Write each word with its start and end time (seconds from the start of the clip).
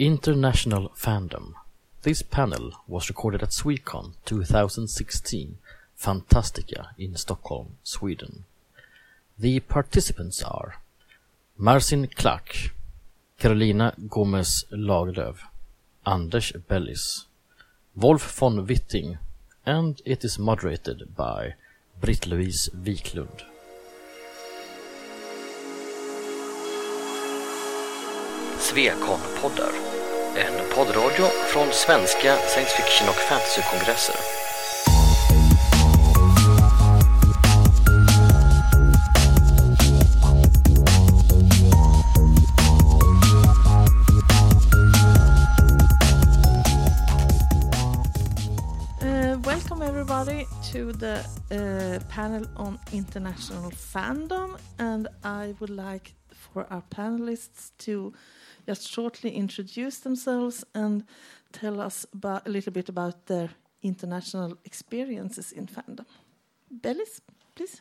International 0.00 0.88
Fandom. 0.96 1.52
This 2.04 2.22
panel 2.22 2.72
was 2.88 3.10
recorded 3.10 3.42
at 3.42 3.50
Swecon 3.50 4.14
2016, 4.24 5.58
Fantastica 5.94 6.86
in 6.96 7.16
Stockholm, 7.16 7.76
Sweden. 7.82 8.44
The 9.38 9.60
participants 9.60 10.42
are 10.42 10.76
Marcin 11.58 12.06
Klack, 12.06 12.70
Carolina 13.38 13.92
Gomez 14.08 14.64
Lagerlöf, 14.72 15.40
Anders 16.06 16.52
Bellis, 16.66 17.26
Wolf 17.94 18.22
von 18.22 18.66
Witting, 18.66 19.18
and 19.66 20.00
it 20.06 20.24
is 20.24 20.38
moderated 20.38 21.14
by 21.14 21.56
Britt-Louise 22.00 22.70
Wiklund. 22.74 23.42
Svekon-poddar. 28.60 29.89
En 30.36 30.52
poddradio 30.74 31.26
från 31.52 31.72
svenska 31.72 32.36
science 32.36 32.76
fiction 32.76 33.08
och 33.08 33.14
fantasykongresser. 33.14 34.14
Uh, 49.02 49.40
welcome 49.40 49.82
everybody 49.82 50.46
to 50.72 50.92
the 50.92 51.18
uh, 51.50 52.00
panel 52.08 52.46
on 52.56 52.78
international 52.92 53.70
fandom 53.72 54.56
and 54.78 55.08
I 55.24 55.54
would 55.60 55.70
like 55.70 56.19
for 56.52 56.66
our 56.70 56.82
panelists 56.90 57.70
to 57.78 58.12
just 58.66 58.88
shortly 58.88 59.30
introduce 59.30 59.98
themselves 59.98 60.64
and 60.74 61.04
tell 61.52 61.80
us 61.80 62.06
about, 62.12 62.46
a 62.46 62.50
little 62.50 62.72
bit 62.72 62.88
about 62.88 63.26
their 63.26 63.50
international 63.82 64.56
experiences 64.64 65.52
in 65.52 65.66
fandom. 65.66 66.06
Bellis, 66.70 67.20
please. 67.54 67.80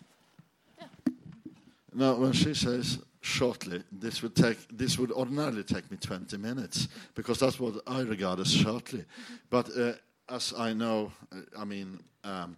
Now, 1.94 2.16
when 2.16 2.34
she 2.34 2.54
says 2.54 3.00
shortly, 3.22 3.84
this 3.92 4.22
would 4.22 4.36
take 4.36 4.58
this 4.72 4.98
would 4.98 5.12
ordinarily 5.12 5.64
take 5.64 5.90
me 5.92 5.98
20 5.98 6.38
minutes 6.38 6.88
because 7.16 7.40
that's 7.40 7.60
what 7.60 7.82
I 7.88 8.02
regard 8.02 8.40
as 8.40 8.52
shortly. 8.52 9.06
But 9.50 9.70
uh, 9.76 9.94
as 10.30 10.54
I 10.58 10.74
know, 10.74 11.12
uh, 11.32 11.42
I 11.58 11.66
mean, 11.66 12.00
um, 12.24 12.58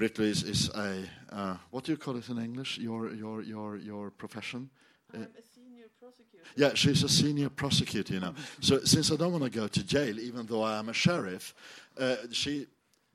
is 0.00 0.70
a 0.74 1.04
uh, 1.30 1.56
what 1.70 1.84
do 1.84 1.92
you 1.92 1.98
call 1.98 2.16
it 2.16 2.28
in 2.28 2.38
English? 2.38 2.78
Your 2.78 3.14
your 3.14 3.42
your 3.42 3.76
your 3.76 4.10
profession? 4.10 4.70
I'm 5.14 5.22
a 5.22 5.42
senior 5.54 5.86
prosecutor. 6.00 6.44
Yeah, 6.56 6.74
she's 6.74 7.02
a 7.02 7.08
senior 7.08 7.48
prosecutor, 7.48 8.14
you 8.14 8.20
know. 8.20 8.34
so 8.60 8.80
since 8.84 9.10
I 9.10 9.16
don't 9.16 9.32
want 9.32 9.44
to 9.44 9.50
go 9.50 9.68
to 9.68 9.84
jail, 9.84 10.18
even 10.18 10.46
though 10.46 10.62
I 10.62 10.78
am 10.78 10.88
a 10.88 10.92
sheriff, 10.92 11.54
uh, 11.98 12.16
she 12.30 12.66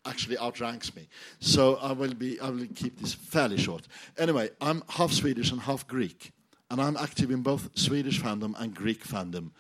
actually 0.06 0.38
outranks 0.38 0.96
me. 0.96 1.08
So 1.40 1.76
I 1.76 1.92
will 1.92 2.14
be 2.14 2.40
I 2.40 2.50
will 2.50 2.68
keep 2.76 3.00
this 3.00 3.14
fairly 3.14 3.58
short. 3.58 3.88
Anyway, 4.18 4.50
I'm 4.60 4.84
half 4.90 5.12
Swedish 5.12 5.52
and 5.52 5.62
half 5.62 5.88
Greek, 5.88 6.32
and 6.70 6.82
I'm 6.82 6.98
active 6.98 7.32
in 7.32 7.42
both 7.42 7.70
Swedish 7.76 8.22
fandom 8.22 8.54
and 8.60 8.74
Greek 8.74 9.04
fandom. 9.06 9.52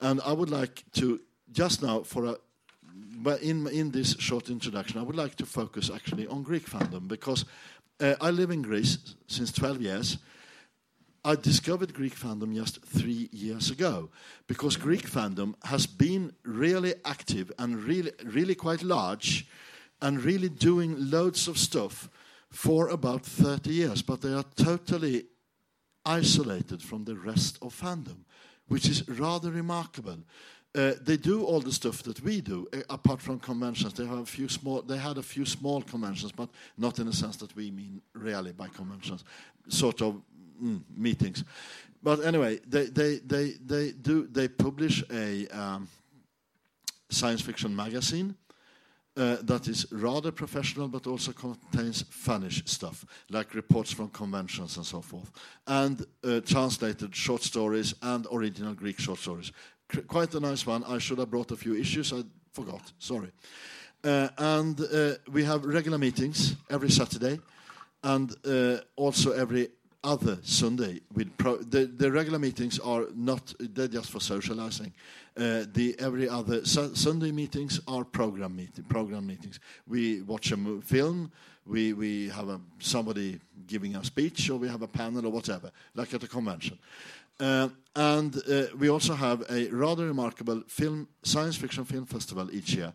And 0.00 0.20
I 0.24 0.32
would 0.32 0.50
like 0.50 0.84
to 0.94 1.20
just 1.52 1.82
now 1.82 2.02
for 2.02 2.24
a 2.26 2.36
but 3.20 3.42
in 3.42 3.66
in 3.68 3.90
this 3.90 4.16
short 4.18 4.50
introduction, 4.50 5.00
I 5.00 5.02
would 5.02 5.16
like 5.16 5.34
to 5.36 5.46
focus 5.46 5.90
actually 5.92 6.26
on 6.26 6.42
Greek 6.42 6.66
fandom 6.66 7.08
because 7.08 7.44
uh, 8.00 8.14
I 8.20 8.30
live 8.30 8.50
in 8.50 8.62
Greece 8.62 8.98
since 9.26 9.52
12 9.52 9.82
years. 9.82 10.18
I 11.24 11.34
discovered 11.34 11.94
Greek 11.94 12.14
fandom 12.14 12.54
just 12.54 12.84
three 12.84 13.28
years 13.32 13.70
ago 13.70 14.08
because 14.46 14.76
Greek 14.76 15.10
fandom 15.10 15.54
has 15.64 15.86
been 15.86 16.32
really 16.44 16.94
active 17.04 17.50
and 17.58 17.76
really, 17.82 18.12
really 18.24 18.54
quite 18.54 18.82
large 18.82 19.46
and 20.00 20.22
really 20.22 20.48
doing 20.48 21.10
loads 21.10 21.48
of 21.48 21.58
stuff 21.58 22.08
for 22.50 22.88
about 22.88 23.26
30 23.26 23.70
years, 23.70 24.02
but 24.02 24.20
they 24.20 24.32
are 24.32 24.44
totally 24.56 25.24
isolated 26.04 26.82
from 26.82 27.04
the 27.04 27.16
rest 27.16 27.58
of 27.62 27.78
fandom, 27.78 28.24
which 28.68 28.88
is 28.88 29.06
rather 29.08 29.50
remarkable. 29.50 30.18
Uh, 30.74 30.92
they 31.00 31.16
do 31.16 31.44
all 31.44 31.60
the 31.60 31.72
stuff 31.72 32.02
that 32.04 32.22
we 32.22 32.40
do, 32.40 32.66
uh, 32.72 32.78
apart 32.90 33.20
from 33.20 33.38
conventions. 33.40 33.92
They 33.94 34.06
have 34.06 34.18
a 34.18 34.26
few 34.26 34.48
small. 34.48 34.82
They 34.82 34.98
had 34.98 35.18
a 35.18 35.22
few 35.22 35.44
small 35.44 35.82
conventions, 35.82 36.30
but 36.30 36.48
not 36.76 36.98
in 36.98 37.06
the 37.06 37.12
sense 37.12 37.36
that 37.38 37.54
we 37.56 37.70
mean 37.70 38.00
really 38.12 38.52
by 38.52 38.68
conventions, 38.68 39.24
sort 39.68 40.02
of 40.02 40.22
mm, 40.62 40.82
meetings. 40.96 41.44
But 42.02 42.24
anyway, 42.24 42.60
they 42.66 42.86
they 42.86 43.18
they 43.18 43.54
they 43.64 43.92
do 43.92 44.26
they 44.26 44.48
publish 44.48 45.02
a 45.10 45.48
um, 45.48 45.88
science 47.10 47.40
fiction 47.42 47.74
magazine. 47.74 48.34
Uh, 49.16 49.36
that 49.42 49.66
is 49.66 49.84
rather 49.90 50.30
professional, 50.30 50.86
but 50.86 51.04
also 51.08 51.32
contains 51.32 52.04
funnish 52.08 52.62
stuff, 52.66 53.04
like 53.30 53.52
reports 53.52 53.92
from 53.92 54.08
conventions 54.10 54.76
and 54.76 54.86
so 54.86 55.00
forth, 55.00 55.32
and 55.66 56.06
uh, 56.22 56.40
translated 56.46 57.12
short 57.12 57.42
stories 57.42 57.94
and 58.02 58.28
original 58.30 58.74
Greek 58.74 59.00
short 59.00 59.18
stories. 59.18 59.50
Qu- 59.88 60.02
quite 60.02 60.32
a 60.34 60.40
nice 60.40 60.64
one. 60.64 60.84
I 60.84 60.98
should 60.98 61.18
have 61.18 61.30
brought 61.30 61.50
a 61.50 61.56
few 61.56 61.74
issues. 61.74 62.12
I 62.12 62.22
forgot. 62.52 62.92
Sorry. 63.00 63.32
Uh, 64.04 64.28
and 64.38 64.80
uh, 64.80 65.14
we 65.32 65.42
have 65.42 65.64
regular 65.64 65.98
meetings 65.98 66.54
every 66.70 66.90
Saturday, 66.90 67.40
and 68.04 68.32
uh, 68.46 68.76
also 68.94 69.32
every 69.32 69.68
other 70.08 70.38
Sunday. 70.42 71.00
With 71.12 71.36
pro- 71.36 71.58
the, 71.58 71.84
the 71.84 72.10
regular 72.10 72.38
meetings 72.38 72.78
are 72.78 73.06
not 73.14 73.54
they're 73.60 73.88
just 73.88 74.10
for 74.10 74.20
socializing. 74.20 74.92
Uh, 75.36 75.64
the 75.72 75.94
every 75.98 76.28
other 76.28 76.64
su- 76.64 76.94
Sunday 76.94 77.30
meetings 77.32 77.80
are 77.86 78.04
program 78.04 78.56
meeting, 78.56 78.84
program 78.88 79.26
meetings. 79.26 79.60
We 79.86 80.22
watch 80.22 80.52
a 80.52 80.56
mo- 80.56 80.80
film. 80.80 81.30
We 81.66 81.92
we 81.92 82.28
have 82.30 82.48
a, 82.48 82.60
somebody 82.78 83.38
giving 83.66 83.96
a 83.96 84.02
speech, 84.02 84.50
or 84.50 84.58
we 84.58 84.68
have 84.68 84.82
a 84.82 84.88
panel, 84.88 85.26
or 85.26 85.30
whatever, 85.30 85.70
like 85.94 86.14
at 86.14 86.22
a 86.24 86.28
convention. 86.28 86.78
Uh, 87.40 87.68
and 87.94 88.36
uh, 88.36 88.64
we 88.78 88.88
also 88.88 89.14
have 89.14 89.44
a 89.50 89.68
rather 89.68 90.06
remarkable 90.06 90.62
film 90.66 91.06
science 91.22 91.56
fiction 91.56 91.84
film 91.84 92.06
festival 92.06 92.48
each 92.50 92.74
year, 92.74 92.92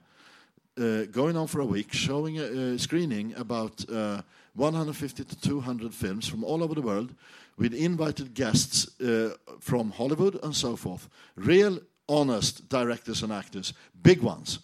uh, 0.78 1.06
going 1.12 1.38
on 1.38 1.48
for 1.48 1.62
a 1.62 1.66
week, 1.66 1.94
showing 1.94 2.40
a, 2.40 2.74
a 2.74 2.80
screening 2.80 3.34
about 3.36 3.86
uh, 3.90 4.22
150 4.56 5.24
to 5.24 5.42
200 5.42 5.94
films 5.94 6.28
from 6.28 6.44
all 6.44 6.64
over 6.64 6.76
the 6.76 6.82
world, 6.82 7.14
with 7.58 7.74
invited 7.74 8.34
guests 8.34 9.00
uh, 9.02 9.36
from 9.60 9.92
Hollywood 9.92 10.40
and 10.44 10.56
so 10.56 10.76
forth. 10.76 11.10
Real, 11.36 11.80
honest 12.08 12.68
directors 12.70 13.24
and 13.24 13.32
actors, 13.32 13.74
big 14.02 14.22
ones. 14.22 14.60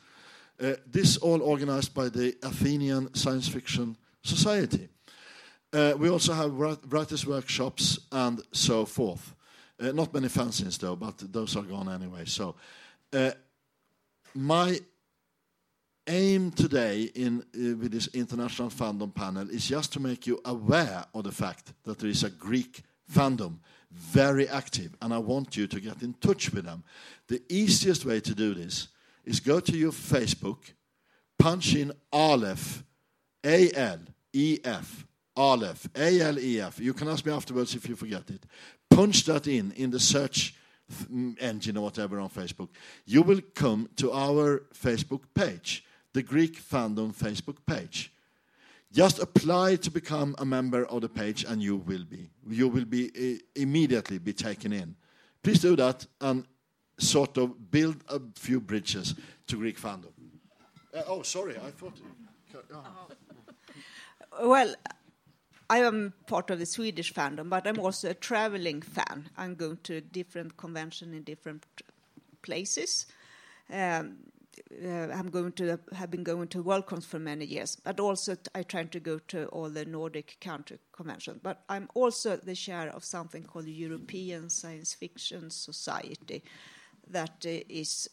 Uh, 0.61 0.73
this 0.85 1.17
all 1.17 1.41
organized 1.41 1.93
by 1.93 2.09
the 2.09 2.35
Athenian 2.43 3.13
Science 3.13 3.47
Fiction 3.47 3.95
Society. 4.23 4.89
Uh, 5.71 5.93
we 5.97 6.09
also 6.09 6.33
have 6.33 6.51
writers' 6.91 7.25
workshops 7.25 7.99
and 8.11 8.41
so 8.51 8.85
forth. 8.85 9.35
Uh, 9.79 9.91
not 9.91 10.13
many 10.13 10.27
fanzines 10.27 10.77
though, 10.77 10.95
but 10.95 11.17
those 11.31 11.55
are 11.55 11.63
gone 11.63 11.87
anyway. 11.87 12.25
So, 12.25 12.55
uh, 13.13 13.31
my 14.35 14.79
aim 16.09 16.51
today 16.51 17.03
in 17.15 17.39
uh, 17.39 17.77
with 17.77 17.91
this 17.91 18.07
international 18.07 18.69
fandom 18.69 19.13
panel 19.13 19.49
is 19.49 19.67
just 19.67 19.93
to 19.93 19.99
make 19.99 20.27
you 20.27 20.41
aware 20.43 21.05
of 21.13 21.23
the 21.23 21.31
fact 21.31 21.73
that 21.83 21.99
there 21.99 22.09
is 22.09 22.23
a 22.23 22.29
Greek 22.29 22.81
fandom 23.09 23.59
very 23.91 24.47
active, 24.47 24.95
and 25.01 25.13
I 25.13 25.17
want 25.17 25.57
you 25.57 25.67
to 25.67 25.79
get 25.79 26.01
in 26.03 26.13
touch 26.15 26.51
with 26.53 26.65
them. 26.65 26.83
The 27.27 27.41
easiest 27.49 28.05
way 28.05 28.19
to 28.19 28.35
do 28.35 28.53
this 28.53 28.89
is 29.25 29.39
go 29.39 29.59
to 29.59 29.75
your 29.75 29.91
Facebook, 29.91 30.73
punch 31.37 31.75
in 31.75 31.91
Alef, 32.13 32.83
A 33.43 33.71
L 33.73 33.99
E 34.33 34.59
F, 34.63 35.05
Alef, 35.35 35.87
A 35.95 36.21
L 36.21 36.39
E 36.39 36.61
F. 36.61 36.79
You 36.79 36.93
can 36.93 37.07
ask 37.07 37.25
me 37.25 37.31
afterwards 37.31 37.75
if 37.75 37.89
you 37.89 37.95
forget 37.95 38.29
it. 38.29 38.43
Punch 38.89 39.25
that 39.25 39.47
in 39.47 39.71
in 39.71 39.89
the 39.89 39.99
search 39.99 40.53
engine 41.39 41.77
or 41.77 41.83
whatever 41.83 42.19
on 42.19 42.29
Facebook. 42.29 42.69
You 43.05 43.21
will 43.21 43.41
come 43.53 43.89
to 43.97 44.11
our 44.11 44.63
Facebook 44.73 45.21
page, 45.33 45.83
the 46.13 46.23
Greek 46.23 46.61
Fandom 46.61 47.13
Facebook 47.13 47.57
page. 47.65 48.11
Just 48.91 49.19
apply 49.19 49.75
to 49.77 49.91
become 49.91 50.35
a 50.39 50.45
member 50.45 50.85
of 50.85 51.01
the 51.01 51.09
page, 51.09 51.45
and 51.47 51.61
you 51.61 51.77
will 51.77 52.03
be. 52.03 52.29
You 52.47 52.67
will 52.67 52.85
be 52.85 53.09
uh, 53.09 53.61
immediately 53.61 54.17
be 54.17 54.33
taken 54.33 54.73
in. 54.73 54.95
Please 55.43 55.61
do 55.61 55.75
that 55.75 56.07
and 56.19 56.45
sort 56.97 57.37
of 57.37 57.71
build 57.71 57.97
a 58.09 58.19
few 58.35 58.59
bridges 58.59 59.13
to 59.47 59.57
Greek 59.57 59.79
fandom. 59.79 60.11
Uh, 60.93 61.03
oh, 61.07 61.21
sorry, 61.21 61.55
I 61.55 61.69
thought. 61.71 61.93
oh. 62.73 64.47
Well, 64.47 64.73
I 65.69 65.79
am 65.79 66.13
part 66.25 66.49
of 66.49 66.57
the 66.57 66.65
Swedish 66.65 67.13
fandom, 67.13 67.49
but 67.49 67.67
I'm 67.67 67.79
also 67.79 68.09
a 68.09 68.13
traveling 68.15 68.81
fan. 68.81 69.29
I'm 69.37 69.53
going 69.53 69.77
to 69.83 70.01
different 70.01 70.57
convention 70.57 71.13
in 71.13 71.23
different 71.23 71.65
places. 72.41 73.05
Um, 73.71 74.17
uh, 74.71 75.11
I'm 75.11 75.29
going 75.29 75.51
to 75.53 75.79
have 75.93 76.11
been 76.11 76.23
going 76.23 76.47
to 76.49 76.63
Worldcons 76.63 77.05
for 77.05 77.19
many 77.19 77.45
years, 77.45 77.75
but 77.75 77.99
also 77.99 78.35
t- 78.35 78.41
I 78.53 78.63
try 78.63 78.83
to 78.83 78.99
go 78.99 79.19
to 79.29 79.45
all 79.47 79.69
the 79.69 79.85
Nordic 79.85 80.37
country 80.41 80.79
conventions. 80.91 81.39
But 81.41 81.63
I'm 81.67 81.89
also 81.95 82.37
the 82.37 82.55
chair 82.55 82.89
of 82.89 83.03
something 83.03 83.43
called 83.43 83.65
the 83.65 83.71
European 83.71 84.49
Science 84.49 84.93
Fiction 84.93 85.49
Society. 85.49 86.43
that 87.09 87.45
uh, 87.45 87.65
is 87.69 88.09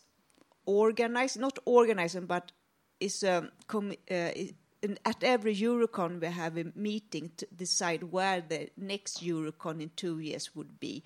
organized, 0.64 1.38
not 1.38 1.58
organizing, 1.64 2.26
but 2.26 2.52
is 2.98 3.22
um, 3.22 3.50
com- 3.66 3.92
uh, 4.10 4.30
in, 4.82 4.98
at 5.04 5.22
every 5.22 5.54
Eurocon 5.54 6.20
we 6.20 6.26
have 6.26 6.56
a 6.56 6.64
meeting 6.74 7.30
to 7.36 7.46
decide 7.54 8.02
where 8.04 8.40
the 8.40 8.68
next 8.76 9.22
Eurocon 9.22 9.80
in 9.80 9.90
two 9.96 10.18
years 10.18 10.54
would 10.54 10.80
be, 10.80 11.02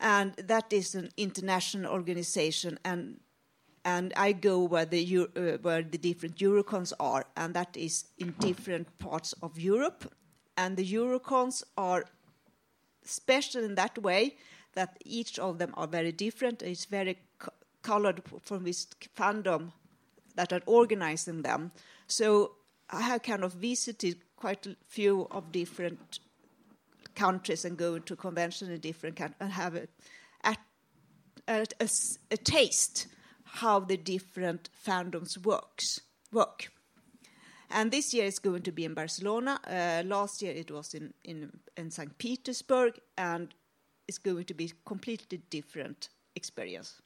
and 0.00 0.34
that 0.34 0.72
is 0.72 0.94
an 0.94 1.10
international 1.16 1.92
organization, 1.92 2.78
and 2.84 3.20
and 3.88 4.12
I 4.16 4.32
go 4.32 4.56
where 4.72 4.84
the 4.84 5.02
uh, 5.18 5.58
where 5.62 5.82
the 5.82 5.98
different 5.98 6.36
Eurocons 6.36 6.92
are, 7.00 7.24
and 7.36 7.54
that 7.54 7.76
is 7.76 8.04
in 8.18 8.34
different 8.38 8.86
parts 8.98 9.34
of 9.42 9.58
Europe, 9.58 10.00
and 10.56 10.76
the 10.76 10.86
Eurocons 10.96 11.62
are 11.76 12.04
special 13.02 13.64
in 13.64 13.74
that 13.76 13.96
way 14.08 14.36
that 14.74 14.90
each 15.04 15.38
of 15.38 15.58
them 15.58 15.72
are 15.74 15.86
very 15.86 16.12
different. 16.12 16.62
It's 16.62 16.84
very 16.84 17.16
co- 17.38 17.58
colored 17.82 18.22
from 18.42 18.64
this 18.64 18.86
fandom 19.16 19.72
that 20.34 20.52
are 20.52 20.62
organizing 20.66 21.42
them. 21.42 21.70
So 22.06 22.56
I 22.90 23.00
have 23.00 23.22
kind 23.22 23.42
of 23.44 23.52
visited 23.54 24.16
quite 24.36 24.66
a 24.66 24.76
few 24.86 25.26
of 25.30 25.50
different 25.50 26.20
countries 27.14 27.64
and 27.64 27.76
go 27.78 27.98
to 27.98 28.16
convention 28.16 28.70
in 28.70 28.80
different 28.80 29.16
countries 29.16 29.40
and 29.40 29.52
have 29.52 29.74
a 29.76 29.86
a 31.48 32.36
taste 32.36 33.06
how 33.60 33.80
the 33.80 33.96
different 33.96 34.68
fandoms 34.86 35.36
works 35.44 36.00
work. 36.32 36.70
And 37.70 37.90
this 37.90 38.14
year 38.14 38.26
it's 38.26 38.38
going 38.38 38.62
to 38.62 38.72
be 38.72 38.84
in 38.84 38.94
Barcelona. 38.94 39.60
Uh, 39.66 40.02
last 40.06 40.42
year 40.42 40.52
it 40.52 40.70
was 40.70 40.94
in, 40.94 41.12
in, 41.24 41.50
in 41.76 41.90
St. 41.90 42.16
Petersburg, 42.18 42.98
and 43.16 43.48
it's 44.06 44.18
going 44.18 44.44
to 44.44 44.54
be 44.54 44.72
completely 44.86 45.42
different 45.50 46.08
experience. 46.34 47.02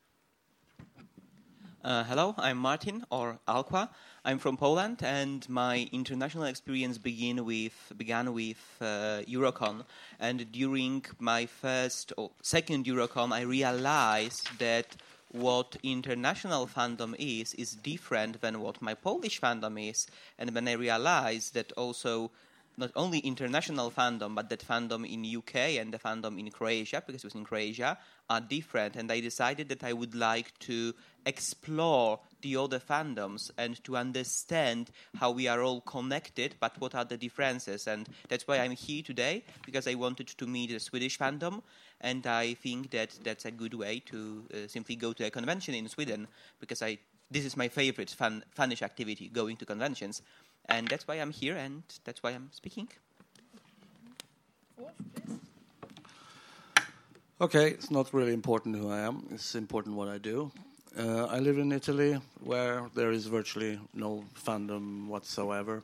Uh, 1.85 2.05
hello, 2.05 2.33
I'm 2.39 2.59
Martin 2.59 3.05
or 3.11 3.41
Alqua. 3.49 3.89
I'm 4.25 4.39
from 4.39 4.57
Poland, 4.57 5.03
and 5.03 5.49
my 5.49 5.89
international 5.91 6.45
experience 6.45 6.97
began 6.97 7.45
with 7.45 7.93
began 7.97 8.33
with 8.33 8.63
uh, 8.81 9.23
Eurocon. 9.27 9.85
And 10.21 10.53
during 10.53 11.05
my 11.19 11.47
first 11.47 12.13
or 12.17 12.31
second 12.41 12.85
Eurocon, 12.87 13.33
I 13.33 13.41
realized 13.41 14.49
that 14.61 14.95
what 15.33 15.77
international 15.83 16.67
fandom 16.67 17.15
is 17.19 17.55
is 17.55 17.73
different 17.73 18.41
than 18.41 18.61
what 18.61 18.81
my 18.81 18.95
Polish 18.95 19.41
fandom 19.41 19.91
is. 19.91 20.07
And 20.39 20.55
when 20.55 20.69
I 20.69 20.73
realized 20.73 21.55
that 21.55 21.73
also 21.73 22.31
not 22.77 22.91
only 22.97 23.19
international 23.19 23.91
fandom, 23.91 24.35
but 24.35 24.49
that 24.49 24.67
fandom 24.67 25.07
in 25.07 25.37
UK 25.37 25.79
and 25.81 25.93
the 25.93 25.99
fandom 25.99 26.39
in 26.39 26.51
Croatia, 26.51 27.03
because 27.07 27.23
it 27.23 27.27
was 27.27 27.35
in 27.35 27.45
Croatia, 27.45 27.99
are 28.31 28.41
different. 28.41 28.97
And 28.97 29.11
I 29.13 29.21
decided 29.21 29.69
that 29.69 29.85
I 29.85 29.93
would 29.93 30.15
like 30.15 30.59
to 30.61 30.95
explore 31.27 32.21
the 32.41 32.57
other 32.57 32.81
fandoms 32.81 33.51
and 33.57 33.83
to 33.85 33.97
understand 33.97 34.91
how 35.17 35.31
we 35.31 35.47
are 35.47 35.63
all 35.63 35.81
connected, 35.81 36.57
but 36.61 36.81
what 36.81 36.95
are 36.95 37.05
the 37.05 37.17
differences. 37.17 37.87
And 37.87 38.09
that's 38.29 38.49
why 38.49 38.59
I'm 38.59 38.73
here 38.73 39.03
today, 39.03 39.45
because 39.65 39.87
I 39.87 39.95
wanted 39.95 40.29
to 40.29 40.47
meet 40.47 40.71
the 40.71 40.81
Swedish 40.81 41.19
fandom. 41.19 41.63
And 42.01 42.27
I 42.27 42.55
think 42.55 42.91
that 42.91 43.17
that's 43.23 43.45
a 43.45 43.51
good 43.53 43.75
way 43.75 44.01
to 44.07 44.45
uh, 44.53 44.57
simply 44.67 44.97
go 44.97 45.13
to 45.13 45.25
a 45.25 45.31
convention 45.31 45.75
in 45.75 45.89
Sweden, 45.89 46.27
because 46.59 46.83
I 46.83 46.99
this 47.31 47.45
is 47.47 47.57
my 47.57 47.69
favorite 47.69 48.11
fun, 48.11 48.45
funish 48.51 48.83
activity, 48.83 49.29
going 49.29 49.57
to 49.57 49.65
conventions. 49.65 50.21
And 50.67 50.87
that's 50.89 51.09
why 51.09 51.15
I'm 51.15 51.31
here, 51.31 51.57
and 51.57 51.83
that's 52.05 52.23
why 52.23 52.31
I'm 52.31 52.51
speaking. 52.53 52.89
Okay, 57.41 57.71
it's 57.71 57.91
not 57.91 58.13
really 58.13 58.35
important 58.35 58.77
who 58.77 58.91
I 58.91 59.01
am. 59.01 59.27
It's 59.31 59.55
important 59.55 59.97
what 59.97 60.09
I 60.09 60.19
do. 60.19 60.53
Uh, 60.99 61.25
I 61.25 61.39
live 61.39 61.57
in 61.57 61.73
Italy, 61.73 62.21
where 62.45 62.91
there 62.95 63.13
is 63.13 63.25
virtually 63.25 63.81
no 63.95 64.25
fandom 64.35 65.07
whatsoever. 65.07 65.83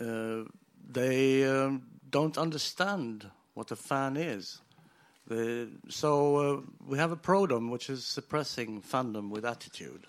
Uh, 0.00 0.44
they 0.88 1.44
um, 1.44 1.82
don't 2.08 2.38
understand 2.38 3.28
what 3.54 3.72
a 3.72 3.76
fan 3.76 4.16
is. 4.16 4.60
They, 5.26 5.66
so 5.88 6.36
uh, 6.36 6.60
we 6.86 6.98
have 6.98 7.10
a 7.10 7.16
program 7.16 7.68
which 7.68 7.90
is 7.90 8.04
suppressing 8.04 8.80
fandom 8.80 9.28
with 9.28 9.44
attitude. 9.44 10.06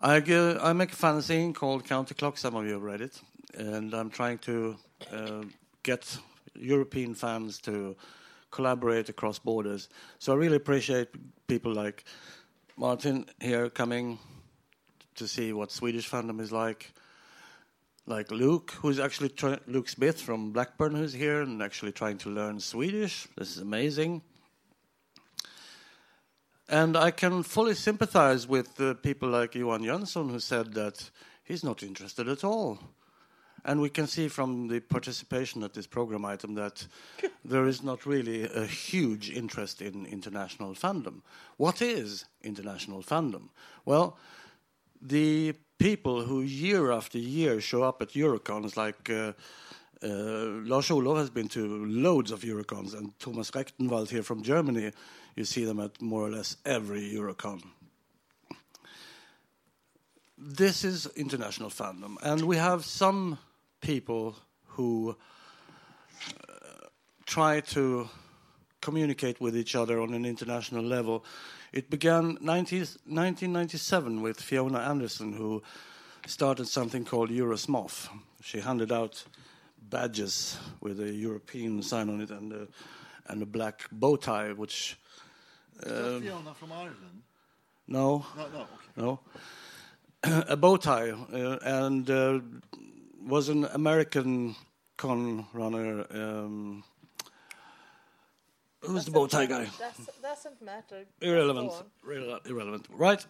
I 0.00 0.20
make 0.20 0.92
a 0.92 0.96
fanzine 0.96 1.52
called 1.52 1.84
Counterclock. 1.84 2.38
Some 2.38 2.54
of 2.54 2.64
you 2.64 2.74
have 2.74 2.82
read 2.82 3.00
it, 3.00 3.20
and 3.54 3.92
I'm 3.92 4.08
trying 4.08 4.38
to 4.38 4.76
uh, 5.12 5.42
get 5.82 6.16
European 6.54 7.14
fans 7.14 7.58
to 7.62 7.96
collaborate 8.50 9.08
across 9.08 9.38
borders. 9.38 9.88
So 10.18 10.32
I 10.32 10.36
really 10.36 10.56
appreciate 10.56 11.08
people 11.46 11.72
like 11.72 12.04
Martin 12.76 13.26
here 13.40 13.70
coming 13.70 14.18
to 15.16 15.28
see 15.28 15.52
what 15.52 15.70
Swedish 15.70 16.08
fandom 16.10 16.40
is 16.40 16.52
like. 16.52 16.92
Like 18.06 18.30
Luke, 18.30 18.72
who's 18.80 18.98
actually 18.98 19.28
try- 19.28 19.60
Luke 19.66 19.88
Smith 19.88 20.20
from 20.20 20.52
Blackburn, 20.52 20.94
who's 20.94 21.12
here 21.12 21.42
and 21.42 21.62
actually 21.62 21.92
trying 21.92 22.18
to 22.18 22.30
learn 22.30 22.58
Swedish. 22.58 23.28
This 23.36 23.56
is 23.56 23.58
amazing. 23.58 24.22
And 26.68 26.96
I 26.96 27.10
can 27.10 27.42
fully 27.42 27.74
sympathize 27.74 28.46
with 28.46 28.80
uh, 28.80 28.94
people 28.94 29.28
like 29.28 29.54
Johan 29.54 29.82
Jönsson, 29.82 30.30
who 30.30 30.40
said 30.40 30.72
that 30.74 31.10
he's 31.44 31.64
not 31.64 31.82
interested 31.82 32.28
at 32.28 32.44
all. 32.44 32.78
And 33.64 33.80
we 33.80 33.90
can 33.90 34.06
see 34.06 34.28
from 34.28 34.68
the 34.68 34.80
participation 34.80 35.62
at 35.62 35.74
this 35.74 35.86
program 35.86 36.24
item 36.24 36.54
that 36.54 36.86
there 37.44 37.66
is 37.66 37.82
not 37.82 38.06
really 38.06 38.44
a 38.44 38.64
huge 38.64 39.30
interest 39.30 39.82
in 39.82 40.06
international 40.06 40.74
fandom. 40.74 41.22
What 41.56 41.82
is 41.82 42.24
international 42.42 43.02
fandom? 43.02 43.48
Well, 43.84 44.16
the 45.02 45.54
people 45.78 46.22
who 46.22 46.42
year 46.42 46.90
after 46.90 47.18
year 47.18 47.60
show 47.60 47.82
up 47.82 48.02
at 48.02 48.10
Eurocons, 48.10 48.76
like 48.76 49.10
uh, 49.10 49.32
uh, 50.02 50.62
Lars 50.66 50.90
Olof 50.90 51.18
has 51.18 51.30
been 51.30 51.48
to 51.48 51.84
loads 51.86 52.30
of 52.30 52.40
Eurocons, 52.40 52.94
and 52.94 53.18
Thomas 53.18 53.50
Recktenwald 53.50 54.08
here 54.08 54.22
from 54.22 54.42
Germany, 54.42 54.92
you 55.36 55.44
see 55.44 55.64
them 55.64 55.80
at 55.80 56.00
more 56.00 56.26
or 56.26 56.30
less 56.30 56.56
every 56.64 57.02
Eurocon 57.12 57.62
this 60.40 60.84
is 60.84 61.06
international 61.16 61.68
fandom, 61.68 62.16
and 62.22 62.42
we 62.42 62.56
have 62.56 62.84
some 62.84 63.38
people 63.80 64.36
who 64.66 65.16
uh, 66.26 66.86
try 67.26 67.60
to 67.60 68.08
communicate 68.80 69.40
with 69.40 69.56
each 69.56 69.74
other 69.74 70.00
on 70.00 70.14
an 70.14 70.24
international 70.24 70.82
level. 70.82 71.24
It 71.72 71.90
began 71.90 72.38
90, 72.40 72.78
1997 72.78 74.22
with 74.22 74.40
Fiona 74.40 74.78
Anderson, 74.78 75.32
who 75.32 75.62
started 76.26 76.66
something 76.66 77.04
called 77.04 77.30
Eurosmof. 77.30 78.08
She 78.42 78.60
handed 78.60 78.90
out 78.90 79.24
badges 79.80 80.58
with 80.80 81.00
a 81.00 81.12
European 81.12 81.82
sign 81.82 82.08
on 82.08 82.20
it 82.20 82.30
and 82.30 82.52
a, 82.52 82.68
and 83.26 83.42
a 83.42 83.46
black 83.46 83.86
bow 83.92 84.16
tie, 84.16 84.52
which 84.52 84.98
Is 85.82 86.22
Fiona 86.22 86.54
from 86.54 86.72
Ireland? 86.72 87.22
no, 87.86 88.24
No, 88.36 88.48
no, 88.48 88.60
okay. 88.60 88.68
no, 88.96 89.20
a 90.48 90.56
bow 90.56 90.76
tie, 90.76 91.10
uh, 91.10 91.58
and 91.62 92.10
uh, 92.10 92.40
was 93.26 93.48
an 93.48 93.64
American 93.66 94.56
con 94.96 95.46
runner. 95.52 96.06
Um, 96.10 96.84
who's 98.82 99.04
the 99.04 99.10
bow 99.10 99.26
tie 99.26 99.46
guy? 99.46 99.66
doesn't 100.22 100.62
matter. 100.62 101.06
Irrelevant. 101.20 101.72
Irrele- 102.06 102.46
Irrelevant. 102.46 102.86
Right. 102.90 103.24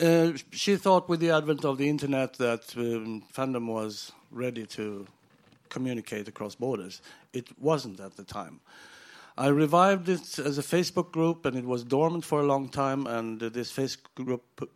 Uh, 0.00 0.32
she 0.52 0.76
thought 0.76 1.08
with 1.08 1.20
the 1.20 1.30
advent 1.30 1.64
of 1.64 1.76
the 1.78 1.88
internet 1.88 2.34
that 2.34 2.72
um, 2.76 3.24
fandom 3.34 3.66
was 3.66 4.12
ready 4.30 4.64
to 4.66 5.06
communicate 5.68 6.28
across 6.28 6.54
borders. 6.54 7.02
It 7.32 7.48
wasn't 7.58 8.00
at 8.00 8.16
the 8.16 8.24
time. 8.24 8.60
I 9.36 9.48
revived 9.48 10.08
it 10.08 10.38
as 10.38 10.58
a 10.58 10.62
Facebook 10.62 11.12
group, 11.12 11.46
and 11.46 11.56
it 11.56 11.64
was 11.64 11.84
dormant 11.84 12.24
for 12.24 12.40
a 12.40 12.44
long 12.44 12.68
time. 12.68 13.06
And 13.06 13.42
uh, 13.42 13.48
this 13.48 13.72
Facebook 13.72 14.14
group, 14.24 14.68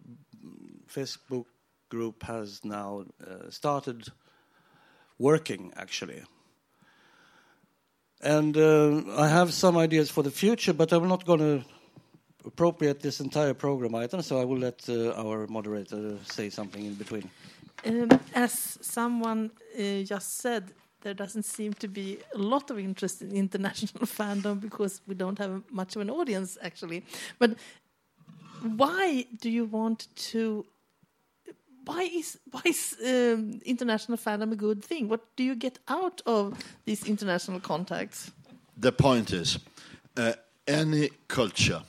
Facebook 0.92 1.46
group 1.94 2.22
has 2.22 2.64
now 2.64 3.04
uh, 3.04 3.50
started 3.50 4.00
working 5.18 5.62
actually. 5.76 6.22
And 8.36 8.56
uh, 8.56 9.02
I 9.24 9.28
have 9.38 9.52
some 9.52 9.76
ideas 9.86 10.08
for 10.10 10.22
the 10.22 10.30
future, 10.30 10.74
but 10.80 10.92
I'm 10.92 11.08
not 11.08 11.24
going 11.26 11.40
to 11.40 11.64
appropriate 12.44 12.98
this 13.00 13.20
entire 13.20 13.54
program 13.54 13.94
item, 13.94 14.22
so 14.22 14.40
I 14.42 14.44
will 14.44 14.58
let 14.58 14.78
uh, 14.88 15.22
our 15.22 15.46
moderator 15.48 16.16
say 16.36 16.50
something 16.50 16.84
in 16.90 16.94
between. 16.94 17.30
Um, 17.84 18.08
as 18.34 18.78
someone 18.80 19.50
uh, 19.74 20.02
just 20.14 20.28
said, 20.38 20.62
there 21.02 21.14
doesn't 21.14 21.44
seem 21.44 21.72
to 21.74 21.88
be 21.88 22.18
a 22.34 22.38
lot 22.38 22.70
of 22.70 22.78
interest 22.78 23.22
in 23.22 23.32
international 23.46 24.06
fandom 24.18 24.60
because 24.60 25.00
we 25.08 25.14
don't 25.14 25.38
have 25.38 25.62
much 25.70 25.96
of 25.96 26.02
an 26.02 26.10
audience, 26.10 26.58
actually. 26.62 27.02
But 27.40 27.50
why 28.76 29.26
do 29.40 29.48
you 29.50 29.64
want 29.64 30.06
to? 30.30 30.64
Why 31.84 32.02
is 32.02 32.38
why 32.50 32.62
is 32.64 32.96
um, 33.04 33.60
international 33.64 34.18
fandom 34.18 34.52
a 34.52 34.56
good 34.56 34.84
thing? 34.84 35.08
What 35.08 35.20
do 35.36 35.42
you 35.42 35.54
get 35.54 35.78
out 35.88 36.22
of 36.26 36.58
these 36.84 37.08
international 37.08 37.60
contacts? 37.60 38.30
The 38.76 38.92
point 38.92 39.32
is, 39.32 39.58
uh, 40.16 40.32
any 40.66 41.10
culture 41.28 41.82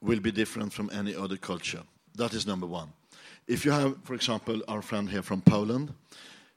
will 0.00 0.20
be 0.20 0.30
different 0.30 0.72
from 0.72 0.90
any 0.92 1.14
other 1.14 1.36
culture. 1.36 1.82
That 2.14 2.34
is 2.34 2.46
number 2.46 2.66
one. 2.66 2.88
If 3.46 3.64
you 3.64 3.72
have, 3.72 3.96
for 4.04 4.14
example, 4.14 4.62
our 4.68 4.82
friend 4.82 5.08
here 5.08 5.22
from 5.22 5.40
Poland, 5.40 5.92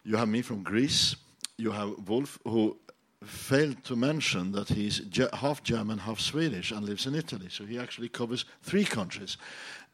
you 0.04 0.18
have 0.18 0.28
me 0.28 0.42
from 0.42 0.64
Greece, 0.64 1.16
you 1.58 1.72
have 1.72 2.08
Wolf, 2.08 2.40
who 2.44 2.78
failed 3.24 3.84
to 3.84 3.96
mention 3.96 4.52
that 4.52 4.70
he's 4.70 5.02
half 5.34 5.62
German, 5.64 6.00
half 6.00 6.20
Swedish, 6.20 6.72
and 6.72 6.86
lives 6.86 7.06
in 7.06 7.16
Italy. 7.16 7.48
So 7.50 7.66
he 7.66 7.78
actually 7.78 8.10
covers 8.10 8.46
three 8.64 8.84
countries, 8.84 9.38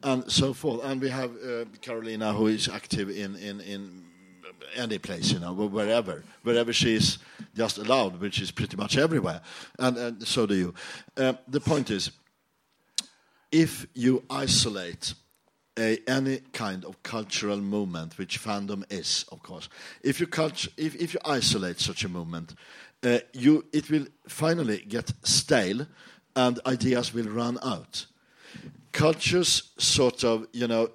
and 0.03 0.29
so 0.31 0.53
forth. 0.53 0.83
And 0.83 1.01
we 1.01 1.09
have 1.09 1.31
uh, 1.31 1.65
Carolina, 1.81 2.33
who 2.33 2.47
is 2.47 2.69
active 2.69 3.09
in, 3.09 3.35
in, 3.35 3.61
in 3.61 4.03
any 4.75 4.97
place, 4.97 5.31
you 5.31 5.39
know, 5.39 5.53
wherever, 5.53 6.23
wherever 6.43 6.73
she 6.73 6.95
is 6.95 7.17
just 7.55 7.77
allowed, 7.77 8.19
which 8.19 8.41
is 8.41 8.51
pretty 8.51 8.77
much 8.77 8.97
everywhere. 8.97 9.41
And, 9.79 9.97
and 9.97 10.27
so 10.27 10.45
do 10.45 10.55
you. 10.55 10.73
Uh, 11.15 11.33
the 11.47 11.59
point 11.59 11.89
is, 11.89 12.11
if 13.51 13.87
you 13.93 14.23
isolate 14.29 15.13
a, 15.77 15.99
any 16.07 16.39
kind 16.53 16.85
of 16.85 17.01
cultural 17.03 17.57
movement, 17.57 18.17
which 18.17 18.41
fandom 18.41 18.83
is, 18.91 19.25
of 19.31 19.41
course, 19.41 19.69
if 20.03 20.19
you, 20.19 20.27
culture, 20.27 20.69
if, 20.77 20.95
if 20.95 21.13
you 21.13 21.19
isolate 21.25 21.79
such 21.79 22.03
a 22.03 22.09
movement, 22.09 22.55
uh, 23.03 23.19
you, 23.33 23.65
it 23.71 23.89
will 23.89 24.05
finally 24.27 24.83
get 24.87 25.11
stale 25.23 25.87
and 26.35 26.59
ideas 26.65 27.13
will 27.13 27.29
run 27.29 27.57
out. 27.63 28.05
Cultures 28.97 29.73
sort 29.77 30.23
of, 30.23 30.47
you 30.53 30.67
know, 30.67 30.89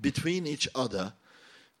between 0.00 0.46
each 0.46 0.68
other, 0.72 1.12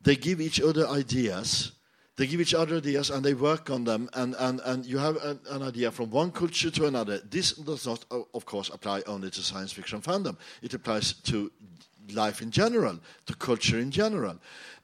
they 0.02 0.16
give 0.16 0.40
each 0.40 0.60
other 0.60 0.88
ideas. 0.88 1.72
They 2.16 2.26
give 2.26 2.40
each 2.40 2.54
other 2.54 2.78
ideas 2.78 3.10
and 3.10 3.24
they 3.24 3.34
work 3.34 3.70
on 3.70 3.84
them, 3.84 4.10
and, 4.14 4.34
and, 4.38 4.60
and 4.64 4.84
you 4.84 4.98
have 4.98 5.16
an, 5.24 5.38
an 5.48 5.62
idea 5.62 5.92
from 5.92 6.10
one 6.10 6.32
culture 6.32 6.72
to 6.72 6.86
another. 6.86 7.18
This 7.30 7.52
does 7.52 7.86
not, 7.86 8.04
of 8.34 8.44
course, 8.44 8.68
apply 8.74 9.02
only 9.06 9.30
to 9.30 9.42
science 9.42 9.72
fiction 9.72 10.00
fandom. 10.00 10.36
It 10.60 10.74
applies 10.74 11.12
to 11.12 11.52
life 12.12 12.42
in 12.42 12.50
general, 12.50 12.98
to 13.26 13.34
culture 13.36 13.78
in 13.78 13.92
general. 13.92 14.38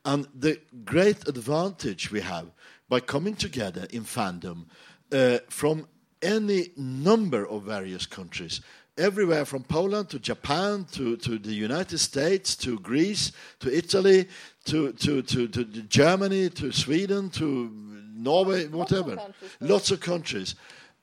And 0.04 0.28
the 0.38 0.60
great 0.84 1.26
advantage 1.26 2.12
we 2.12 2.20
have 2.20 2.46
by 2.88 3.00
coming 3.00 3.34
together 3.34 3.88
in 3.90 4.04
fandom 4.04 4.66
uh, 5.10 5.38
from 5.48 5.88
any 6.22 6.70
number 6.76 7.44
of 7.48 7.64
various 7.64 8.06
countries, 8.06 8.60
everywhere 8.98 9.44
from 9.44 9.62
Poland 9.62 10.08
to 10.10 10.18
Japan 10.18 10.86
to, 10.92 11.16
to 11.18 11.38
the 11.38 11.52
United 11.52 11.98
States 11.98 12.56
to 12.56 12.78
Greece 12.78 13.32
to 13.60 13.74
Italy 13.74 14.28
to, 14.64 14.92
to, 14.92 15.22
to, 15.22 15.48
to 15.48 15.64
Germany 15.64 16.50
to 16.50 16.72
Sweden 16.72 17.30
to 17.30 17.70
Norway, 18.16 18.66
whatever. 18.66 19.18
Lots 19.60 19.90
of 19.90 20.00
countries. 20.00 20.54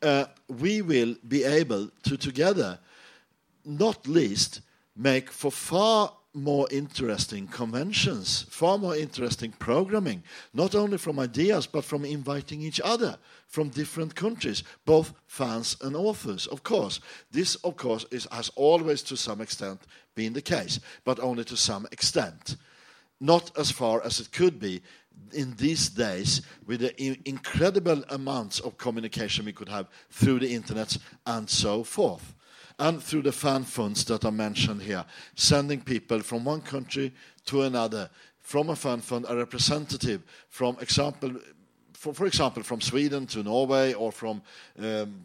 Uh, 0.02 0.26
we 0.48 0.82
will 0.82 1.16
be 1.28 1.44
able 1.44 1.90
to 2.04 2.18
together, 2.18 2.80
not 3.64 4.08
least, 4.08 4.62
make 4.96 5.32
for 5.32 5.52
far 5.52 6.12
more 6.34 6.68
interesting 6.72 7.48
conventions, 7.48 8.44
far 8.50 8.78
more 8.78 8.96
interesting 8.96 9.52
programming, 9.52 10.24
not 10.54 10.74
only 10.74 10.98
from 10.98 11.20
ideas, 11.20 11.68
but 11.68 11.86
from 11.86 12.06
inviting 12.06 12.62
each 12.62 12.82
other 12.84 13.18
from 13.48 13.70
different 13.70 14.16
countries, 14.16 14.64
both 14.86 15.14
fans 15.28 15.78
and 15.82 15.96
authors, 15.96 16.48
of 16.48 16.64
course. 16.64 17.00
This, 17.32 17.56
of 17.56 17.78
course, 17.78 18.06
is, 18.10 18.28
has 18.32 18.50
always 18.56 19.04
to 19.04 19.16
some 19.16 19.42
extent 19.42 19.82
been 20.16 20.34
the 20.34 20.42
case, 20.42 20.80
but 21.04 21.20
only 21.20 21.44
to 21.46 21.58
some 21.58 21.86
extent. 21.92 22.58
Not 23.20 23.56
as 23.58 23.70
far 23.70 24.04
as 24.04 24.20
it 24.20 24.32
could 24.32 24.60
be 24.60 24.82
in 25.34 25.56
these 25.58 25.90
days 25.90 26.42
with 26.66 26.80
the 26.80 27.30
incredible 27.30 28.04
amounts 28.10 28.60
of 28.60 28.78
communication 28.80 29.46
we 29.46 29.54
could 29.54 29.70
have 29.70 29.88
through 30.10 30.40
the 30.40 30.54
internet 30.54 30.98
and 31.28 31.48
so 31.48 31.84
forth 31.84 32.34
and 32.84 33.02
through 33.02 33.22
the 33.22 33.32
fan 33.32 33.64
funds 33.64 34.04
that 34.04 34.26
are 34.26 34.32
mentioned 34.32 34.82
here, 34.82 35.06
sending 35.36 35.80
people 35.80 36.20
from 36.20 36.44
one 36.44 36.60
country 36.60 37.14
to 37.46 37.62
another, 37.62 38.10
from 38.42 38.70
a 38.70 38.76
fan 38.76 39.00
fund, 39.00 39.26
a 39.30 39.36
representative 39.38 40.22
from 40.50 40.78
example, 40.82 41.32
for, 41.94 42.14
for 42.14 42.26
example, 42.26 42.62
from 42.62 42.82
Sweden 42.82 43.26
to 43.28 43.42
Norway 43.42 43.94
or 43.94 44.12
from, 44.12 44.42
um, 44.80 45.24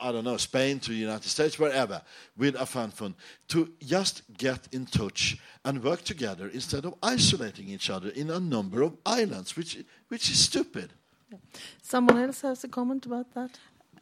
I 0.00 0.12
don't 0.12 0.24
know, 0.24 0.38
Spain 0.38 0.80
to 0.80 0.92
the 0.92 0.96
United 0.96 1.28
States, 1.28 1.58
wherever, 1.58 2.00
with 2.38 2.54
a 2.54 2.64
fan 2.64 2.90
fund, 2.90 3.16
to 3.48 3.70
just 3.84 4.22
get 4.38 4.66
in 4.72 4.86
touch 4.86 5.36
and 5.66 5.84
work 5.84 6.04
together 6.04 6.48
instead 6.54 6.86
of 6.86 6.94
isolating 7.02 7.68
each 7.68 7.90
other 7.90 8.08
in 8.08 8.30
a 8.30 8.40
number 8.40 8.80
of 8.80 8.96
islands, 9.04 9.58
which, 9.58 9.84
which 10.08 10.30
is 10.30 10.38
stupid. 10.38 10.94
Someone 11.82 12.16
else 12.16 12.40
has 12.40 12.64
a 12.64 12.68
comment 12.68 13.04
about 13.04 13.30
that? 13.34 13.50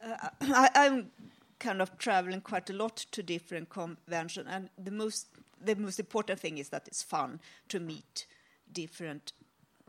Uh, 0.01 0.29
I, 0.43 0.71
I'm 0.75 1.11
kind 1.63 1.81
of 1.81 1.97
traveling 1.97 2.41
quite 2.41 2.69
a 2.71 2.73
lot 2.73 2.97
to 3.13 3.23
different 3.23 3.69
conventions, 3.71 4.49
and 4.51 4.69
the 4.77 4.91
most 4.91 5.29
the 5.65 5.77
most 5.77 6.01
important 6.01 6.41
thing 6.41 6.59
is 6.59 6.69
that 6.71 6.89
it's 6.89 7.03
fun 7.03 7.41
to 7.69 7.79
meet 7.79 8.27
different 8.73 9.33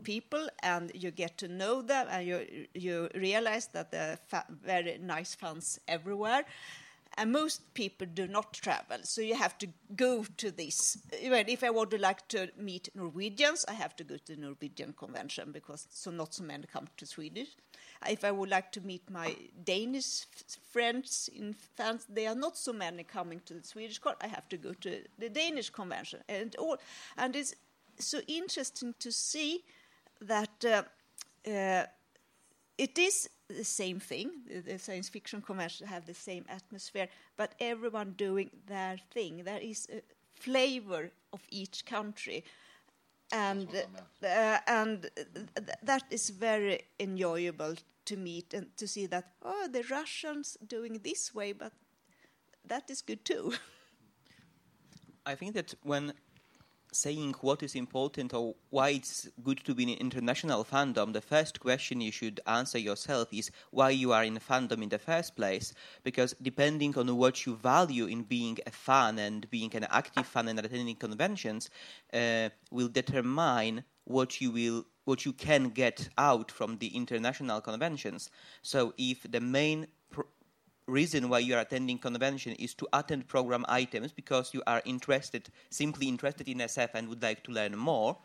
people 0.04 0.48
and 0.62 0.92
you 0.94 1.10
get 1.12 1.38
to 1.38 1.48
know 1.48 1.82
them 1.82 2.08
and 2.12 2.28
you 2.28 2.68
you 2.74 3.10
realize 3.16 3.68
that 3.68 3.92
there 3.92 4.20
are 4.32 4.44
very 4.50 4.98
nice 5.00 5.34
fans 5.36 5.80
everywhere 5.88 6.46
and 7.18 7.32
most 7.32 7.74
people 7.74 8.08
do 8.12 8.28
not 8.28 8.54
travel 8.54 8.98
so 9.04 9.22
you 9.22 9.36
have 9.36 9.58
to 9.58 9.68
go 9.96 10.26
to 10.38 10.52
this. 10.52 10.98
If 11.12 11.64
i 11.64 11.70
would 11.70 12.00
like 12.00 12.28
to 12.30 12.50
meet 12.58 12.90
norwegians 12.96 13.66
i 13.68 13.74
have 13.74 13.96
to 13.98 14.04
go 14.04 14.18
to 14.18 14.36
the 14.36 14.42
norwegian 14.42 14.94
convention 14.94 15.52
because 15.52 15.88
so 15.92 16.12
not 16.12 16.34
so 16.34 16.44
many 16.44 16.66
come 16.66 16.88
to 16.98 17.06
swedish. 17.06 17.50
If 18.08 18.24
i 18.24 18.32
would 18.32 18.50
like 18.50 18.72
to 18.74 18.82
meet 18.82 19.10
my 19.10 19.36
danish 19.64 20.26
friends 20.72 21.30
in 21.36 21.56
france 21.76 22.06
there 22.10 22.30
are 22.30 22.36
not 22.36 22.58
so 22.58 22.74
many 22.74 23.04
coming 23.04 23.42
to 23.46 23.54
the 23.54 23.64
swedish 23.64 24.00
court 24.00 24.18
i 24.22 24.28
have 24.28 24.50
to 24.50 24.58
go 24.58 24.74
to 24.74 25.04
the 25.18 25.30
danish 25.30 25.70
convention. 25.70 26.20
And 26.28 26.56
all 26.56 26.78
and 27.18 27.36
it's 27.36 27.56
so 28.00 28.20
interesting 28.28 28.96
to 29.00 29.12
see 29.12 29.64
that 30.22 30.66
uh, 30.66 30.84
uh, 31.50 31.86
it 32.78 32.98
is 32.98 33.30
the 33.54 33.64
same 33.66 34.00
thing. 34.00 34.32
The- 34.48 34.62
The 34.62 34.80
science 34.80 35.10
fiction 35.10 35.42
convention 35.42 35.88
have 35.88 36.06
the 36.06 36.14
same 36.14 36.46
atmosphere, 36.50 37.08
but 37.38 37.54
everyone 37.60 38.14
doing 38.18 38.50
their 38.68 38.98
thing. 39.14 39.44
There 39.44 39.62
is 39.62 39.88
a 39.92 40.02
flavor 40.42 41.12
of 41.32 41.42
each 41.50 41.86
country, 41.86 42.44
and 43.32 43.68
uh, 44.24 44.60
and 44.68 45.10
th- 45.56 45.78
that 45.84 46.04
is 46.12 46.30
very 46.30 46.82
enjoyable 47.00 47.76
to 48.06 48.18
meet 48.18 48.54
and 48.54 48.68
to 48.78 48.88
see 48.88 49.08
that 49.08 49.26
oh 49.42 49.68
the 49.68 49.84
Russians 49.90 50.58
doing 50.68 51.00
this 51.04 51.34
way, 51.36 51.54
but 51.54 51.74
that 52.66 52.90
is 52.90 53.02
good 53.02 53.24
too. 53.26 53.54
I 55.26 55.36
think 55.36 55.54
that 55.56 55.74
when 55.84 56.14
saying 56.94 57.36
what 57.42 57.64
is 57.64 57.76
important 57.76 58.34
or 58.34 58.56
why 58.70 58.90
it's 58.90 59.28
good 59.44 59.64
to 59.66 59.74
be 59.76 59.84
in 59.84 59.98
international 59.98 60.64
fandom, 60.64 61.14
the 61.14 61.22
first 61.22 61.60
question 61.60 62.02
you 62.02 62.12
should 62.12 62.40
answer 62.48 62.78
yourself 62.78 63.28
is 63.34 63.52
why 63.72 63.90
you 63.90 64.12
are 64.12 64.24
in 64.24 64.38
fandom 64.38 64.84
in 64.84 64.90
the 64.90 65.00
first 65.00 65.36
place. 65.36 65.74
Because 66.04 66.36
depending 66.42 66.98
on 66.98 67.16
what 67.18 67.46
you 67.46 67.56
value 67.56 68.06
in 68.06 68.24
being 68.24 68.58
a 68.66 68.72
fan 68.72 69.20
and 69.20 69.50
being 69.50 69.76
an 69.76 69.88
active 69.90 70.28
fan 70.28 70.48
and 70.48 70.60
attending 70.60 70.96
conventions, 70.96 71.70
uh, 72.14 72.50
will 72.72 72.90
determine 72.90 73.84
what 74.06 74.42
you 74.42 74.52
will 74.52 74.86
what 75.06 75.26
you 75.26 75.34
can 75.34 75.70
get 75.70 76.08
out 76.18 76.50
from 76.50 76.78
the 76.78 76.88
international 76.96 77.60
conventions. 77.60 78.30
So 78.62 78.94
if 78.98 79.30
the 79.30 79.42
main 79.42 79.88
reason 80.88 81.30
why 81.30 81.40
you 81.40 81.56
are 81.56 81.62
attending 81.62 81.98
convention 81.98 82.54
is 82.54 82.74
to 82.74 82.88
attend 82.94 83.28
program 83.28 83.66
items 83.68 84.12
because 84.12 84.54
you 84.54 84.62
are 84.68 84.82
interested 84.86 85.50
simply 85.70 86.08
interested 86.08 86.48
in 86.48 86.58
SF 86.58 86.90
and 86.94 87.08
would 87.08 87.24
like 87.24 87.44
to 87.44 87.52
learn 87.52 87.78
more 87.78 88.18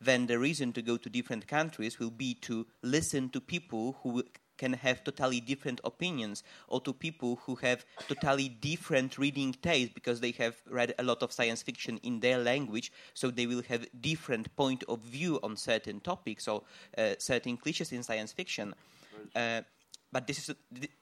then 0.00 0.26
the 0.26 0.38
reason 0.38 0.72
to 0.72 0.82
go 0.82 0.96
to 0.96 1.10
different 1.10 1.46
countries 1.46 1.98
will 1.98 2.10
be 2.10 2.34
to 2.34 2.66
listen 2.82 3.28
to 3.28 3.40
people 3.40 3.96
who 4.02 4.22
can 4.60 4.72
have 4.74 5.02
totally 5.02 5.40
different 5.40 5.80
opinions 5.84 6.42
or 6.68 6.80
to 6.82 6.92
people 6.92 7.40
who 7.44 7.54
have 7.56 7.84
totally 8.08 8.48
different 8.48 9.16
reading 9.16 9.54
taste 9.62 9.94
because 9.94 10.20
they 10.20 10.32
have 10.32 10.54
read 10.68 10.94
a 10.98 11.02
lot 11.02 11.22
of 11.22 11.32
science 11.32 11.62
fiction 11.62 11.98
in 12.02 12.20
their 12.20 12.38
language 12.38 12.92
so 13.14 13.30
they 13.30 13.46
will 13.46 13.62
have 13.62 13.86
different 14.00 14.54
point 14.56 14.84
of 14.88 15.00
view 15.00 15.40
on 15.42 15.56
certain 15.56 15.98
topics 16.00 16.46
or 16.46 16.62
uh, 16.98 17.14
certain 17.18 17.56
cliches 17.56 17.90
in 17.92 18.02
science 18.02 18.32
fiction. 18.32 18.74
Uh, 19.34 19.62
but 20.12 20.26
this 20.26 20.48
is 20.48 20.54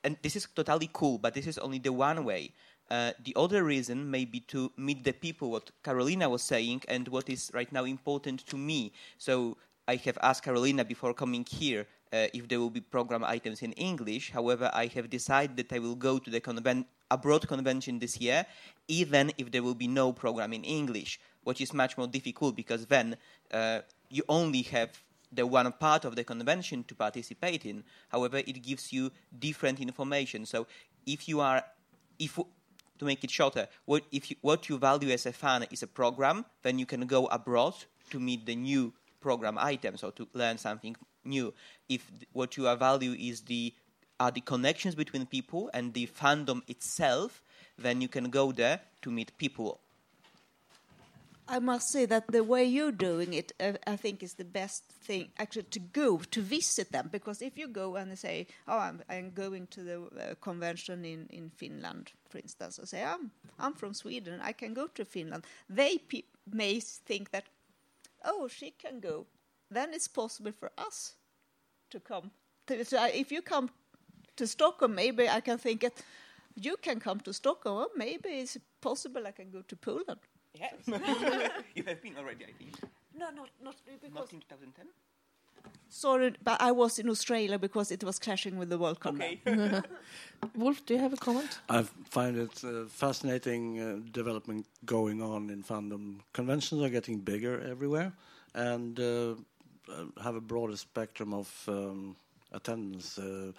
and 0.05 0.17
this 0.23 0.37
is 0.37 0.47
totally 0.55 0.91
cool 0.93 1.19
but 1.19 1.35
this 1.35 1.47
is 1.47 1.59
only 1.59 1.79
the 1.79 1.93
one 1.93 2.25
way. 2.25 2.53
Uh, 2.91 3.13
the 3.23 3.35
other 3.37 3.65
reason 3.65 4.11
may 4.11 4.25
be 4.25 4.41
to 4.41 4.73
meet 4.79 5.05
the 5.05 5.13
people 5.13 5.51
what 5.51 5.71
carolina 5.83 6.29
was 6.29 6.43
saying 6.43 6.83
and 6.89 7.07
what 7.09 7.29
is 7.29 7.51
right 7.55 7.71
now 7.73 7.85
important 7.85 8.47
to 8.47 8.57
me. 8.57 8.93
So 9.19 9.57
i 9.87 9.97
have 9.97 10.19
asked 10.23 10.45
carolina 10.45 10.85
before 10.85 11.15
coming 11.15 11.45
here 11.49 11.87
uh, 12.13 12.27
if 12.33 12.49
there 12.49 12.61
will 12.61 12.71
be 12.71 12.81
program 12.81 13.25
items 13.25 13.63
in 13.63 13.73
english. 13.73 14.31
However 14.31 14.71
i 14.73 14.87
have 14.87 15.11
decided 15.11 15.57
that 15.57 15.73
i 15.73 15.79
will 15.79 15.97
go 15.97 16.19
to 16.19 16.31
the 16.31 16.41
conven- 16.41 16.87
abroad 17.11 17.47
convention 17.49 17.99
this 17.99 18.21
year 18.21 18.45
even 18.87 19.33
if 19.39 19.51
there 19.51 19.63
will 19.63 19.75
be 19.75 19.89
no 19.89 20.13
program 20.13 20.53
in 20.53 20.63
english 20.63 21.19
which 21.45 21.61
is 21.63 21.73
much 21.73 21.97
more 21.97 22.07
difficult 22.07 22.55
because 22.55 22.85
then 22.87 23.17
uh, 23.53 23.81
you 24.11 24.23
only 24.29 24.63
have 24.63 24.91
the 25.33 25.47
one 25.47 25.71
part 25.73 26.05
of 26.05 26.17
the 26.17 26.25
convention 26.25 26.85
to 26.85 26.95
participate 26.95 27.67
in. 27.67 27.85
However, 28.09 28.39
it 28.39 28.63
gives 28.63 28.93
you 28.93 29.11
different 29.39 29.81
information. 29.81 30.47
So 30.47 30.67
if 31.07 31.29
you 31.29 31.41
are, 31.41 31.63
if 32.19 32.39
to 32.99 33.05
make 33.05 33.23
it 33.23 33.31
shorter, 33.31 33.69
what 33.85 34.05
if 34.11 34.31
you, 34.31 34.37
what 34.41 34.69
you 34.69 34.79
value 34.79 35.11
as 35.11 35.27
a 35.27 35.33
fan 35.33 35.67
is 35.71 35.83
a 35.83 35.87
program, 35.87 36.45
then 36.63 36.79
you 36.79 36.87
can 36.87 37.07
go 37.07 37.27
abroad 37.27 37.75
to 38.11 38.19
meet 38.19 38.47
the 38.47 38.57
new 38.57 38.93
program 39.21 39.59
items 39.59 40.03
or 40.03 40.13
to 40.13 40.27
learn 40.33 40.59
something 40.59 40.97
new. 41.25 41.53
If 41.89 42.11
what 42.33 42.57
you 42.57 42.75
value 42.77 43.13
is 43.13 43.43
the 43.43 43.75
are 44.21 44.33
the 44.33 44.41
connections 44.41 44.97
between 44.97 45.27
people 45.27 45.71
and 45.73 45.95
the 45.95 46.09
fandom 46.09 46.63
itself, 46.69 47.41
then 47.79 48.01
you 48.01 48.09
can 48.09 48.31
go 48.31 48.51
there 48.51 48.81
to 49.03 49.11
meet 49.11 49.37
people. 49.39 49.81
I 51.51 51.61
must 51.61 51.89
say 51.91 52.05
that 52.07 52.27
the 52.27 52.45
way 52.45 52.65
you're 52.65 52.93
doing 52.93 53.33
it, 53.33 53.53
uh, 53.59 53.73
I 53.87 53.97
think, 53.97 54.23
is 54.23 54.35
the 54.35 54.45
best 54.45 54.85
thing 54.85 55.29
actually 55.39 55.71
to 55.71 55.81
go 55.81 56.19
to 56.19 56.43
visit 56.43 56.93
them. 56.93 57.09
Because 57.11 57.41
if 57.41 57.57
you 57.57 57.69
go 57.69 57.97
and 57.97 58.19
say, 58.19 58.47
"Oh, 58.67 58.79
I'm, 58.79 59.03
I'm 59.09 59.31
going 59.31 59.67
to 59.69 59.83
the 59.83 59.99
uh, 60.03 60.35
convention 60.43 61.05
in, 61.05 61.27
in 61.31 61.51
Finland," 61.51 62.13
for 62.29 62.39
instance, 62.39 62.79
or 62.79 62.87
say, 62.87 63.03
"I'm 63.03 63.31
I'm 63.59 63.73
from 63.73 63.95
Sweden, 63.95 64.41
I 64.43 64.53
can 64.53 64.75
go 64.75 64.89
to 64.89 65.05
Finland," 65.05 65.45
they 65.71 65.99
may 66.53 66.81
think 66.81 67.31
that, 67.31 67.45
"Oh, 68.25 68.49
she 68.49 68.71
can 68.71 69.01
go." 69.01 69.27
Then 69.71 69.95
it's 69.95 70.09
possible 70.09 70.53
for 70.53 70.71
us 70.77 71.15
to 71.91 72.01
come. 72.01 72.31
So 72.85 73.05
if 73.07 73.33
you 73.33 73.43
come 73.43 73.71
to 74.37 74.47
Stockholm, 74.47 74.95
maybe 74.95 75.29
I 75.29 75.41
can 75.41 75.59
think 75.59 75.81
that 75.81 76.05
you 76.55 76.77
can 76.77 77.01
come 77.01 77.21
to 77.21 77.33
Stockholm. 77.33 77.89
Maybe 77.97 78.29
it's 78.29 78.59
possible 78.81 79.27
I 79.27 79.33
can 79.33 79.51
go 79.51 79.63
to 79.63 79.77
Poland. 79.77 80.21
Yes, 80.59 80.75
you 81.75 81.85
have 81.85 82.03
been 82.03 82.17
already, 82.17 82.45
I 82.45 82.53
think. 82.59 82.73
No, 83.17 83.31
not 83.31 83.51
not 83.63 83.77
because. 83.87 84.15
Not 84.15 84.33
in 84.33 84.41
2010. 84.41 84.87
Sorry, 85.91 86.35
but 86.43 86.61
I 86.61 86.73
was 86.73 86.99
in 86.99 87.09
Australia 87.09 87.59
because 87.59 87.91
it 87.91 88.05
was 88.05 88.19
clashing 88.19 88.59
with 88.59 88.69
the 88.69 88.79
World 88.79 89.01
Cup. 89.01 89.15
Okay. 89.15 89.41
Wolf, 90.55 90.85
do 90.85 90.95
you 90.95 91.01
have 91.01 91.15
a 91.15 91.17
comment? 91.17 91.59
I 91.69 91.83
find 92.11 92.37
it 92.37 92.63
uh, 92.65 92.85
fascinating 92.89 93.81
uh, 93.81 93.99
development 94.13 94.67
going 94.85 95.23
on 95.23 95.51
in 95.51 95.63
fandom. 95.63 96.21
Conventions 96.33 96.83
are 96.83 96.91
getting 96.91 97.19
bigger 97.19 97.61
everywhere, 97.61 98.13
and 98.55 99.01
uh, 99.01 99.31
uh, 99.91 100.23
have 100.23 100.37
a 100.37 100.41
broader 100.41 100.77
spectrum 100.77 101.33
of 101.33 101.49
um, 101.69 102.17
attendance. 102.53 103.19
Uh, 103.19 103.53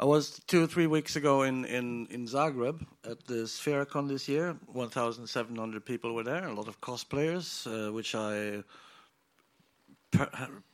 I 0.00 0.06
was 0.06 0.40
two 0.46 0.64
or 0.64 0.66
three 0.66 0.86
weeks 0.86 1.16
ago 1.16 1.42
in, 1.42 1.66
in, 1.66 2.06
in 2.06 2.26
Zagreb 2.26 2.86
at 3.04 3.26
the 3.26 3.44
SFeraKon 3.44 4.08
this 4.08 4.30
year. 4.30 4.56
1,700 4.72 5.84
people 5.84 6.14
were 6.14 6.22
there, 6.22 6.48
a 6.48 6.54
lot 6.54 6.68
of 6.68 6.80
cosplayers, 6.80 7.66
uh, 7.66 7.92
which 7.92 8.14
I 8.14 8.62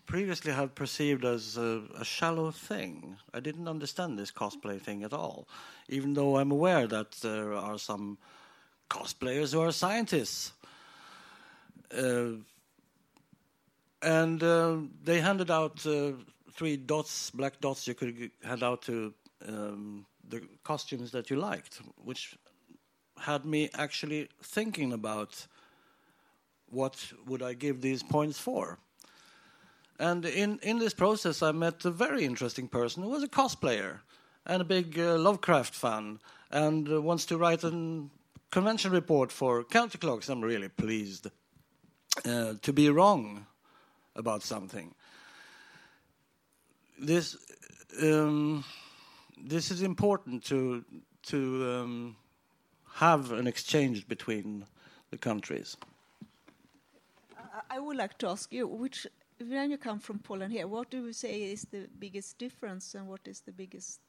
previously 0.07 0.53
had 0.53 0.77
perceived 0.77 1.25
as 1.25 1.57
a, 1.57 1.83
a 1.99 2.05
shallow 2.05 2.53
thing. 2.53 3.17
I 3.35 3.41
didn't 3.41 3.67
understand 3.67 4.17
this 4.17 4.31
cosplay 4.31 4.81
thing 4.81 5.03
at 5.03 5.13
all, 5.13 5.49
even 5.89 6.15
though 6.15 6.39
I'm 6.39 6.53
aware 6.53 6.87
that 6.87 7.11
there 7.21 7.53
are 7.53 7.81
some 7.81 8.19
cosplayers 8.89 9.53
who 9.53 9.61
are 9.61 9.73
scientists. 9.73 10.53
Uh, 11.91 12.35
and 14.03 14.41
uh, 14.41 14.77
they 15.03 15.21
handed 15.21 15.51
out 15.51 15.85
uh, 15.85 16.13
three 16.57 16.77
dots, 16.77 17.31
black 17.31 17.61
dots 17.61 17.87
you 17.87 17.95
could 17.95 18.31
hand 18.43 18.63
out 18.63 18.83
to 18.83 19.13
um, 19.47 20.07
the 20.29 20.41
costumes 20.65 21.11
that 21.13 21.31
you 21.31 21.37
liked, 21.37 21.81
which 22.05 22.37
had 23.19 23.45
me 23.45 23.71
actually 23.75 24.29
thinking 24.43 24.93
about 24.93 25.47
what 26.71 27.13
would 27.27 27.43
I 27.43 27.55
give 27.55 27.81
these 27.81 28.03
points 28.03 28.39
for. 28.39 28.79
And 29.99 30.25
in, 30.25 30.59
in 30.63 30.79
this 30.79 30.95
process, 30.95 31.43
I 31.43 31.53
met 31.53 31.85
a 31.85 31.91
very 31.91 32.25
interesting 32.25 32.69
person 32.69 33.03
who 33.03 33.09
was 33.11 33.23
a 33.23 33.29
cosplayer 33.29 34.01
and 34.45 34.61
a 34.61 34.65
big 34.65 34.99
uh, 34.99 35.17
Lovecraft 35.17 35.75
fan 35.75 36.21
and 36.51 36.89
uh, 36.89 37.01
wants 37.01 37.25
to 37.27 37.39
write 37.39 37.65
a 37.65 37.71
convention 38.51 38.93
report 38.93 39.33
for 39.33 39.65
Counterclocks. 39.65 40.29
I'm 40.29 40.43
really 40.43 40.69
pleased 40.69 41.29
uh, 42.25 42.55
to 42.61 42.73
be 42.73 42.91
wrong 42.91 43.47
about 44.15 44.43
something. 44.43 44.95
This 46.99 47.37
um, 48.03 48.65
this 49.37 49.71
is 49.71 49.83
important 49.83 50.45
to 50.45 50.85
to 51.31 51.71
um, 51.71 52.17
have 52.95 53.33
an 53.33 53.47
exchange 53.47 54.07
between 54.09 54.65
the 55.11 55.19
countries. 55.19 55.77
I- 57.37 57.77
I 57.77 57.79
would 57.81 57.97
like 57.97 58.17
to 58.19 58.29
ask 58.29 58.53
you, 58.53 58.67
which 58.67 59.07
when 59.39 59.71
you 59.71 59.79
come 59.79 59.99
from 59.99 60.19
Poland 60.19 60.53
here, 60.53 60.67
what 60.67 60.91
do 60.91 61.05
you 61.07 61.13
say 61.13 61.53
is 61.53 61.67
the 61.71 61.89
biggest 61.99 62.39
difference 62.39 62.95
and 62.95 63.07
what 63.09 63.21
is 63.29 63.41
the 63.41 63.53
biggest 63.53 64.01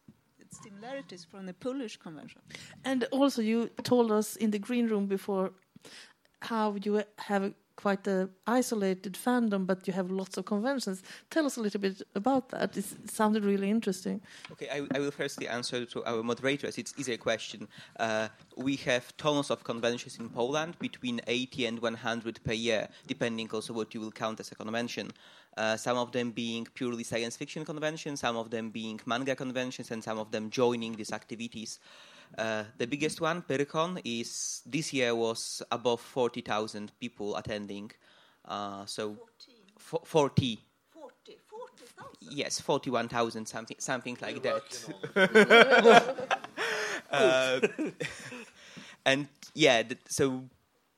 similarities 0.63 1.25
from 1.25 1.45
the 1.45 1.53
Polish 1.53 1.97
convention? 1.97 2.41
And 2.85 3.03
also, 3.11 3.41
you 3.41 3.69
told 3.83 4.11
us 4.11 4.35
in 4.37 4.51
the 4.51 4.59
green 4.59 4.87
room 4.87 5.07
before 5.07 5.51
how 6.41 6.75
you 6.83 7.03
have 7.17 7.53
quite 7.77 8.07
a 8.07 8.27
isolated 8.45 9.13
fandom, 9.13 9.65
but 9.65 9.87
you 9.87 9.93
have 9.93 10.11
lots 10.11 10.35
of 10.37 10.45
conventions. 10.45 11.03
Tell 11.29 11.45
us 11.45 11.57
a 11.57 11.61
little 11.61 11.79
bit 11.79 12.01
about 12.15 12.49
that. 12.49 12.75
It 12.75 12.85
sounded 13.09 13.45
really 13.45 13.69
interesting. 13.69 14.19
Okay, 14.51 14.67
I, 14.69 14.81
I 14.95 14.99
will 14.99 15.11
firstly 15.11 15.47
answer 15.47 15.85
to 15.85 16.03
our 16.03 16.23
moderators. 16.23 16.77
It's 16.77 16.93
easier 16.97 17.17
question. 17.17 17.67
Uh, 17.99 18.27
we 18.57 18.75
have 18.77 19.15
tons 19.17 19.51
of 19.51 19.63
conventions 19.63 20.17
in 20.19 20.29
Poland, 20.29 20.77
between 20.79 21.21
80 21.27 21.65
and 21.67 21.79
100 21.79 22.39
per 22.43 22.53
year, 22.53 22.89
depending 23.05 23.49
also 23.51 23.73
what 23.73 23.93
you 23.93 24.01
will 24.01 24.11
count 24.11 24.39
as 24.39 24.51
a 24.51 24.55
convention. 24.55 25.11
Uh, 25.55 25.77
some 25.77 25.97
of 25.97 26.11
them 26.11 26.31
being 26.31 26.67
purely 26.73 27.03
science 27.03 27.37
fiction 27.37 27.63
conventions, 27.63 28.19
some 28.19 28.37
of 28.37 28.49
them 28.49 28.69
being 28.69 28.99
manga 29.05 29.35
conventions, 29.35 29.91
and 29.91 30.03
some 30.03 30.17
of 30.17 30.31
them 30.31 30.49
joining 30.49 30.93
these 30.93 31.13
activities. 31.13 31.79
Uh, 32.37 32.63
the 32.77 32.87
biggest 32.87 33.21
one, 33.21 33.41
Pyrkon, 33.41 33.99
is 34.03 34.61
this 34.65 34.93
year 34.93 35.13
was 35.15 35.61
above 35.71 36.01
40,000 36.01 36.91
people 36.99 37.35
attending. 37.35 37.91
Uh, 38.45 38.85
so, 38.85 39.17
fo- 39.77 40.01
40 40.05 40.59
40, 40.91 41.37
40,000. 41.47 42.37
Yes, 42.37 42.59
forty-one 42.59 43.07
thousand 43.07 43.45
something, 43.47 43.77
something 43.79 44.17
like 44.21 44.41
that. 44.43 44.63
Uh, 47.09 47.59
and 49.05 49.27
yeah, 49.53 49.81
th- 49.83 49.99
so 50.07 50.43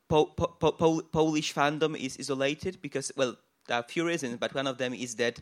po- 0.07 0.25
po- 0.25 0.55
po- 0.71 1.01
Polish 1.11 1.53
fandom 1.53 1.95
is 1.95 2.17
isolated 2.19 2.81
because 2.81 3.11
well, 3.15 3.35
there 3.67 3.77
are 3.77 3.81
a 3.81 3.87
few 3.87 4.05
reasons, 4.07 4.37
but 4.37 4.53
one 4.55 4.65
of 4.67 4.77
them 4.77 4.93
is 4.93 5.15
that 5.15 5.39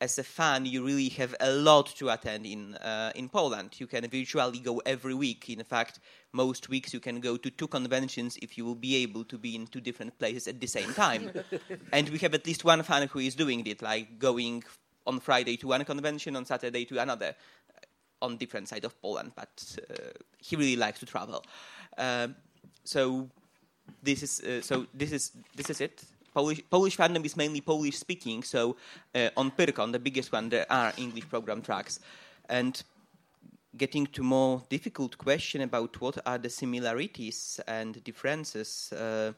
as 0.00 0.18
a 0.18 0.22
fan, 0.22 0.64
you 0.64 0.84
really 0.84 1.08
have 1.10 1.34
a 1.40 1.50
lot 1.50 1.86
to 1.96 2.08
attend 2.08 2.46
in 2.46 2.74
uh, 2.76 3.10
in 3.14 3.28
Poland. 3.28 3.80
You 3.80 3.86
can 3.86 4.08
virtually 4.08 4.60
go 4.60 4.80
every 4.86 5.14
week. 5.14 5.48
In 5.48 5.64
fact, 5.64 5.98
most 6.32 6.68
weeks 6.68 6.94
you 6.94 7.00
can 7.00 7.20
go 7.20 7.36
to 7.36 7.50
two 7.50 7.66
conventions 7.66 8.38
if 8.40 8.56
you 8.56 8.64
will 8.64 8.76
be 8.76 8.96
able 8.96 9.24
to 9.24 9.38
be 9.38 9.56
in 9.56 9.66
two 9.66 9.80
different 9.80 10.16
places 10.18 10.46
at 10.46 10.60
the 10.60 10.66
same 10.66 10.92
time. 10.94 11.30
and 11.92 12.08
we 12.10 12.18
have 12.18 12.34
at 12.34 12.46
least 12.46 12.64
one 12.64 12.82
fan 12.82 13.08
who 13.08 13.18
is 13.18 13.34
doing 13.34 13.66
it, 13.66 13.82
like 13.82 14.18
going 14.18 14.62
on 15.06 15.20
Friday 15.20 15.56
to 15.56 15.68
one 15.68 15.84
convention, 15.84 16.36
on 16.36 16.44
Saturday 16.44 16.84
to 16.84 16.98
another, 16.98 17.34
uh, 17.74 18.24
on 18.24 18.36
different 18.36 18.68
side 18.68 18.84
of 18.84 19.00
Poland. 19.02 19.32
But 19.34 19.78
uh, 19.90 19.94
he 20.38 20.54
really 20.54 20.76
likes 20.76 21.00
to 21.00 21.06
travel. 21.06 21.44
Um, 21.96 22.36
so 22.84 23.28
this 24.02 24.22
is 24.22 24.40
uh, 24.40 24.60
so 24.62 24.86
this 24.94 25.10
is 25.10 25.32
this 25.56 25.70
is 25.70 25.80
it. 25.80 26.04
Polish, 26.38 26.62
Polish 26.70 26.96
fandom 26.96 27.24
is 27.24 27.36
mainly 27.36 27.60
Polish 27.60 27.98
speaking, 27.98 28.44
so 28.44 28.76
uh, 29.12 29.28
on 29.36 29.50
Pyrkon, 29.50 29.90
the 29.90 29.98
biggest 29.98 30.30
one, 30.30 30.48
there 30.48 30.66
are 30.70 30.92
English 30.96 31.28
program 31.28 31.60
tracks. 31.60 31.98
And 32.48 32.80
getting 33.76 34.06
to 34.06 34.22
more 34.22 34.62
difficult 34.68 35.18
question 35.18 35.62
about 35.62 36.00
what 36.00 36.16
are 36.24 36.38
the 36.38 36.48
similarities 36.48 37.58
and 37.66 38.04
differences. 38.04 38.92
Uh, 38.92 39.32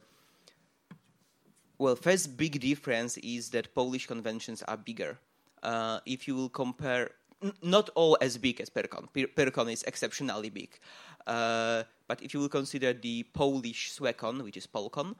well, 1.79 1.95
first 1.95 2.37
big 2.37 2.59
difference 2.59 3.17
is 3.17 3.49
that 3.49 3.73
Polish 3.73 4.05
conventions 4.05 4.61
are 4.67 4.77
bigger. 4.77 5.17
Uh, 5.63 6.01
if 6.05 6.27
you 6.27 6.35
will 6.35 6.49
compare, 6.49 7.09
n- 7.41 7.53
not 7.63 7.89
all 7.95 8.15
as 8.21 8.37
big 8.37 8.61
as 8.61 8.69
Pyrkon. 8.69 9.11
Py- 9.11 9.25
Pyrkon 9.25 9.73
is 9.73 9.81
exceptionally 9.87 10.51
big. 10.51 10.77
Uh, 11.25 11.81
but 12.07 12.21
if 12.21 12.35
you 12.35 12.41
will 12.41 12.49
consider 12.49 12.93
the 12.93 13.23
Polish 13.33 13.91
Swecon, 13.91 14.43
which 14.43 14.57
is 14.57 14.67
Polcon, 14.67 15.15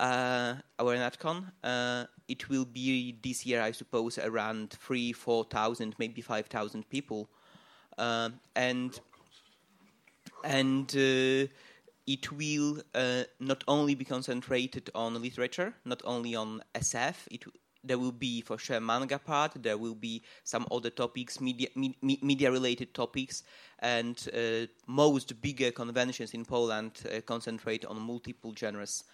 our 0.00 0.96
NatCon, 0.96 1.44
uh, 1.62 2.04
it 2.28 2.48
will 2.48 2.64
be 2.64 3.16
this 3.22 3.44
year, 3.44 3.60
I 3.60 3.72
suppose, 3.72 4.18
around 4.18 4.70
three, 4.70 5.12
four 5.12 5.44
thousand, 5.44 5.94
maybe 5.98 6.22
five 6.22 6.46
thousand 6.46 6.88
people, 6.88 7.28
uh, 7.98 8.30
and 8.56 8.98
and 10.44 10.90
uh, 10.96 11.46
it 12.06 12.32
will 12.32 12.82
uh, 12.94 13.24
not 13.38 13.62
only 13.68 13.94
be 13.94 14.04
concentrated 14.04 14.90
on 14.94 15.20
literature, 15.20 15.74
not 15.84 16.02
only 16.04 16.34
on 16.34 16.62
SF. 16.74 17.14
It 17.30 17.44
there 17.82 17.98
will 17.98 18.12
be 18.12 18.42
for 18.42 18.58
sure 18.58 18.80
manga 18.80 19.18
part. 19.18 19.52
There 19.62 19.78
will 19.78 19.94
be 19.94 20.22
some 20.44 20.66
other 20.70 20.90
topics, 20.90 21.40
media 21.40 21.68
me, 21.74 21.96
media 22.02 22.50
related 22.50 22.94
topics, 22.94 23.42
and 23.78 24.16
uh, 24.34 24.66
most 24.86 25.40
bigger 25.40 25.70
conventions 25.70 26.34
in 26.34 26.44
Poland 26.44 26.92
uh, 27.04 27.20
concentrate 27.22 27.84
on 27.84 28.00
multiple 28.00 28.54
genres. 28.56 29.04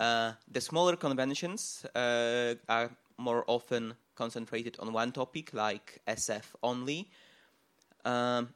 Uh, 0.00 0.32
the 0.50 0.60
smaller 0.62 0.96
conventions 0.96 1.84
uh, 1.94 2.54
are 2.70 2.90
more 3.18 3.44
often 3.46 3.94
concentrated 4.14 4.76
on 4.80 4.94
one 4.94 5.12
topic, 5.12 5.52
like 5.52 6.00
SF 6.08 6.54
only. 6.62 7.10
Um, 8.06 8.48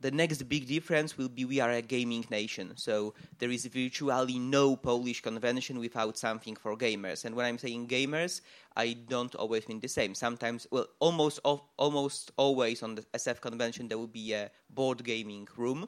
the 0.00 0.10
next 0.10 0.42
big 0.48 0.66
difference 0.66 1.16
will 1.16 1.28
be 1.28 1.44
we 1.44 1.60
are 1.60 1.70
a 1.70 1.82
gaming 1.82 2.24
nation. 2.28 2.72
So 2.74 3.14
there 3.38 3.50
is 3.50 3.66
virtually 3.66 4.38
no 4.40 4.74
Polish 4.74 5.20
convention 5.20 5.78
without 5.78 6.18
something 6.18 6.56
for 6.56 6.76
gamers. 6.76 7.24
And 7.24 7.36
when 7.36 7.46
I'm 7.46 7.58
saying 7.58 7.86
gamers, 7.86 8.40
I 8.76 8.94
don't 9.08 9.34
always 9.36 9.68
mean 9.68 9.78
the 9.78 9.88
same. 9.88 10.14
Sometimes, 10.14 10.66
well, 10.72 10.86
almost 10.98 11.38
al- 11.44 11.68
almost 11.76 12.32
always 12.36 12.82
on 12.82 12.96
the 12.96 13.02
SF 13.14 13.40
convention 13.40 13.86
there 13.86 13.98
will 13.98 14.08
be 14.24 14.32
a 14.32 14.50
board 14.70 15.04
gaming 15.04 15.46
room, 15.56 15.86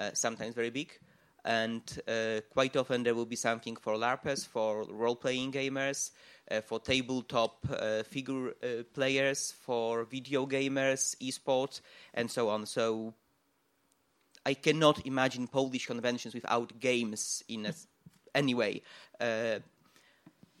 uh, 0.00 0.10
sometimes 0.12 0.54
very 0.56 0.70
big, 0.70 0.98
and 1.44 1.82
uh, 2.06 2.40
quite 2.50 2.76
often 2.76 3.02
there 3.02 3.14
will 3.14 3.26
be 3.26 3.36
something 3.36 3.76
for 3.76 3.94
LARPers, 3.94 4.46
for 4.46 4.84
role-playing 4.84 5.52
gamers, 5.52 6.10
uh, 6.50 6.60
for 6.60 6.80
tabletop 6.80 7.66
uh, 7.70 8.02
figure 8.02 8.50
uh, 8.62 8.82
players, 8.92 9.52
for 9.52 10.04
video 10.04 10.46
gamers, 10.46 11.16
esports, 11.20 11.80
and 12.14 12.30
so 12.30 12.48
on. 12.48 12.66
So 12.66 13.14
I 14.44 14.54
cannot 14.54 15.06
imagine 15.06 15.46
Polish 15.46 15.86
conventions 15.86 16.34
without 16.34 16.78
games 16.80 17.44
in 17.48 17.66
a, 17.66 17.74
any 18.34 18.54
way. 18.54 18.82
Uh, 19.20 19.60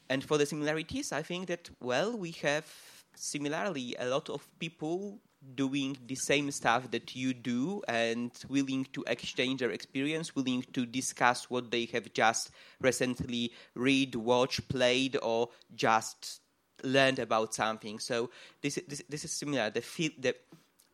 and 0.08 0.24
for 0.24 0.38
the 0.38 0.46
similarities, 0.46 1.12
I 1.12 1.22
think 1.22 1.46
that 1.46 1.70
well, 1.80 2.16
we 2.16 2.32
have 2.42 2.66
similarly 3.14 3.94
a 3.98 4.06
lot 4.06 4.28
of 4.30 4.46
people 4.58 5.20
doing 5.54 5.96
the 6.06 6.14
same 6.14 6.50
stuff 6.50 6.90
that 6.90 7.16
you 7.16 7.32
do 7.32 7.82
and 7.88 8.30
willing 8.48 8.86
to 8.92 9.04
exchange 9.06 9.60
their 9.60 9.70
experience, 9.70 10.36
willing 10.36 10.62
to 10.72 10.84
discuss 10.84 11.48
what 11.48 11.70
they 11.70 11.86
have 11.86 12.12
just 12.12 12.50
recently 12.80 13.52
read, 13.74 14.14
watched, 14.14 14.68
played, 14.68 15.16
or 15.22 15.48
just 15.74 16.40
learned 16.82 17.18
about 17.18 17.54
something. 17.54 17.98
So 17.98 18.30
this 18.60 18.78
this, 18.86 19.02
this 19.08 19.24
is 19.24 19.38
similar. 19.38 19.70
The 19.70 19.80
feel 19.80 20.10
the 20.18 20.34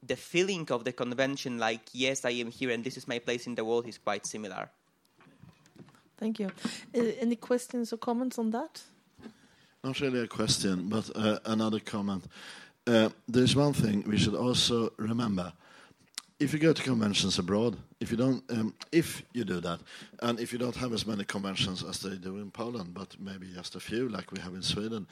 the 0.07 0.17
feeling 0.17 0.71
of 0.71 0.85
the 0.85 0.93
convention, 0.93 1.59
like 1.59 1.83
yes, 1.93 2.25
I 2.25 2.31
am 2.31 2.51
here 2.51 2.71
and 2.71 2.85
this 2.85 2.97
is 2.97 3.09
my 3.09 3.19
place 3.19 3.47
in 3.47 3.55
the 3.55 3.65
world, 3.65 3.87
is 3.89 3.99
quite 3.99 4.27
similar. 4.27 4.71
Thank 6.19 6.41
you. 6.41 6.51
Uh, 6.95 7.01
any 7.21 7.37
questions 7.37 7.93
or 7.93 7.99
comments 7.99 8.39
on 8.39 8.51
that? 8.51 8.83
Not 9.85 10.01
really 10.01 10.21
a 10.21 10.27
question, 10.27 10.89
but 10.89 11.11
uh, 11.15 11.39
another 11.45 11.79
comment. 11.79 12.25
Uh, 12.87 13.09
there's 13.27 13.57
one 13.57 13.73
thing 13.73 14.05
we 14.07 14.17
should 14.17 14.35
also 14.35 14.93
remember. 14.97 15.53
If 16.39 16.53
you 16.53 16.59
go 16.61 16.73
to 16.73 16.83
conventions 16.83 17.39
abroad, 17.39 17.77
if 17.99 18.11
you 18.11 18.17
don't, 18.17 18.45
um, 18.51 18.75
if 18.93 19.25
you 19.33 19.45
do 19.45 19.61
that, 19.61 19.81
and 20.21 20.39
if 20.39 20.53
you 20.53 20.59
don't 20.59 20.77
have 20.77 20.93
as 20.93 21.07
many 21.07 21.25
conventions 21.25 21.83
as 21.83 21.99
they 22.01 22.17
do 22.17 22.37
in 22.37 22.51
Poland, 22.51 22.95
but 22.95 23.17
maybe 23.19 23.47
just 23.55 23.75
a 23.75 23.81
few, 23.81 24.09
like 24.09 24.31
we 24.31 24.41
have 24.41 24.55
in 24.55 24.63
Sweden, 24.63 25.07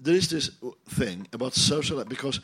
there 0.00 0.14
is 0.14 0.28
this 0.28 0.50
thing 0.88 1.28
about 1.32 1.54
social 1.54 2.04
because 2.04 2.40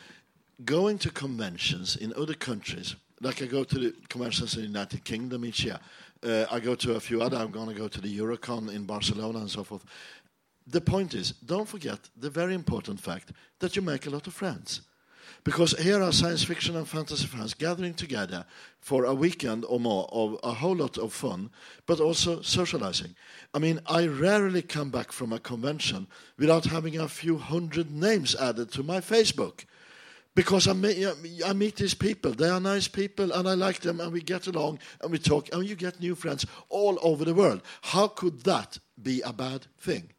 going 0.65 0.99
to 0.99 1.11
conventions 1.11 1.97
in 1.97 2.13
other 2.15 2.35
countries, 2.35 2.95
like 3.21 3.43
I 3.43 3.47
go 3.47 3.65
to 3.65 3.79
the 3.79 3.95
conventions 4.09 4.55
in 4.55 4.63
the 4.63 4.69
United 4.69 5.05
Kingdom 5.05 5.45
each 5.45 5.65
year, 5.65 5.81
uh, 6.25 6.47
I 6.51 6.61
go 6.61 6.75
to 6.77 6.95
a 6.95 7.01
few 7.01 7.21
other. 7.21 7.37
I'm 7.37 7.51
going 7.51 7.69
to 7.69 7.75
go 7.75 7.89
to 7.89 8.01
the 8.01 8.19
Eurocon 8.19 8.73
in 8.73 8.85
Barcelona 8.85 9.41
and 9.41 9.51
so 9.51 9.65
forth. 9.65 9.85
The 10.66 10.81
point 10.81 11.14
is, 11.14 11.33
don't 11.33 11.68
forget 11.68 11.98
the 12.16 12.31
very 12.31 12.55
important 12.55 13.01
fact 13.01 13.33
that 13.59 13.77
you 13.77 13.83
make 13.83 14.07
a 14.07 14.11
lot 14.11 14.27
of 14.27 14.35
friends. 14.35 14.83
Because 15.44 15.72
here 15.72 16.01
are 16.01 16.12
science 16.12 16.44
fiction 16.44 16.77
and 16.77 16.87
fantasy 16.87 17.27
fans 17.27 17.55
gathering 17.55 17.94
together 17.94 18.44
for 18.79 19.05
a 19.05 19.14
weekend 19.14 19.64
or 19.64 19.81
more 19.81 20.09
of 20.12 20.38
a 20.44 20.53
whole 20.53 20.77
lot 20.77 20.98
of 20.98 21.12
fun, 21.12 21.51
but 21.87 22.01
also 22.01 22.42
socializing. 22.42 23.14
I 23.53 23.59
mean, 23.59 23.81
I 23.87 24.07
rarely 24.07 24.62
come 24.62 24.90
back 24.90 25.11
from 25.11 25.33
a 25.33 25.40
convention 25.40 26.07
without 26.38 26.66
having 26.66 26.98
a 26.98 27.09
few 27.09 27.38
hundred 27.38 27.90
names 27.90 28.37
added 28.37 28.70
to 28.72 28.85
my 28.85 29.01
Facebook. 29.01 29.64
Because 30.35 30.66
I 30.68 30.72
meet, 30.72 31.07
I 31.44 31.53
meet 31.53 31.77
these 31.77 31.94
people, 31.94 32.33
they 32.33 32.48
are 32.48 32.61
nice 32.61 32.88
people, 32.88 33.33
and 33.33 33.46
I 33.46 33.55
like 33.55 33.81
them, 33.81 34.01
and 34.01 34.12
we 34.12 34.22
get 34.22 34.46
along, 34.46 34.79
and 35.03 35.11
we 35.11 35.18
talk, 35.18 35.53
and 35.53 35.68
you 35.68 35.75
get 35.75 36.01
new 36.01 36.14
friends 36.14 36.46
all 36.70 36.98
over 37.03 37.25
the 37.25 37.35
world. 37.35 37.62
How 37.83 38.09
could 38.09 38.44
that 38.44 38.79
be 39.03 39.20
a 39.22 39.33
bad 39.33 39.66
thing? 39.79 40.11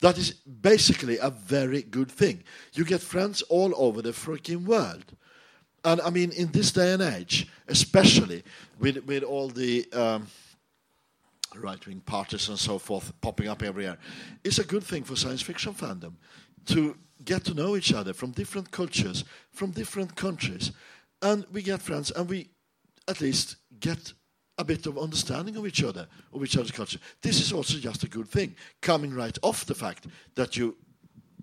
That 0.00 0.18
is 0.18 0.32
basically 0.32 1.18
a 1.18 1.30
very 1.30 1.82
good 1.82 2.10
thing. 2.10 2.42
You 2.74 2.84
get 2.84 3.00
friends 3.00 3.42
all 3.42 3.72
over 3.76 4.02
the 4.02 4.10
freaking 4.10 4.64
world. 4.64 5.04
And 5.84 6.00
I 6.00 6.10
mean, 6.10 6.30
in 6.32 6.50
this 6.52 6.72
day 6.72 6.92
and 6.92 7.02
age, 7.02 7.48
especially 7.68 8.42
with, 8.78 9.04
with 9.06 9.22
all 9.22 9.48
the 9.48 9.86
um, 9.92 10.26
right 11.56 11.84
wing 11.86 12.00
parties 12.00 12.48
and 12.48 12.58
so 12.58 12.78
forth 12.78 13.12
popping 13.20 13.48
up 13.48 13.62
everywhere, 13.62 13.98
it's 14.42 14.58
a 14.58 14.64
good 14.64 14.82
thing 14.82 15.04
for 15.04 15.16
science 15.16 15.42
fiction 15.42 15.74
fandom 15.74 16.14
to 16.66 16.96
get 17.24 17.44
to 17.44 17.54
know 17.54 17.76
each 17.76 17.92
other 17.92 18.12
from 18.12 18.30
different 18.30 18.70
cultures, 18.70 19.24
from 19.52 19.70
different 19.70 20.16
countries. 20.16 20.72
And 21.22 21.46
we 21.52 21.62
get 21.62 21.82
friends 21.82 22.10
and 22.10 22.28
we 22.28 22.48
at 23.08 23.20
least 23.20 23.56
get 23.78 24.12
a 24.58 24.64
bit 24.64 24.86
of 24.86 24.98
understanding 24.98 25.56
of 25.56 25.66
each 25.66 25.82
other, 25.82 26.06
of 26.32 26.42
each 26.44 26.56
other's 26.56 26.70
culture. 26.70 26.98
This 27.20 27.40
is 27.40 27.52
also 27.52 27.78
just 27.78 28.04
a 28.04 28.08
good 28.08 28.28
thing, 28.28 28.54
coming 28.80 29.12
right 29.12 29.36
off 29.42 29.64
the 29.66 29.74
fact 29.74 30.06
that 30.34 30.56
you 30.56 30.76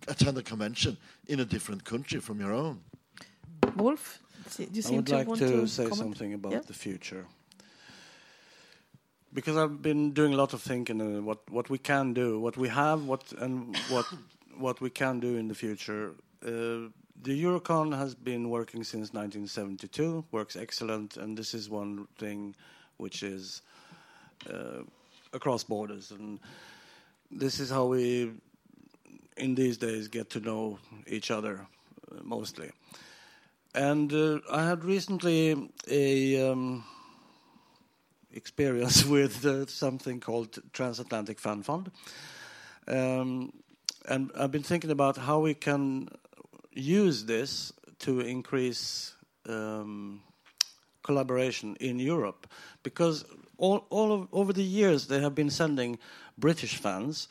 attend 0.07 0.37
a 0.37 0.41
convention 0.43 0.97
in 1.27 1.39
a 1.39 1.45
different 1.45 1.83
country 1.83 2.19
from 2.19 2.39
your 2.39 2.53
own. 2.53 2.81
Wolf, 3.75 4.19
do 4.57 4.63
you 4.63 4.69
I 4.77 4.81
seem 4.81 4.95
would 4.97 5.07
to 5.07 5.15
like 5.15 5.27
want 5.27 5.39
to, 5.39 5.47
to 5.47 5.67
say 5.67 5.83
comment? 5.83 5.97
something 5.97 6.33
about 6.33 6.51
Yeah. 6.51 6.61
the 6.65 6.73
future. 6.73 7.25
Because 9.33 9.55
I've 9.55 9.81
been 9.81 10.11
doing 10.11 10.33
a 10.33 10.37
lot 10.37 10.53
of 10.53 10.61
thinking 10.61 10.99
uh, 11.01 11.21
what 11.21 11.49
what 11.49 11.69
we 11.69 11.77
can 11.77 12.13
do, 12.13 12.39
what 12.39 12.57
we 12.57 12.67
have, 12.69 13.05
what 13.05 13.31
and 13.39 13.77
what 13.89 14.05
what 14.57 14.81
we 14.81 14.89
can 14.89 15.19
do 15.19 15.37
in 15.37 15.47
the 15.47 15.55
future. 15.55 16.11
Uh, 16.45 16.89
the 17.23 17.43
Eurocon 17.43 17.95
has 17.95 18.15
been 18.15 18.49
working 18.49 18.83
since 18.83 19.13
1972, 19.13 20.25
works 20.31 20.55
excellent, 20.55 21.17
and 21.17 21.37
this 21.37 21.53
is 21.53 21.69
one 21.69 22.07
thing 22.17 22.55
which 23.01 23.23
is 23.23 23.61
uh, 24.49 24.83
across 25.33 25.63
borders, 25.63 26.11
and 26.11 26.39
this 27.31 27.59
is 27.59 27.69
how 27.69 27.85
we, 27.85 28.31
in 29.37 29.55
these 29.55 29.77
days, 29.77 30.07
get 30.07 30.29
to 30.29 30.39
know 30.39 30.77
each 31.07 31.31
other 31.31 31.65
uh, 32.11 32.19
mostly. 32.23 32.69
And 33.73 34.13
uh, 34.13 34.39
I 34.51 34.67
had 34.67 34.85
recently 34.85 35.69
a 35.89 36.51
um, 36.51 36.83
experience 38.31 39.05
with 39.15 39.45
uh, 39.45 39.65
something 39.65 40.19
called 40.19 40.59
Transatlantic 40.71 41.39
Fan 41.39 41.63
Fund, 41.63 41.89
um, 42.87 43.51
and 44.07 44.31
I've 44.37 44.51
been 44.51 44.63
thinking 44.63 44.91
about 44.91 45.17
how 45.17 45.39
we 45.39 45.53
can 45.53 46.09
use 46.71 47.25
this 47.25 47.73
to 47.99 48.19
increase 48.19 49.15
um, 49.47 50.21
collaboration 51.03 51.75
in 51.79 51.99
Europe, 51.99 52.47
because 52.83 53.25
all, 53.57 53.85
all 53.89 54.11
of, 54.11 54.27
over 54.31 54.53
the 54.53 54.63
years 54.63 55.07
they 55.07 55.19
have 55.21 55.35
been 55.35 55.49
sending 55.49 55.99
British 56.37 56.77
fans. 56.77 57.27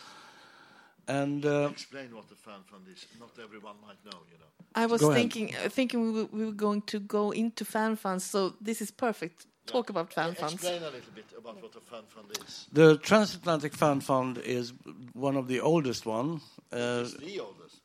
And 1.08 1.44
uh, 1.44 1.68
Explain 1.72 2.14
what 2.14 2.28
the 2.28 2.36
fan 2.36 2.60
fund 2.66 2.84
is. 2.92 3.04
Not 3.18 3.30
everyone 3.42 3.76
might 3.82 4.04
know, 4.04 4.20
you 4.30 4.38
know. 4.38 4.46
I 4.74 4.86
was 4.86 5.00
Go 5.00 5.12
thinking 5.12 5.54
uh, 5.56 5.68
thinking 5.68 6.02
we 6.02 6.10
were, 6.10 6.28
we 6.30 6.44
were 6.44 6.52
going 6.52 6.82
to 6.82 7.00
go 7.00 7.32
into 7.32 7.64
fan 7.64 7.96
funds, 7.96 8.24
so 8.24 8.54
this 8.60 8.80
is 8.80 8.92
perfect. 8.92 9.46
Talk 9.66 9.90
about 9.90 10.12
fan 10.12 10.34
funds. 10.34 10.54
Explain 10.54 10.82
a 10.82 10.86
little 10.86 11.12
bit 11.14 11.26
about 11.36 11.62
what 11.62 11.74
a 11.76 11.80
fan 11.80 12.02
fund 12.08 12.26
is. 12.46 12.66
The 12.72 12.96
Transatlantic 12.98 13.74
Fan 13.74 14.00
Fund 14.00 14.38
is 14.38 14.72
one 15.12 15.36
of 15.36 15.46
the 15.48 15.60
oldest 15.60 16.06
one. 16.06 16.40
Uh, 16.72 17.02
It's 17.02 17.14
the 17.14 17.40
oldest. 17.40 17.79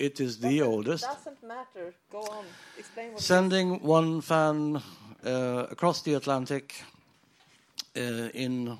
It 0.00 0.18
is 0.18 0.38
the 0.38 0.62
oldest. 0.62 1.04
Doesn't 1.04 1.42
matter. 1.42 1.94
Go 2.10 2.20
on. 2.20 2.44
Explain 2.78 3.12
what. 3.12 3.20
Sending 3.20 3.82
one 3.82 4.22
fan 4.22 4.82
uh, 5.24 5.66
across 5.70 6.02
the 6.02 6.14
Atlantic 6.14 6.82
uh, 7.94 8.30
in 8.32 8.78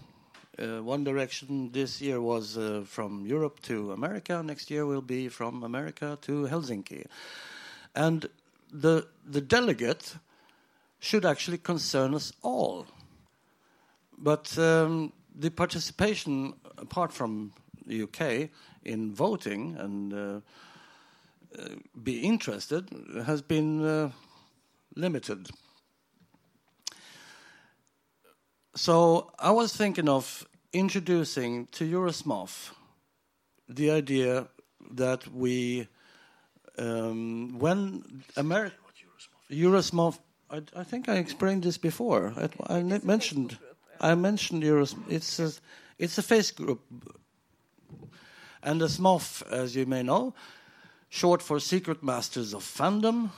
uh, 0.59 0.83
one 0.83 1.04
direction. 1.04 1.70
This 1.72 2.00
year 2.00 2.20
was 2.22 2.56
uh, 2.56 2.85
from 2.87 3.26
Europe 3.26 3.61
to 3.62 3.92
America. 3.92 4.42
Next 4.42 4.70
year 4.70 4.87
will 4.87 5.02
be 5.02 5.28
from 5.28 5.62
America 5.62 6.18
to 6.22 6.46
Helsinki. 6.46 7.04
And 7.94 8.26
the 8.72 9.06
the 9.26 9.42
delegate 9.42 10.16
should 11.00 11.26
actually 11.26 11.59
concern 11.59 12.14
us 12.14 12.33
all. 12.42 12.87
But 14.16 14.59
um, 14.59 15.12
the 15.38 15.50
participation, 15.50 16.54
apart 16.78 17.12
from 17.12 17.52
the 17.87 18.02
UK, 18.02 18.50
in 18.85 19.14
voting 19.14 19.76
and 19.78 20.12
uh, 20.12 20.40
be 22.02 22.20
interested, 22.20 22.88
has 23.26 23.42
been 23.42 23.84
uh, 23.84 24.10
limited. 24.94 25.48
So 28.76 29.32
I 29.38 29.50
was 29.50 29.76
thinking 29.76 30.08
of 30.08 30.46
introducing 30.72 31.66
to 31.72 31.84
Eurosmof 31.84 32.72
the 33.68 33.90
idea 33.90 34.48
that 34.92 35.26
we, 35.32 35.88
um, 36.78 37.58
when 37.58 38.22
America, 38.36 38.76
Eurosmof, 39.50 40.18
I, 40.50 40.62
I 40.76 40.84
think 40.84 41.08
I 41.08 41.16
explained 41.16 41.64
this 41.64 41.78
before. 41.78 42.32
I, 42.36 42.76
I 42.78 42.82
ne- 42.82 43.00
mentioned, 43.02 43.58
I 44.00 44.14
mentioned 44.14 44.62
Euros. 44.62 44.96
It's 45.08 45.38
a, 45.38 45.52
it's 45.98 46.18
a 46.18 46.22
face 46.22 46.50
group, 46.50 46.80
and 48.62 48.80
the 48.80 48.86
SMOF, 48.86 49.42
as 49.50 49.74
you 49.74 49.86
may 49.86 50.02
know, 50.02 50.34
short 51.11 51.42
for 51.42 51.61
Secret 51.61 52.03
Masters 52.03 52.55
of 52.55 52.62
Fandom. 52.62 53.31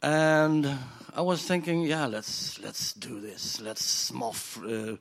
And 0.00 0.66
I 1.14 1.20
was 1.20 1.42
thinking, 1.42 1.82
yeah, 1.82 2.06
let's 2.06 2.58
let's 2.60 2.92
do 2.92 3.20
this. 3.20 3.60
Let's 3.60 4.10
smoff. 4.10 4.58
Uh, 4.62 4.96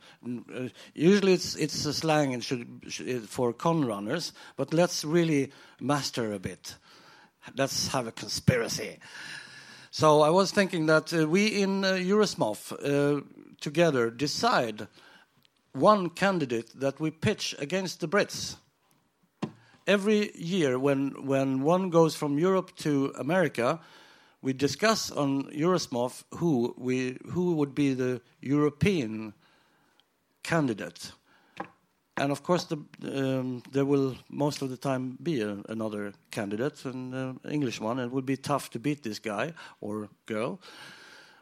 uh, 0.53 0.69
usually, 0.93 1.33
it's 1.33 1.55
it's 1.55 1.85
a 1.85 1.93
slang 1.93 2.33
and 2.33 2.43
should, 2.43 2.67
should 2.87 3.29
for 3.29 3.53
con 3.53 3.85
runners, 3.85 4.33
but 4.55 4.73
let's 4.73 5.05
really 5.05 5.51
master 5.79 6.33
a 6.33 6.39
bit. 6.39 6.75
Let's 7.55 7.87
have 7.89 8.07
a 8.07 8.11
conspiracy. 8.11 8.99
So 9.91 10.21
I 10.21 10.29
was 10.29 10.51
thinking 10.51 10.87
that 10.87 11.13
uh, 11.13 11.27
we 11.27 11.47
in 11.47 11.83
uh, 11.83 11.93
Eurosmof 11.93 12.71
uh, 12.71 13.21
together 13.59 14.09
decide 14.09 14.87
one 15.73 16.09
candidate 16.09 16.79
that 16.79 16.99
we 16.99 17.11
pitch 17.11 17.55
against 17.59 17.99
the 17.99 18.07
Brits. 18.07 18.55
Every 19.85 20.31
year, 20.35 20.79
when 20.79 21.25
when 21.25 21.61
one 21.61 21.89
goes 21.89 22.15
from 22.15 22.39
Europe 22.39 22.71
to 22.77 23.13
America, 23.19 23.79
we 24.41 24.53
discuss 24.53 25.11
on 25.11 25.51
Eurosmof 25.51 26.23
who 26.35 26.73
we 26.77 27.17
who 27.33 27.55
would 27.55 27.75
be 27.75 27.93
the 27.93 28.21
European 28.41 29.33
candidate, 30.41 31.11
and 32.15 32.31
of 32.31 32.43
course 32.43 32.65
the, 32.65 32.77
um, 33.03 33.61
there 33.71 33.85
will 33.85 34.15
most 34.29 34.61
of 34.61 34.69
the 34.69 34.77
time 34.77 35.17
be 35.21 35.41
a, 35.41 35.57
another 35.67 36.13
candidate, 36.31 36.85
an 36.85 37.13
uh, 37.13 37.49
English 37.49 37.81
one. 37.81 37.99
It 37.99 38.11
would 38.11 38.25
be 38.25 38.37
tough 38.37 38.69
to 38.69 38.79
beat 38.79 39.03
this 39.03 39.19
guy 39.19 39.53
or 39.81 40.07
girl, 40.25 40.59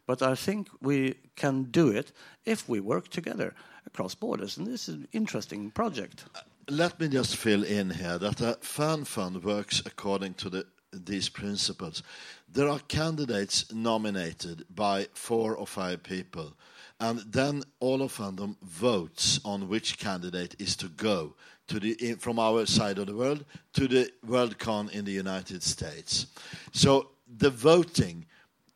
but 0.08 0.22
I 0.24 0.36
think 0.36 0.68
we 0.82 1.16
can 1.36 1.72
do 1.72 1.90
it 1.90 2.12
if 2.46 2.68
we 2.68 2.80
work 2.80 3.10
together 3.10 3.54
across 3.86 4.16
borders, 4.16 4.58
and 4.58 4.66
this 4.66 4.90
is 4.90 4.96
an 4.96 5.08
interesting 5.12 5.72
project. 5.72 6.26
Let 6.70 7.00
me 7.00 7.08
just 7.08 7.36
fill 7.36 7.64
in 7.64 7.90
here 7.90 8.18
that 8.20 8.40
a 8.40 8.58
fan 8.62 9.04
fund 9.06 9.44
works 9.44 9.82
according 9.86 10.36
to 10.36 10.50
the, 10.50 10.66
these 10.94 11.28
principles. 11.28 12.04
There 12.48 12.70
are 12.70 12.80
candidates 12.88 13.74
nominated 13.74 14.66
by 14.74 15.08
four 15.14 15.56
or 15.56 15.66
five 15.66 16.04
people, 16.04 16.54
and 17.00 17.20
then 17.20 17.64
all 17.80 18.04
of 18.04 18.16
fandom 18.16 18.58
votes 18.62 19.40
on 19.44 19.70
which 19.70 19.98
candidate 19.98 20.56
is 20.60 20.76
to 20.78 20.88
go 20.90 21.36
to 21.68 21.80
the 21.80 21.94
in, 21.94 22.18
from 22.18 22.38
our 22.38 22.66
side 22.66 23.00
of 23.00 23.08
the 23.08 23.16
world 23.16 23.44
to 23.74 23.88
the 23.88 24.12
Worldcon 24.26 24.92
in 24.92 25.06
the 25.06 25.12
United 25.12 25.64
States. 25.64 26.28
So 26.74 27.10
the 27.38 27.50
voting 27.50 28.26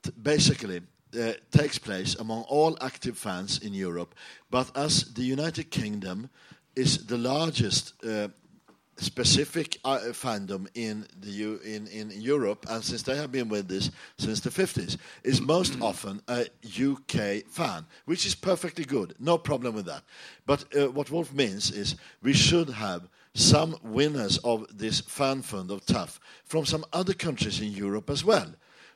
t- 0.01 0.11
basically 0.21 0.81
uh, 1.19 1.33
takes 1.51 1.77
place 1.77 2.15
among 2.15 2.43
all 2.43 2.77
active 2.81 3.17
fans 3.17 3.59
in 3.59 3.73
Europe, 3.73 4.15
but 4.49 4.75
as 4.75 5.13
the 5.13 5.23
United 5.23 5.69
Kingdom 5.69 6.29
is 6.75 7.05
the 7.05 7.17
largest 7.17 7.93
uh, 8.05 8.27
specific 8.97 9.77
uh, 9.83 9.99
fandom 10.11 10.67
in 10.73 11.05
the 11.19 11.29
U- 11.31 11.59
in 11.63 11.87
in 11.87 12.11
Europe, 12.11 12.65
and 12.69 12.83
since 12.83 13.03
they 13.03 13.15
have 13.15 13.31
been 13.31 13.49
with 13.49 13.67
this 13.67 13.91
since 14.17 14.39
the 14.39 14.49
50s, 14.49 14.97
is 15.23 15.41
most 15.41 15.77
often 15.81 16.21
a 16.27 16.47
UK 16.63 17.45
fan, 17.49 17.85
which 18.05 18.25
is 18.25 18.35
perfectly 18.35 18.85
good, 18.85 19.15
no 19.19 19.37
problem 19.37 19.75
with 19.75 19.85
that. 19.85 20.03
But 20.45 20.65
uh, 20.75 20.91
what 20.91 21.11
Wolf 21.11 21.33
means 21.33 21.71
is 21.71 21.95
we 22.21 22.33
should 22.33 22.69
have 22.69 23.09
some 23.33 23.75
winners 23.83 24.37
of 24.39 24.65
this 24.77 25.01
fan 25.01 25.41
fund 25.41 25.69
of 25.69 25.85
TAFF 25.85 26.19
from 26.45 26.65
some 26.65 26.85
other 26.93 27.13
countries 27.13 27.59
in 27.59 27.71
Europe 27.71 28.09
as 28.09 28.23
well. 28.23 28.47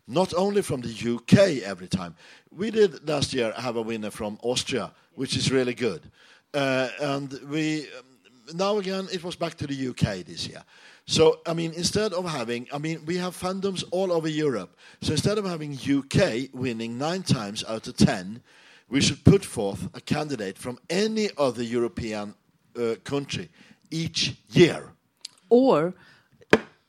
Not 0.07 0.33
only 0.33 0.61
from 0.61 0.81
the 0.81 1.15
UK 1.15 1.61
every 1.61 1.87
time. 1.87 2.15
We 2.49 2.71
did 2.71 3.07
last 3.07 3.33
year 3.33 3.53
have 3.57 3.75
a 3.75 3.81
winner 3.81 4.09
from 4.09 4.39
Austria, 4.41 4.91
which 5.13 5.35
is 5.35 5.51
really 5.51 5.75
good. 5.75 6.09
Uh, 6.53 6.89
and 6.99 7.39
we 7.49 7.81
um, 7.81 8.57
now 8.57 8.77
again 8.77 9.07
it 9.11 9.23
was 9.23 9.35
back 9.35 9.55
to 9.55 9.67
the 9.67 9.87
UK 9.89 10.25
this 10.25 10.47
year. 10.47 10.63
So 11.05 11.39
I 11.45 11.53
mean, 11.53 11.73
instead 11.73 12.13
of 12.13 12.29
having, 12.29 12.67
I 12.71 12.77
mean, 12.77 13.03
we 13.05 13.17
have 13.17 13.35
fandoms 13.35 13.83
all 13.91 14.11
over 14.11 14.27
Europe. 14.27 14.75
So 15.01 15.11
instead 15.11 15.37
of 15.37 15.45
having 15.45 15.73
UK 15.73 16.49
winning 16.53 16.97
nine 16.97 17.23
times 17.23 17.63
out 17.67 17.87
of 17.87 17.97
ten, 17.97 18.41
we 18.89 19.01
should 19.01 19.23
put 19.23 19.45
forth 19.45 19.89
a 19.93 20.01
candidate 20.01 20.57
from 20.57 20.79
any 20.89 21.29
other 21.37 21.63
European 21.63 22.33
uh, 22.75 22.95
country 23.03 23.49
each 23.91 24.35
year. 24.51 24.91
Or 25.49 25.93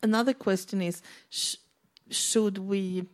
another 0.03 0.35
question 0.35 0.83
is, 0.83 1.03
sh- 1.29 1.57
should 2.11 2.59
we 2.59 3.07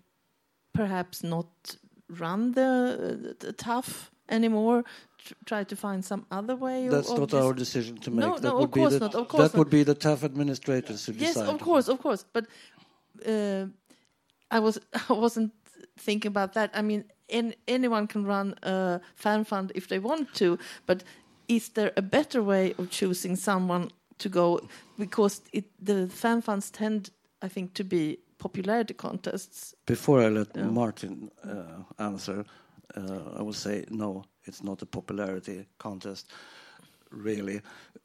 perhaps 0.73 1.23
not 1.23 1.77
run 2.09 2.53
the 2.53 3.37
TAFF 3.57 4.11
anymore? 4.29 4.85
Try 5.45 5.65
to 5.65 5.77
find 5.77 6.05
some 6.05 6.25
other 6.31 6.55
way. 6.55 6.89
That's 6.89 7.11
not 7.11 7.35
our 7.35 7.53
decision 7.53 7.97
to 7.99 8.11
make. 8.11 8.21
No, 8.21 8.39
that 8.39 8.43
no, 8.49 8.55
would 8.57 8.65
of 8.65 8.71
course 8.71 8.93
be 8.93 8.99
the, 8.99 9.05
not, 9.07 9.15
of 9.15 9.29
course 9.29 9.51
that 9.51 9.59
would 9.59 9.71
be 9.71 9.83
the 9.83 9.95
TAFF 9.95 10.23
administrators 10.23 11.07
who 11.07 11.13
Yes, 11.13 11.35
decide. 11.35 11.49
of 11.49 11.61
course, 11.61 11.89
of 11.89 11.99
course. 12.01 12.25
But 12.33 12.47
uh, 13.27 13.67
I 14.51 14.59
was 14.61 14.79
I 15.09 15.13
wasn't 15.13 15.53
thinking 15.99 16.29
about 16.29 16.53
that. 16.55 16.71
I 16.75 16.83
mean, 16.83 17.05
an 17.29 17.55
anyone 17.67 18.07
can 18.07 18.25
run 18.25 18.55
a 18.63 19.01
fan 19.15 19.45
fund 19.45 19.73
if 19.75 19.87
they 19.89 19.99
want 19.99 20.33
to, 20.35 20.59
but 20.87 21.03
is 21.49 21.69
there 21.71 21.93
a 21.97 22.03
better 22.03 22.43
way 22.43 22.75
of 22.79 22.91
choosing 22.91 23.37
someone 23.37 23.91
to 24.19 24.29
go? 24.29 24.61
Because 24.99 25.43
it, 25.53 25.65
the 25.87 26.09
fan 26.09 26.43
funds 26.43 26.71
tend, 26.71 27.11
I 27.43 27.49
think, 27.49 27.75
to 27.75 27.85
be 27.85 28.19
popularity 28.39 28.95
contests. 28.95 29.75
Before 29.87 30.21
I 30.21 30.29
let 30.29 30.57
Yeah. 30.57 30.71
Martin 30.71 31.31
uh, 31.45 31.83
answer, 31.99 32.45
I 32.97 33.43
will 33.43 33.53
say 33.53 33.85
no. 33.91 34.25
It's 34.45 34.63
not 34.63 34.83
a 34.83 34.87
popularity 34.87 35.67
contest, 35.79 36.31
really, 37.11 37.61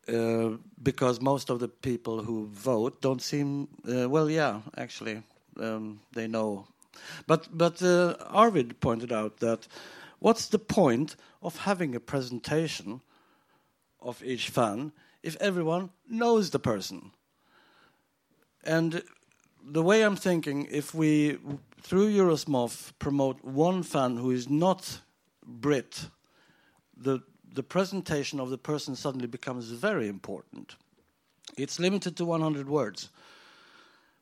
uh, 0.08 0.58
because 0.84 1.22
most 1.22 1.50
of 1.50 1.60
the 1.60 1.68
people 1.68 2.24
who 2.24 2.48
vote 2.48 3.02
don't 3.02 3.22
seem. 3.22 3.68
Uh, 3.88 4.10
well, 4.10 4.30
yeah, 4.30 4.62
actually, 4.78 5.24
um, 5.60 6.00
they 6.14 6.28
know. 6.28 6.68
But 7.28 7.48
but 7.58 7.82
uh, 7.82 8.16
Arvid 8.30 8.80
pointed 8.80 9.12
out 9.12 9.38
that 9.38 9.68
what's 10.20 10.48
the 10.48 10.60
point 10.60 11.16
of 11.42 11.58
having 11.58 11.96
a 11.96 12.00
presentation 12.00 13.02
of 14.00 14.24
each 14.24 14.50
fan 14.50 14.92
if 15.24 15.38
everyone 15.40 15.90
knows 16.10 16.50
the 16.50 16.60
person? 16.60 17.12
And 18.64 19.04
the 19.64 19.84
way 19.84 20.04
I'm 20.04 20.16
thinking, 20.16 20.68
if 20.72 20.94
we 20.94 21.38
through 21.82 22.14
Eurosmof 22.14 22.94
promote 23.00 23.44
one 23.44 23.84
fan 23.84 24.18
who 24.18 24.32
is 24.32 24.50
not 24.50 25.02
Brit, 25.46 26.10
the 26.96 27.22
the 27.54 27.64
presentation 27.64 28.40
of 28.40 28.50
the 28.50 28.58
person 28.58 28.96
suddenly 28.96 29.28
becomes 29.28 29.70
very 29.72 30.08
important. 30.08 30.76
It's 31.58 31.80
limited 31.80 32.16
to 32.18 32.26
100 32.26 32.70
words, 32.70 33.10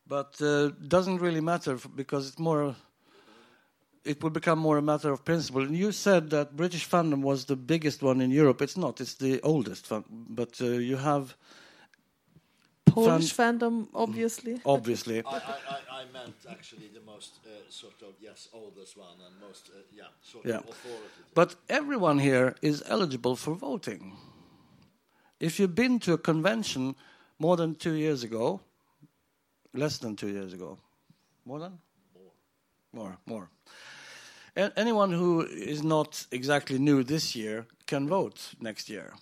but 0.08 0.42
uh, 0.42 0.70
doesn't 0.88 1.20
really 1.20 1.42
matter 1.42 1.78
because 1.96 2.28
it's 2.28 2.40
more. 2.40 2.76
It 4.06 4.24
will 4.24 4.30
become 4.32 4.58
more 4.58 4.78
a 4.78 4.82
matter 4.82 5.12
of 5.12 5.26
principle. 5.26 5.62
And 5.62 5.76
you 5.76 5.92
said 5.92 6.30
that 6.30 6.56
British 6.56 6.90
fandom 6.90 7.22
was 7.22 7.46
the 7.46 7.58
biggest 7.58 8.02
one 8.02 8.22
in 8.22 8.32
Europe. 8.32 8.62
It's 8.62 8.78
not. 8.78 9.02
It's 9.02 9.16
the 9.16 9.42
oldest, 9.42 9.86
fan, 9.86 10.06
but 10.10 10.60
uh, 10.62 10.66
you 10.66 10.96
have 10.96 11.36
Polish 12.94 13.34
fandom, 13.34 13.88
obviously. 13.94 14.60
obviously. 14.66 15.24
I, 15.26 15.30
I, 15.30 15.36
I, 15.38 16.02
I 16.02 16.06
meant 16.14 16.36
actually 16.50 16.90
the 16.94 17.02
most 17.02 17.40
uh, 17.46 17.50
sort 17.70 18.02
of 18.02 18.14
yes 18.22 18.50
oldest 18.54 18.98
one 18.98 19.18
and 19.26 19.36
most 19.48 19.70
uh, 19.70 19.80
yeah 19.96 20.06
sort 20.22 20.46
Yeah. 20.46 20.58
of 20.60 20.70
authoritative. 20.70 21.34
But 21.34 21.56
everyone 21.68 22.20
here 22.20 22.56
is 22.62 22.84
eligible 22.88 23.36
for 23.36 23.56
voting. 23.56 24.18
If 25.40 25.60
you've 25.60 25.76
been 25.76 26.00
to 26.00 26.14
a 26.14 26.18
convention 26.18 26.96
more 27.40 27.56
than 27.58 27.76
two 27.76 27.94
years 27.94 28.24
ago, 28.24 28.60
less 29.74 29.98
than 30.00 30.16
two 30.16 30.28
years 30.30 30.54
ago, 30.54 30.78
more 31.46 31.60
than? 31.60 31.80
More. 32.94 33.18
More, 33.26 33.50
A- 34.56 34.72
anyone 34.76 35.12
who 35.14 35.42
is 35.46 35.84
not 35.84 36.26
exactly 36.32 36.80
new 36.80 37.04
this 37.04 37.36
year 37.36 37.66
can 37.86 38.08
vote 38.08 38.56
next 38.60 38.90
year. 38.90 39.14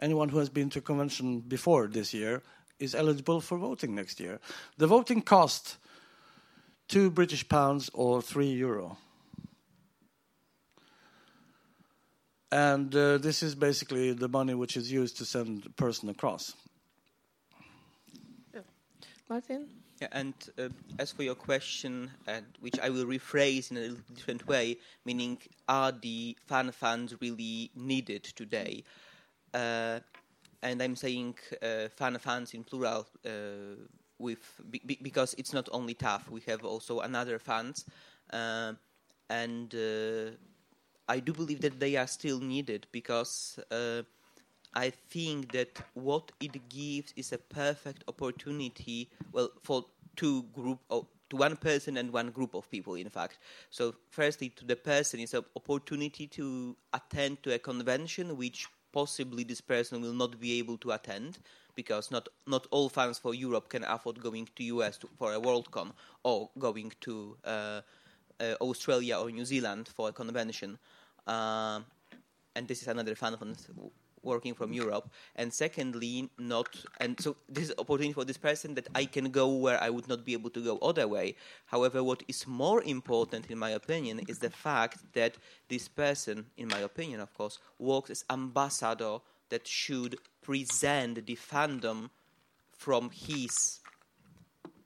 Anyone 0.00 0.28
who 0.28 0.38
has 0.38 0.48
been 0.48 0.70
to 0.70 0.78
a 0.80 0.82
convention 0.82 1.40
before 1.40 1.86
this 1.86 2.12
year 2.12 2.42
is 2.78 2.94
eligible 2.94 3.40
for 3.40 3.58
voting 3.58 3.94
next 3.94 4.20
year. 4.20 4.38
The 4.76 4.86
voting 4.86 5.22
cost 5.22 5.78
two 6.88 7.10
British 7.10 7.48
pounds 7.48 7.90
or 7.94 8.22
three 8.22 8.50
euro. 8.50 8.98
And 12.52 12.94
uh, 12.94 13.18
this 13.18 13.42
is 13.42 13.54
basically 13.54 14.12
the 14.12 14.28
money 14.28 14.54
which 14.54 14.76
is 14.76 14.92
used 14.92 15.16
to 15.18 15.24
send 15.24 15.66
a 15.66 15.70
person 15.70 16.08
across. 16.08 16.54
Martin? 19.28 19.66
Yeah, 20.00 20.08
and 20.12 20.34
uh, 20.58 20.68
as 20.98 21.10
for 21.10 21.22
your 21.22 21.34
question, 21.34 22.10
and 22.26 22.46
which 22.60 22.78
I 22.78 22.90
will 22.90 23.06
rephrase 23.06 23.70
in 23.70 23.76
a 23.76 23.80
little 23.80 23.96
different 24.14 24.46
way, 24.46 24.76
meaning 25.04 25.38
are 25.68 25.90
the 25.90 26.36
fan 26.46 26.70
funds 26.70 27.14
really 27.20 27.70
needed 27.74 28.22
today? 28.22 28.84
Uh, 28.84 29.05
and 29.54 30.82
I'm 30.82 30.96
saying 30.96 31.36
uh, 31.62 31.88
fan 31.88 32.18
fans 32.18 32.54
in 32.54 32.64
plural, 32.64 33.06
uh, 33.24 33.30
with 34.18 34.60
be- 34.70 34.82
be- 34.84 34.98
because 35.02 35.34
it's 35.38 35.52
not 35.52 35.68
only 35.72 35.94
TAFF. 35.94 36.30
We 36.30 36.40
have 36.46 36.64
also 36.64 37.00
another 37.00 37.38
fans, 37.38 37.84
uh, 38.32 38.72
and 39.28 39.74
uh, 39.74 40.30
I 41.08 41.20
do 41.20 41.32
believe 41.32 41.60
that 41.60 41.78
they 41.78 41.96
are 41.96 42.06
still 42.06 42.40
needed 42.40 42.86
because. 42.92 43.58
Uh, 43.70 44.02
I 44.74 44.90
think 44.90 45.52
that 45.52 45.80
what 45.94 46.32
it 46.38 46.68
gives 46.68 47.14
is 47.16 47.32
a 47.32 47.38
perfect 47.38 48.04
opportunity, 48.08 49.08
well, 49.32 49.50
for 49.62 49.86
two 50.16 50.42
group, 50.52 50.80
or 50.90 51.06
to 51.30 51.36
one 51.36 51.56
person 51.56 51.96
and 51.96 52.12
one 52.12 52.30
group 52.30 52.54
of 52.54 52.70
people, 52.70 52.94
in 52.94 53.08
fact. 53.08 53.38
So, 53.70 53.94
firstly, 54.10 54.50
to 54.50 54.66
the 54.66 54.76
person, 54.76 55.20
it's 55.20 55.32
an 55.32 55.44
opportunity 55.56 56.26
to 56.28 56.76
attend 56.92 57.42
to 57.44 57.54
a 57.54 57.58
convention 57.58 58.36
which 58.36 58.66
possibly 58.96 59.44
this 59.44 59.60
person 59.60 60.00
will 60.00 60.14
not 60.14 60.40
be 60.40 60.58
able 60.58 60.78
to 60.78 60.90
attend 60.98 61.38
because 61.74 62.10
not 62.10 62.28
not 62.46 62.66
all 62.70 62.88
fans 62.88 63.18
for 63.18 63.32
Europe 63.34 63.68
can 63.68 63.84
afford 63.84 64.16
going 64.28 64.48
to 64.56 64.62
US 64.74 64.96
to, 65.00 65.06
for 65.18 65.34
a 65.34 65.40
Worldcon 65.46 65.88
or 66.22 66.48
going 66.58 66.90
to 67.06 67.36
uh, 67.44 67.80
uh, 68.40 68.54
Australia 68.68 69.18
or 69.18 69.30
New 69.30 69.44
Zealand 69.44 69.84
for 69.96 70.08
a 70.08 70.12
convention. 70.12 70.78
Um, 71.26 71.84
and 72.54 72.66
this 72.66 72.80
is 72.82 72.88
another 72.88 73.14
fan 73.14 73.34
working 74.22 74.54
from 74.54 74.72
Europe. 74.72 75.10
And 75.36 75.52
secondly, 75.52 76.30
not 76.38 76.68
and 77.00 77.20
so 77.20 77.36
this 77.48 77.64
is 77.68 77.74
opportunity 77.78 78.12
for 78.12 78.24
this 78.24 78.36
person 78.36 78.74
that 78.74 78.88
I 78.94 79.04
can 79.04 79.30
go 79.30 79.48
where 79.48 79.82
I 79.82 79.90
would 79.90 80.08
not 80.08 80.24
be 80.24 80.32
able 80.32 80.50
to 80.50 80.62
go 80.62 80.78
other 80.78 81.06
way. 81.08 81.36
However, 81.66 82.02
what 82.02 82.22
is 82.28 82.46
more 82.46 82.82
important, 82.82 83.50
in 83.50 83.58
my 83.58 83.70
opinion, 83.70 84.20
is 84.28 84.38
the 84.38 84.50
fact 84.50 84.98
that 85.14 85.36
this 85.68 85.88
person, 85.88 86.46
in 86.56 86.68
my 86.68 86.80
opinion, 86.80 87.20
of 87.20 87.32
course, 87.34 87.58
works 87.78 88.10
as 88.10 88.24
ambassador 88.30 89.18
that 89.48 89.66
should 89.66 90.18
present 90.42 91.26
the 91.26 91.36
fandom 91.36 92.10
from 92.72 93.10
his 93.10 93.80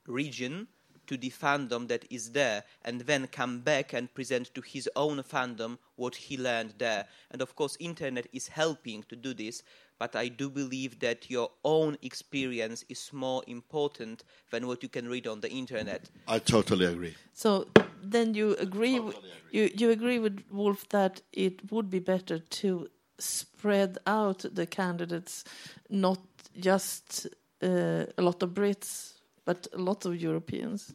region 0.07 0.69
to 1.11 1.17
the 1.17 1.29
fandom 1.29 1.89
that 1.89 2.05
is 2.09 2.31
there 2.31 2.63
and 2.85 3.01
then 3.01 3.27
come 3.27 3.59
back 3.59 3.93
and 3.93 4.15
present 4.15 4.55
to 4.55 4.61
his 4.61 4.89
own 4.95 5.21
fandom 5.25 5.77
what 5.97 6.15
he 6.15 6.39
learned 6.39 6.73
there. 6.79 7.05
And 7.33 7.43
of 7.43 7.57
course 7.57 7.77
internet 7.81 8.29
is 8.33 8.47
helping 8.47 9.03
to 9.09 9.17
do 9.17 9.35
this 9.35 9.65
but 9.99 10.15
i 10.17 10.29
do 10.29 10.49
believe 10.49 10.99
that 11.01 11.29
your 11.29 11.51
own 11.63 11.99
experience 12.03 12.85
is 12.89 13.13
more 13.13 13.43
important 13.49 14.25
than 14.51 14.67
what 14.69 14.83
you 14.85 14.89
can 14.89 15.09
read 15.09 15.27
on 15.27 15.41
the 15.41 15.51
internet. 15.51 16.09
I 16.27 16.39
totally 16.39 16.87
agree. 16.87 17.15
So 17.33 17.67
then 18.03 18.35
you 18.35 18.55
agree, 18.55 18.97
w- 18.97 19.19
you 19.51 19.71
you 19.81 19.91
agree 19.91 20.19
with 20.19 20.37
Wolf 20.51 20.89
that 20.89 21.21
it 21.33 21.71
would 21.73 21.91
be 21.91 21.99
better 21.99 22.39
to 22.39 22.89
spread 23.19 23.99
out 24.07 24.45
the 24.55 24.67
candidates, 24.67 25.45
not 25.91 26.21
just 26.59 27.27
uh, 27.63 28.07
a 28.19 28.23
lot 28.23 28.43
of 28.43 28.51
Brits, 28.55 29.20
but 29.51 29.67
a 29.73 29.79
lot 29.79 30.05
of 30.05 30.15
Europeans. 30.15 30.95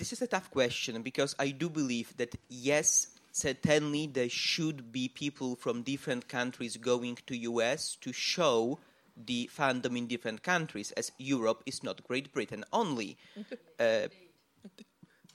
this 0.00 0.12
is 0.12 0.20
a 0.20 0.26
tough 0.26 0.50
question 0.50 1.00
because 1.00 1.34
I 1.38 1.48
do 1.62 1.70
believe 1.70 2.14
that 2.18 2.34
yes, 2.50 3.06
certainly 3.32 4.06
there 4.06 4.28
should 4.28 4.92
be 4.92 5.08
people 5.08 5.56
from 5.56 5.82
different 5.82 6.28
countries 6.28 6.76
going 6.76 7.16
to 7.26 7.34
US 7.52 7.96
to 8.02 8.12
show 8.12 8.78
the 9.16 9.48
fandom 9.58 9.96
in 9.96 10.06
different 10.06 10.42
countries, 10.42 10.92
as 10.92 11.10
Europe 11.16 11.62
is 11.64 11.82
not 11.82 12.06
Great 12.06 12.28
Britain 12.34 12.64
only. 12.72 13.16
Uh, 13.80 14.08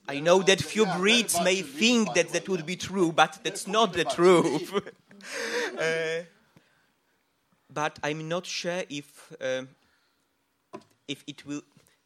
I 0.07 0.19
know 0.19 0.41
that 0.41 0.59
few 0.61 0.85
Brits 0.85 1.43
may 1.43 1.61
think 1.61 2.13
that 2.15 2.29
that 2.33 2.49
would 2.49 2.65
be 2.65 2.75
true, 2.75 3.11
but 3.11 3.39
that's 3.43 3.67
not 3.67 3.93
the 3.93 4.05
truth. 4.05 4.71
Uh, 5.87 6.23
but 7.69 7.99
I'm 8.03 8.27
not 8.27 8.45
sure 8.47 8.81
if 8.89 9.07
um, 9.39 9.69
if 11.11 11.23
it 11.27 11.45
will 11.45 11.61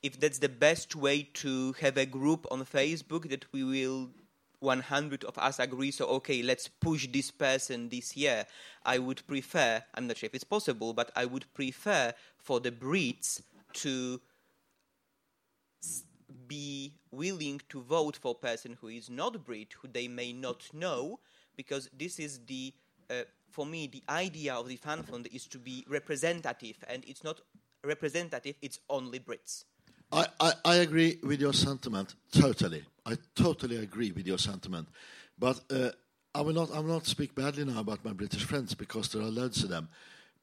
if 0.05 0.19
that's 0.19 0.37
the 0.37 0.49
best 0.49 0.95
way 0.95 1.23
to 1.33 1.73
have 1.81 1.97
a 1.97 2.05
group 2.05 2.45
on 2.51 2.63
Facebook 2.63 3.27
that 3.29 3.45
we 3.51 3.63
will 3.63 4.11
100 4.59 5.23
of 5.25 5.37
us 5.37 5.59
agree 5.59 5.91
so 5.91 6.05
okay 6.05 6.41
let's 6.41 6.67
push 6.67 7.07
this 7.11 7.29
person 7.29 7.89
this 7.89 8.15
year 8.17 8.45
i 8.85 8.97
would 8.97 9.21
prefer 9.27 9.83
i'm 9.93 10.07
not 10.07 10.17
sure 10.17 10.25
if 10.25 10.33
it's 10.33 10.45
possible 10.45 10.93
but 10.93 11.11
i 11.15 11.25
would 11.25 11.45
prefer 11.53 12.11
for 12.37 12.59
the 12.61 12.71
brits 12.71 13.41
to 13.73 14.19
be 16.47 16.93
willing 17.11 17.61
to 17.69 17.81
vote 17.81 18.15
for 18.15 18.31
a 18.31 18.47
person 18.47 18.77
who 18.79 18.87
is 18.87 19.09
not 19.09 19.45
Brit, 19.45 19.73
who 19.81 19.87
they 19.87 20.07
may 20.07 20.33
not 20.33 20.69
know, 20.73 21.19
because 21.55 21.89
this 21.97 22.19
is 22.19 22.39
the, 22.45 22.73
uh, 23.09 23.23
for 23.49 23.65
me, 23.65 23.87
the 23.87 24.03
idea 24.09 24.53
of 24.53 24.67
the 24.67 24.75
fan 24.75 25.03
fund 25.03 25.27
is 25.31 25.47
to 25.47 25.57
be 25.57 25.85
representative, 25.87 26.77
and 26.87 27.03
it's 27.07 27.23
not 27.23 27.41
representative, 27.83 28.55
it's 28.61 28.79
only 28.89 29.19
Brits. 29.19 29.63
I, 30.11 30.27
I, 30.39 30.53
I 30.63 30.75
agree 30.75 31.19
with 31.23 31.41
your 31.41 31.53
sentiment 31.53 32.15
totally. 32.31 32.83
I 33.05 33.17
totally 33.35 33.77
agree 33.77 34.11
with 34.11 34.25
your 34.25 34.37
sentiment, 34.37 34.87
but 35.37 35.59
uh, 35.71 35.89
I 36.33 36.41
will 36.41 36.53
not. 36.53 36.71
I 36.73 36.79
will 36.79 36.93
not 36.93 37.05
speak 37.05 37.35
badly 37.35 37.63
now 37.63 37.79
about 37.79 38.03
my 38.03 38.13
British 38.13 38.43
friends 38.43 38.73
because 38.73 39.09
there 39.09 39.21
are 39.21 39.29
loads 39.29 39.63
of 39.63 39.69
them. 39.69 39.89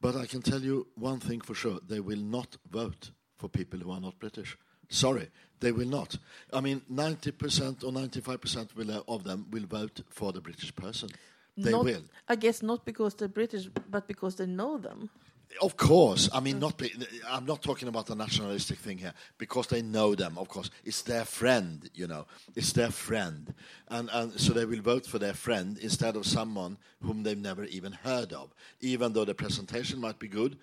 But 0.00 0.16
I 0.16 0.26
can 0.26 0.42
tell 0.42 0.60
you 0.60 0.86
one 0.94 1.18
thing 1.20 1.40
for 1.40 1.54
sure: 1.54 1.80
they 1.86 2.00
will 2.00 2.18
not 2.18 2.56
vote 2.70 3.10
for 3.36 3.48
people 3.48 3.80
who 3.80 3.90
are 3.90 4.00
not 4.00 4.18
British. 4.20 4.56
Sorry, 4.88 5.28
they 5.60 5.72
will 5.72 5.88
not. 5.88 6.18
I 6.52 6.60
mean, 6.60 6.82
ninety 6.88 7.32
percent 7.32 7.82
or 7.82 7.92
ninety-five 7.92 8.40
percent 8.40 8.70
uh, 8.78 9.02
of 9.08 9.24
them 9.24 9.46
will 9.50 9.66
vote 9.66 10.02
for 10.08 10.32
the 10.32 10.40
British 10.40 10.74
person. 10.74 11.08
They 11.56 11.72
not, 11.72 11.84
will. 11.84 12.04
I 12.28 12.36
guess 12.36 12.62
not 12.62 12.84
because 12.84 13.14
they're 13.14 13.28
British, 13.28 13.68
but 13.90 14.06
because 14.06 14.36
they 14.36 14.46
know 14.46 14.78
them. 14.78 15.10
Of 15.60 15.76
course, 15.76 16.28
I 16.32 16.40
mean, 16.40 16.58
not. 16.58 16.78
Be, 16.78 16.92
I'm 17.28 17.44
not 17.44 17.62
talking 17.62 17.88
about 17.88 18.06
the 18.06 18.14
nationalistic 18.14 18.78
thing 18.78 18.98
here 18.98 19.12
because 19.38 19.66
they 19.66 19.82
know 19.82 20.14
them. 20.14 20.38
Of 20.38 20.48
course, 20.48 20.70
it's 20.84 21.02
their 21.02 21.24
friend. 21.24 21.88
You 21.94 22.06
know, 22.06 22.26
it's 22.56 22.72
their 22.72 22.90
friend, 22.90 23.52
and 23.88 24.08
and 24.12 24.40
so 24.40 24.52
they 24.52 24.64
will 24.64 24.80
vote 24.80 25.06
for 25.06 25.18
their 25.18 25.34
friend 25.34 25.78
instead 25.78 26.16
of 26.16 26.26
someone 26.26 26.78
whom 27.02 27.22
they've 27.22 27.38
never 27.38 27.64
even 27.64 27.92
heard 27.92 28.32
of. 28.32 28.54
Even 28.80 29.12
though 29.12 29.24
the 29.24 29.34
presentation 29.34 30.00
might 30.00 30.18
be 30.18 30.26
good, 30.28 30.56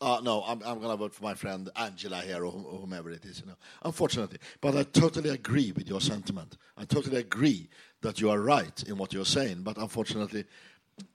uh, 0.00 0.20
no, 0.22 0.42
I'm 0.42 0.62
I'm 0.64 0.78
going 0.78 0.90
to 0.90 0.96
vote 0.96 1.14
for 1.14 1.24
my 1.24 1.34
friend 1.34 1.68
Angela 1.76 2.20
here 2.20 2.44
or, 2.44 2.50
whom- 2.52 2.66
or 2.66 2.78
whomever 2.78 3.10
it 3.10 3.24
is. 3.24 3.40
You 3.40 3.46
know, 3.46 3.56
unfortunately, 3.82 4.38
but 4.60 4.76
I 4.76 4.84
totally 4.84 5.30
agree 5.30 5.72
with 5.72 5.88
your 5.88 6.00
sentiment. 6.00 6.56
I 6.76 6.84
totally 6.84 7.16
agree 7.18 7.68
that 8.02 8.20
you 8.20 8.30
are 8.30 8.40
right 8.40 8.82
in 8.84 8.96
what 8.96 9.12
you're 9.12 9.24
saying. 9.24 9.62
But 9.62 9.76
unfortunately, 9.78 10.44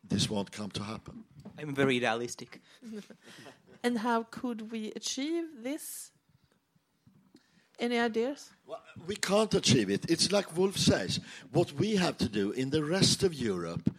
this 0.07 0.29
won't 0.29 0.51
come 0.51 0.69
to 0.71 0.83
happen. 0.83 1.23
I'm 1.61 1.75
very 1.75 1.99
realistic. 1.99 2.59
And 3.83 3.97
how 3.97 4.23
could 4.29 4.71
we 4.71 4.91
achieve 4.95 5.45
this? 5.63 6.11
Any 7.79 7.97
ideas? 7.97 8.51
Well, 8.67 8.79
we 9.07 9.15
can't 9.15 9.53
achieve 9.55 9.89
it. 9.89 10.05
It's 10.07 10.31
like 10.31 10.55
Wolf 10.55 10.77
says. 10.77 11.19
What 11.51 11.73
we 11.73 11.95
have 11.95 12.17
to 12.19 12.29
do 12.29 12.51
in 12.51 12.69
the 12.69 12.83
rest 12.83 13.23
of 13.23 13.33
Europe, 13.33 13.89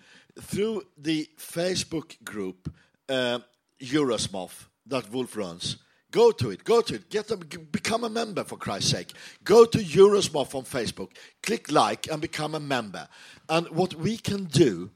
through 0.41 0.85
the 0.97 1.29
Facebook 1.37 2.23
group 2.23 2.73
uh, 3.09 3.41
Eurosmof 3.81 4.69
that 4.87 5.11
Wolf 5.11 5.37
runs, 5.37 5.79
go 6.13 6.31
to 6.31 6.51
it. 6.51 6.63
Go 6.63 6.81
to 6.81 6.95
it. 6.95 7.11
Get 7.11 7.27
them. 7.27 7.41
Become 7.73 8.05
a 8.05 8.11
member 8.11 8.45
for 8.45 8.57
Christ's 8.57 8.93
sake. 8.93 9.13
Go 9.43 9.65
to 9.65 9.79
Eurosmof 9.79 10.55
on 10.55 10.63
Facebook. 10.63 11.11
Click 11.43 11.73
like 11.73 12.09
and 12.09 12.23
become 12.23 12.55
a 12.55 12.61
member. 12.61 13.09
And 13.49 13.69
what 13.71 13.95
we 13.95 14.17
can 14.17 14.45
do 14.45 14.91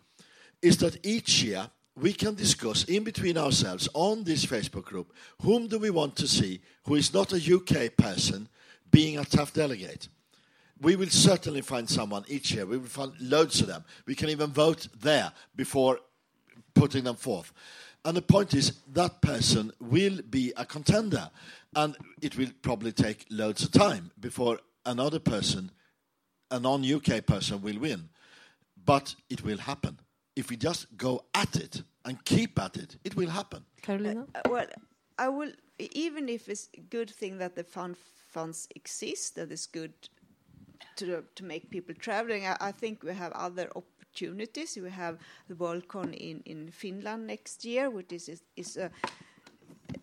is 0.63 0.77
that 0.79 1.05
each 1.05 1.43
year 1.43 1.71
we 1.97 2.13
can 2.13 2.35
discuss 2.35 2.85
in 2.85 3.05
between 3.05 3.39
ourselves 3.39 3.89
on 3.95 4.25
this 4.25 4.45
Facebook 4.45 4.85
group 4.85 5.15
whom 5.43 5.67
do 5.67 5.79
we 5.79 5.91
want 5.91 6.15
to 6.17 6.29
see 6.29 6.61
who 6.85 6.95
is 6.95 7.15
not 7.15 7.33
a 7.33 7.55
UK 7.55 7.97
person 7.97 8.49
being 8.91 9.19
a 9.19 9.23
TAFF 9.23 9.53
delegate. 9.53 10.09
We 10.81 10.95
will 10.95 11.09
certainly 11.09 11.63
find 11.63 11.89
someone 11.89 12.25
each 12.29 12.53
year. 12.53 12.67
We 12.67 12.77
will 12.77 12.87
find 12.87 13.13
loads 13.19 13.63
of 13.63 13.67
them. 13.67 13.85
We 14.07 14.15
can 14.15 14.29
even 14.29 14.51
vote 14.51 14.89
there 15.01 15.33
before 15.55 16.01
putting 16.75 17.05
them 17.05 17.17
forth. 17.17 17.53
And 18.05 18.17
the 18.17 18.23
point 18.23 18.53
is 18.55 18.75
that 18.93 19.23
person 19.23 19.73
will 19.81 20.21
be 20.31 20.53
a 20.57 20.65
contender, 20.65 21.31
and 21.75 21.97
it 22.23 22.37
will 22.39 22.51
probably 22.63 22.93
take 22.93 23.27
loads 23.31 23.65
of 23.65 23.73
time 23.73 24.13
before 24.21 24.61
another 24.85 25.19
person, 25.19 25.73
a 26.51 26.61
non-UK 26.61 27.27
person, 27.27 27.63
will 27.63 27.79
win. 27.79 28.11
But 28.85 29.17
it 29.29 29.43
will 29.43 29.59
happen. 29.59 29.99
If 30.37 30.51
we 30.51 30.57
just 30.57 30.96
go 30.96 31.25
at 31.35 31.57
it 31.57 31.83
and 32.05 32.22
keep 32.25 32.59
at 32.59 32.77
it, 32.77 32.99
it 33.05 33.16
will 33.16 33.31
happen. 33.31 33.64
Carolina? 33.83 34.27
Uh, 34.35 34.40
well, 34.51 34.66
I 35.18 35.29
will, 35.29 35.53
even 35.79 36.29
if 36.29 36.49
it's 36.49 36.68
a 36.77 36.81
good 36.81 37.11
thing 37.11 37.38
that 37.38 37.55
the 37.55 37.64
fund 37.64 37.96
funds 38.29 38.68
exist, 38.75 39.35
that 39.37 39.51
it's 39.51 39.66
good 39.66 39.94
to 40.97 41.24
to 41.34 41.45
make 41.45 41.70
people 41.70 41.95
traveling. 41.95 42.47
I, 42.47 42.57
I 42.61 42.72
think 42.72 43.03
we 43.03 43.14
have 43.14 43.32
other 43.32 43.70
opportunities. 43.74 44.76
We 44.76 44.91
have 44.91 45.18
the 45.49 45.55
Worldcon 45.55 46.14
in 46.14 46.43
in 46.45 46.70
Finland 46.70 47.26
next 47.26 47.64
year, 47.64 47.91
which 47.91 48.12
is 48.12 48.28
is, 48.28 48.43
is 48.57 48.76
a 48.76 48.91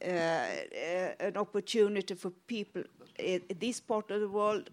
uh, 0.02 0.08
uh, 0.08 1.28
an 1.28 1.38
opportunity 1.38 2.16
for 2.16 2.32
people 2.48 2.84
in 3.20 3.42
this 3.60 3.80
part 3.80 4.12
of 4.12 4.20
the 4.20 4.30
world 4.30 4.70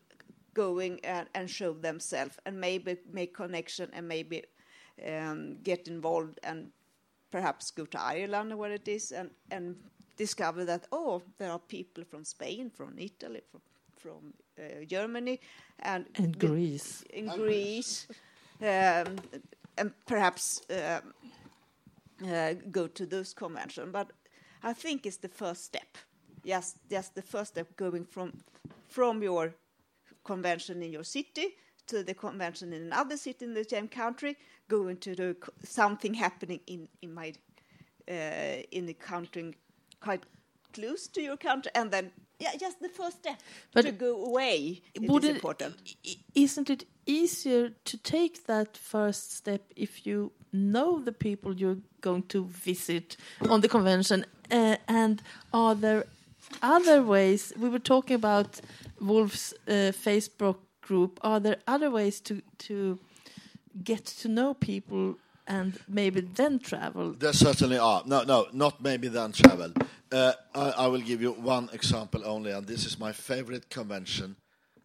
going 0.54 1.00
and, 1.04 1.28
and 1.34 1.48
show 1.48 1.72
themselves 1.72 2.36
and 2.44 2.60
maybe 2.60 2.96
make 3.12 3.32
connection 3.34 3.88
and 3.92 4.08
maybe 4.08 4.42
um, 5.06 5.56
get 5.62 5.88
involved 5.88 6.38
and 6.42 6.70
perhaps 7.30 7.70
go 7.70 7.84
to 7.86 8.00
Ireland 8.00 8.52
or 8.52 8.56
what 8.56 8.70
it 8.70 8.88
is 8.88 9.12
and, 9.12 9.30
and 9.50 9.76
discover 10.16 10.64
that 10.64 10.86
oh 10.92 11.22
there 11.38 11.50
are 11.50 11.58
people 11.58 12.04
from 12.04 12.24
Spain, 12.24 12.70
from 12.70 12.98
Italy, 12.98 13.40
from 13.50 13.60
from 13.96 14.32
uh, 14.58 14.84
Germany, 14.86 15.40
and 15.78 16.06
And 16.14 16.38
Greece. 16.38 17.04
in 17.12 17.28
Greece, 17.28 18.06
um, 18.60 19.16
and 19.76 19.92
perhaps 20.06 20.62
um, 20.70 21.14
uh, 22.26 22.54
go 22.70 22.86
to 22.88 23.06
those 23.06 23.34
conventions. 23.34 23.92
But 23.92 24.12
I 24.62 24.72
think 24.72 25.06
it's 25.06 25.18
the 25.18 25.28
first 25.28 25.64
step. 25.64 25.98
Yes, 26.44 26.74
just 26.90 27.14
the 27.14 27.22
first 27.22 27.52
step 27.52 27.76
going 27.76 28.06
from 28.06 28.32
from 28.88 29.22
your 29.22 29.54
convention 30.24 30.82
in 30.82 30.92
your 30.92 31.04
city 31.04 31.56
to 31.86 32.02
the 32.02 32.14
convention 32.14 32.72
in 32.72 32.82
another 32.82 33.16
city 33.16 33.44
in 33.44 33.54
the 33.54 33.64
same 33.64 33.88
country, 33.88 34.36
going 34.78 34.96
to 34.98 35.14
the 35.14 35.36
something 35.64 36.14
happening 36.14 36.60
in 36.66 36.88
in 37.02 37.10
my 37.14 37.28
uh, 38.08 38.62
in 38.70 38.86
the 38.86 38.94
country 38.94 39.54
quite 40.00 40.24
close 40.72 41.10
to 41.14 41.20
your 41.20 41.36
country, 41.36 41.72
and 41.74 41.90
then 41.90 42.10
yeah, 42.40 42.56
just 42.58 42.80
the 42.80 42.88
first 42.88 43.18
step 43.18 43.38
But 43.74 43.82
to 43.82 43.92
go 43.92 44.24
away 44.24 44.82
it 44.94 45.10
Would 45.10 45.24
is 45.24 45.30
important. 45.30 45.96
Isn't 46.34 46.70
it 46.70 46.84
easier 47.06 47.70
to 47.84 47.96
take 47.98 48.46
that 48.46 48.76
first 48.76 49.36
step 49.36 49.60
if 49.76 50.06
you 50.06 50.32
know 50.52 51.00
the 51.04 51.12
people 51.12 51.52
you're 51.54 51.82
going 52.00 52.22
to 52.28 52.44
visit 52.44 53.16
on 53.48 53.60
the 53.60 53.68
convention? 53.68 54.24
Uh, 54.50 54.76
and 54.88 55.22
are 55.52 55.74
there 55.74 56.04
other 56.62 57.02
ways? 57.02 57.52
We 57.58 57.68
were 57.68 57.82
talking 57.82 58.16
about 58.16 58.60
Wolf's 59.00 59.54
uh, 59.68 59.92
Facebook 59.92 60.56
group. 60.80 61.20
Are 61.22 61.40
there 61.40 61.58
other 61.66 61.90
ways 61.90 62.20
to 62.20 62.34
to 62.68 62.98
get 63.84 64.04
to 64.06 64.28
know 64.28 64.54
people 64.54 65.16
and 65.46 65.78
maybe 65.88 66.20
then 66.20 66.58
travel? 66.58 67.12
There 67.12 67.32
certainly 67.32 67.78
are. 67.78 68.02
No, 68.06 68.22
no, 68.22 68.46
not 68.52 68.82
maybe 68.82 69.08
then 69.08 69.32
travel. 69.32 69.72
Uh, 70.12 70.32
I, 70.54 70.70
I 70.70 70.86
will 70.88 71.00
give 71.00 71.20
you 71.20 71.32
one 71.32 71.68
example 71.72 72.22
only, 72.24 72.52
and 72.52 72.66
this 72.66 72.84
is 72.84 72.98
my 72.98 73.12
favorite 73.12 73.70
convention 73.70 74.36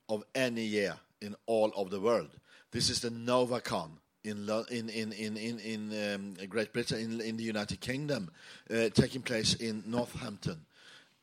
of 0.08 0.24
any 0.34 0.64
year 0.64 0.96
in 1.22 1.36
all 1.46 1.72
of 1.76 1.90
the 1.90 2.00
world. 2.00 2.30
This 2.72 2.90
is 2.90 3.00
the 3.00 3.10
NovaCon 3.10 3.92
in 4.24 4.50
in 4.70 4.90
in 4.90 5.12
in 5.14 5.38
in, 5.38 5.60
in 5.60 6.14
um, 6.14 6.48
Great 6.50 6.74
Britain, 6.74 7.00
in, 7.00 7.22
in 7.22 7.38
the 7.38 7.44
United 7.44 7.80
Kingdom, 7.80 8.32
uh, 8.70 8.90
taking 8.90 9.22
place 9.22 9.54
in 9.56 9.84
Northampton. 9.86 10.66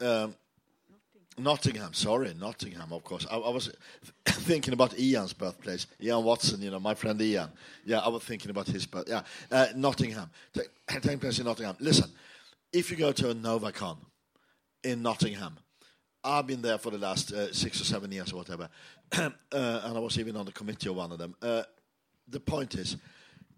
Um, 0.01 0.35
Nottingham, 1.39 1.95
sorry, 1.95 2.35
Nottingham, 2.39 2.93
of 2.93 3.05
course. 3.05 3.27
I, 3.31 3.37
I 3.37 3.51
was 3.51 3.73
thinking 4.27 4.75
about 4.75 4.99
Ian's 4.99 5.33
birthplace, 5.33 5.87
Ian 6.01 6.25
Watson, 6.25 6.61
you 6.61 6.71
know, 6.71 6.81
my 6.81 6.95
friend 6.95 7.21
Ian. 7.21 7.49
Yeah, 7.85 8.01
I 8.01 8.09
was 8.09 8.23
thinking 8.23 8.51
about 8.51 8.67
his 8.67 8.87
birth. 8.87 9.09
Yeah, 9.09 9.23
uh, 9.51 9.69
Nottingham, 9.75 10.31
Ta- 10.53 10.63
taking 11.01 11.19
place 11.19 11.39
in 11.39 11.47
Nottingham. 11.47 11.77
Listen, 11.81 12.11
if 12.73 12.91
you 12.91 12.97
go 12.97 13.13
to 13.13 13.31
a 13.31 13.35
NovaCon 13.35 13.97
in 14.85 15.03
Nottingham, 15.03 15.57
I've 16.25 16.47
been 16.47 16.63
there 16.63 16.79
for 16.79 16.91
the 16.91 16.99
last 16.99 17.33
uh, 17.33 17.53
six 17.53 17.81
or 17.81 17.85
seven 17.85 18.13
years 18.13 18.33
or 18.33 18.37
whatever, 18.37 18.69
uh, 19.13 19.31
and 19.53 19.97
I 19.97 20.01
was 20.01 20.19
even 20.19 20.37
on 20.37 20.47
the 20.47 20.53
committee 20.53 20.89
of 20.89 20.97
one 20.97 21.13
of 21.13 21.19
them. 21.19 21.35
Uh, 21.41 21.63
the 22.29 22.41
point 22.41 22.75
is, 22.75 22.97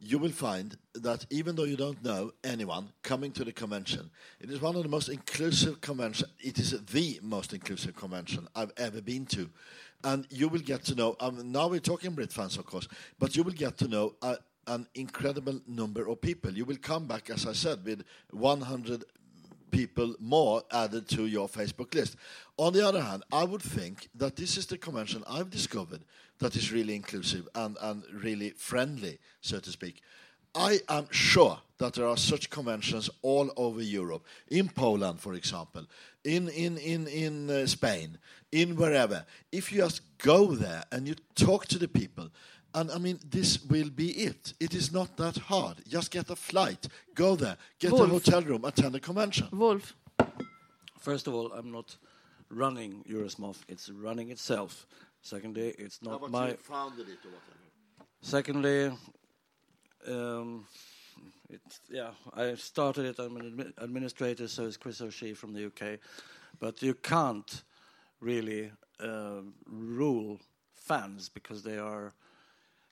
you 0.05 0.19
will 0.19 0.31
find 0.31 0.77
that 0.95 1.27
even 1.31 1.57
though 1.57 1.65
you 1.65 1.77
don't 1.77 2.03
know 2.05 2.33
anyone 2.43 2.89
coming 3.03 3.33
to 3.33 3.45
the 3.45 3.53
convention, 3.53 4.11
it 4.41 4.51
is 4.51 4.61
one 4.61 4.77
of 4.77 4.83
the 4.83 4.89
most 4.89 5.09
inclusive 5.09 5.81
conventions. 5.81 6.31
It 6.41 6.59
is 6.59 6.79
the 6.87 7.19
most 7.23 7.53
inclusive 7.53 7.97
convention 7.97 8.47
I've 8.55 8.73
ever 8.77 9.01
been 9.01 9.27
to, 9.27 9.49
and 10.03 10.27
you 10.31 10.49
will 10.49 10.61
get 10.61 10.85
to 10.87 10.95
know. 10.95 11.17
Um, 11.21 11.51
now 11.51 11.69
we're 11.69 11.81
talking 11.81 12.13
Brit 12.13 12.33
fans, 12.33 12.57
of 12.59 12.67
course, 12.67 12.89
but 13.19 13.37
you 13.37 13.43
will 13.43 13.53
get 13.53 13.79
to 13.79 13.89
know 13.89 14.15
uh, 14.23 14.37
an 14.67 14.87
incredible 14.95 15.61
number 15.67 16.09
of 16.09 16.21
people. 16.21 16.53
You 16.53 16.65
will 16.65 16.77
come 16.77 17.07
back, 17.07 17.31
as 17.31 17.47
I 17.47 17.53
said, 17.53 17.85
with 17.85 18.05
100 18.31 19.05
people 19.71 20.15
more 20.21 20.63
added 20.71 21.09
to 21.09 21.27
your 21.27 21.49
Facebook 21.49 21.95
list. 21.95 22.17
On 22.59 22.73
the 22.73 22.87
other 22.87 23.03
hand, 23.03 23.25
I 23.33 23.45
would 23.45 23.63
think 23.63 24.09
that 24.15 24.37
this 24.37 24.57
is 24.57 24.67
the 24.67 24.79
convention 24.79 25.25
I've 25.29 25.51
discovered 25.51 26.05
that 26.39 26.57
is 26.57 26.73
really 26.73 26.95
inclusive 26.95 27.49
and, 27.55 27.77
and 27.81 28.05
really 28.13 28.51
friendly, 28.51 29.19
so 29.41 29.61
to 29.61 29.71
speak. 29.71 30.03
I 30.55 30.81
am 30.89 31.09
sure 31.11 31.59
that 31.79 31.95
there 31.95 32.07
are 32.07 32.17
such 32.17 32.51
conventions 32.51 33.11
all 33.23 33.53
over 33.57 33.83
Europe, 33.83 34.25
in 34.49 34.69
Poland, 34.69 35.21
for 35.21 35.35
example, 35.35 35.85
in, 36.25 36.49
in, 36.49 36.79
in, 36.79 37.09
in 37.09 37.51
uh, 37.51 37.67
Spain, 37.67 38.19
in 38.53 38.77
wherever. 38.77 39.25
If 39.51 39.73
you 39.73 39.79
just 39.79 40.03
go 40.19 40.55
there 40.55 40.85
and 40.93 41.09
you 41.09 41.17
talk 41.35 41.67
to 41.67 41.79
the 41.79 41.89
people, 41.89 42.31
and 42.73 42.91
I 42.91 42.99
mean, 42.99 43.19
this 43.29 43.65
will 43.65 43.91
be 43.91 44.11
it. 44.11 44.55
It 44.61 44.75
is 44.75 44.93
not 44.93 45.17
that 45.17 45.37
hard. 45.37 45.77
Just 45.89 46.11
get 46.11 46.31
a 46.31 46.37
flight, 46.37 46.87
go 47.15 47.37
there, 47.37 47.57
get 47.79 47.93
a 47.93 48.07
hotel 48.07 48.43
room, 48.43 48.65
attend 48.65 48.95
a 48.95 49.01
convention. 49.01 49.49
Wolf, 49.53 49.95
First 51.05 51.27
of 51.27 51.35
all, 51.35 51.53
I'm 51.53 51.71
not 51.71 51.99
running 52.49 53.05
Eurosmof, 53.07 53.57
it's 53.69 53.91
running 53.91 54.31
itself. 54.31 54.87
Secondly, 55.25 55.75
it's 55.79 56.03
not 56.03 56.31
my. 56.31 56.53
founded 56.53 57.09
it 57.09 57.19
or 57.25 57.31
whatever. 57.31 58.09
Secondly, 58.21 58.93
um, 60.07 60.67
it, 61.49 61.63
yeah, 61.91 62.11
I 62.35 62.55
started 62.57 63.07
it. 63.07 63.19
I'm 63.19 63.35
an 63.39 63.51
admi- 63.57 63.73
administrator, 63.83 64.49
so 64.49 64.65
is 64.65 64.77
Chris 64.77 65.01
O'Shea 65.01 65.33
from 65.33 65.55
the 65.55 65.67
UK. 65.67 65.99
But 66.61 66.83
you 66.83 66.93
can't 66.93 67.65
really 68.21 68.71
uh, 69.01 69.41
rule 69.67 70.41
fans 70.75 71.31
because 71.31 71.63
they 71.63 71.79
are 71.79 72.13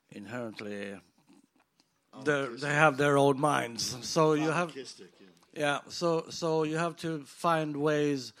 inherently. 0.09 0.95
They 2.25 2.73
have 2.73 2.97
their 2.97 3.15
own 3.15 3.39
minds, 3.39 3.95
so 4.01 4.33
you 4.33 4.49
have 4.49 4.75
yeah. 5.55 5.79
So 5.87 6.25
so 6.29 6.63
you 6.63 6.77
have 6.77 6.95
to 6.97 7.23
find 7.25 7.77
ways 7.77 8.33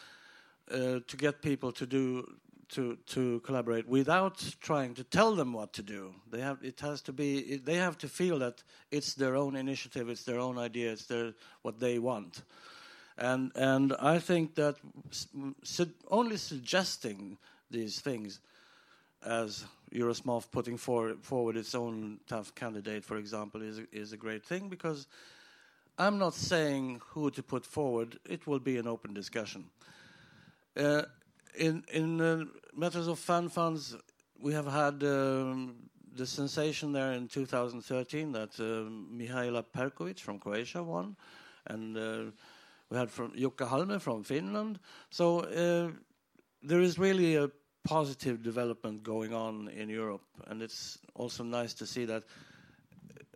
uh, 0.71 0.99
to 1.07 1.17
get 1.17 1.43
people 1.43 1.71
to 1.73 1.85
do 1.85 2.37
to 2.73 2.97
to 3.05 3.39
collaborate 3.39 3.87
without 3.87 4.55
trying 4.61 4.93
to 4.95 5.03
tell 5.03 5.35
them 5.35 5.53
what 5.53 5.73
to 5.73 5.81
do. 5.81 6.13
They 6.31 6.41
have 6.41 6.57
it 6.63 6.79
has 6.81 7.01
to 7.03 7.13
be 7.13 7.39
it, 7.39 7.65
they 7.65 7.77
have 7.77 7.97
to 7.99 8.07
feel 8.07 8.39
that 8.39 8.63
it's 8.91 9.13
their 9.13 9.35
own 9.35 9.55
initiative, 9.55 10.09
it's 10.09 10.23
their 10.23 10.39
own 10.39 10.57
idea, 10.57 10.91
it's 10.91 11.05
their 11.05 11.33
what 11.61 11.79
they 11.79 11.99
want. 11.99 12.43
And 13.17 13.51
and 13.55 13.93
I 13.99 14.19
think 14.19 14.55
that 14.55 14.75
su- 15.63 15.93
only 16.09 16.37
suggesting 16.37 17.37
these 17.71 18.01
things 18.01 18.39
as 19.25 19.65
Eurosmof 19.93 20.51
putting 20.51 20.77
for, 20.77 21.15
forward 21.21 21.55
its 21.55 21.75
own 21.75 22.19
TAFF 22.27 22.55
candidate, 22.55 23.05
for 23.05 23.17
example, 23.17 23.61
is 23.61 23.79
a, 23.79 23.85
is 23.91 24.11
a 24.11 24.17
great 24.17 24.43
thing 24.43 24.69
because 24.69 25.07
I'm 25.97 26.17
not 26.17 26.33
saying 26.33 27.01
who 27.09 27.29
to 27.31 27.43
put 27.43 27.65
forward. 27.65 28.19
It 28.25 28.47
will 28.47 28.59
be 28.59 28.77
an 28.77 28.87
open 28.87 29.13
discussion. 29.13 29.65
Uh, 30.75 31.03
in 31.55 31.83
in 31.91 32.21
uh, 32.21 32.45
matters 32.75 33.07
of 33.07 33.19
fan 33.19 33.49
funds, 33.49 33.95
we 34.39 34.53
have 34.53 34.67
had 34.67 35.03
um, 35.03 35.75
the 36.15 36.25
sensation 36.25 36.91
there 36.91 37.13
in 37.13 37.27
2013 37.27 38.31
that 38.31 38.59
uh, 38.59 38.89
Mihaila 39.11 39.63
Perkovic 39.75 40.19
from 40.19 40.39
Croatia 40.39 40.83
won, 40.83 41.15
and 41.67 41.97
uh, 41.97 42.31
we 42.89 42.97
had 42.97 43.09
from 43.09 43.31
Jukka 43.31 43.67
Halme 43.67 43.99
from 43.99 44.23
Finland. 44.23 44.79
So 45.09 45.39
uh, 45.39 45.91
there 46.61 46.81
is 46.81 46.99
really 46.99 47.35
a 47.35 47.49
positive 47.83 48.41
development 48.41 49.03
going 49.03 49.33
on 49.33 49.69
in 49.69 49.89
Europe, 49.89 50.23
and 50.47 50.61
it's 50.61 50.99
also 51.15 51.43
nice 51.43 51.73
to 51.73 51.85
see 51.85 52.05
that. 52.05 52.23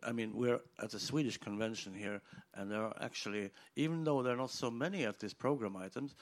I 0.03 0.11
mean, 0.11 0.35
we're 0.35 0.61
at 0.81 0.93
a 0.93 0.99
Swedish 0.99 1.37
convention 1.37 1.93
here, 1.93 2.21
and 2.53 2.71
there 2.71 2.81
are 2.81 2.95
actually, 3.01 3.49
even 3.75 4.03
though 4.03 4.21
there 4.21 4.33
are 4.33 4.37
not 4.37 4.51
so 4.51 4.69
many 4.69 5.03
of 5.03 5.17
these 5.17 5.33
program 5.33 5.75
items, 5.75 6.15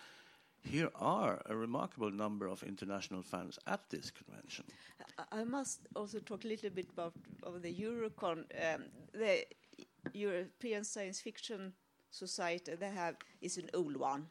here 0.66 0.90
are 0.96 1.42
a 1.46 1.56
remarkable 1.56 2.12
number 2.12 2.48
of 2.48 2.64
international 2.64 3.22
fans 3.24 3.60
at 3.68 3.90
this 3.90 4.12
convention. 4.12 4.66
I- 5.32 5.44
must 5.44 5.88
also 5.96 6.20
talk 6.20 6.44
a 6.44 6.48
little 6.48 6.70
bit 6.70 6.90
about 6.90 7.14
the 7.62 7.74
Eurocon. 7.74 8.46
Um, 8.74 8.86
the 9.14 9.46
European 10.14 10.84
Science 10.84 11.22
Fiction 11.22 11.74
Society 12.10 12.76
they 12.76 12.90
have 12.90 13.16
is 13.42 13.58
an 13.58 13.70
old 13.74 13.98
one, 13.98 14.28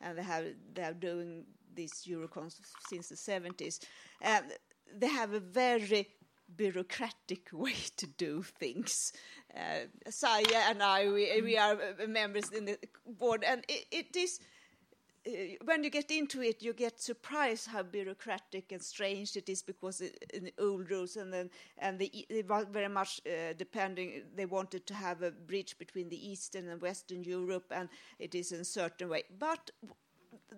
and 0.00 0.18
they 0.18 0.22
have 0.22 0.44
they 0.74 0.82
are 0.82 0.94
doing 0.94 1.46
these 1.74 1.92
Eurocons 2.06 2.60
since 2.88 3.08
the 3.08 3.16
seventies. 3.16 3.80
And 4.20 4.44
they 4.92 5.08
have 5.08 5.32
a 5.32 5.40
very 5.40 6.08
bureaucratic 6.56 7.48
way 7.52 7.76
to 7.96 8.06
do 8.06 8.42
things. 8.42 9.12
Uh, 9.54 9.86
Saya 10.08 10.68
and 10.68 10.82
I, 10.82 11.08
we, 11.08 11.40
we 11.42 11.56
are 11.56 11.76
members 12.08 12.50
in 12.50 12.64
the 12.66 12.78
board, 13.06 13.44
and 13.44 13.64
it, 13.68 13.86
it 13.90 14.16
is 14.16 14.40
when 15.64 15.84
you 15.84 15.90
get 15.90 16.10
into 16.10 16.42
it, 16.42 16.62
you 16.62 16.72
get 16.72 17.00
surprised 17.00 17.68
how 17.68 17.82
bureaucratic 17.82 18.72
and 18.72 18.82
strange 18.82 19.36
it 19.36 19.48
is 19.48 19.62
because 19.62 20.00
in 20.00 20.44
the 20.44 20.54
old 20.58 20.90
rules 20.90 21.16
and 21.16 21.32
then 21.32 21.50
and 21.78 21.98
the, 21.98 22.26
they 22.30 22.42
were 22.42 22.64
very 22.64 22.88
much 22.88 23.20
uh, 23.26 23.52
depending. 23.56 24.22
They 24.34 24.46
wanted 24.46 24.86
to 24.86 24.94
have 24.94 25.22
a 25.22 25.30
bridge 25.30 25.78
between 25.78 26.08
the 26.08 26.30
Eastern 26.30 26.68
and 26.68 26.80
Western 26.80 27.22
Europe, 27.22 27.70
and 27.70 27.88
it 28.18 28.34
is 28.34 28.52
in 28.52 28.60
a 28.60 28.64
certain 28.64 29.08
way. 29.10 29.24
But 29.38 29.70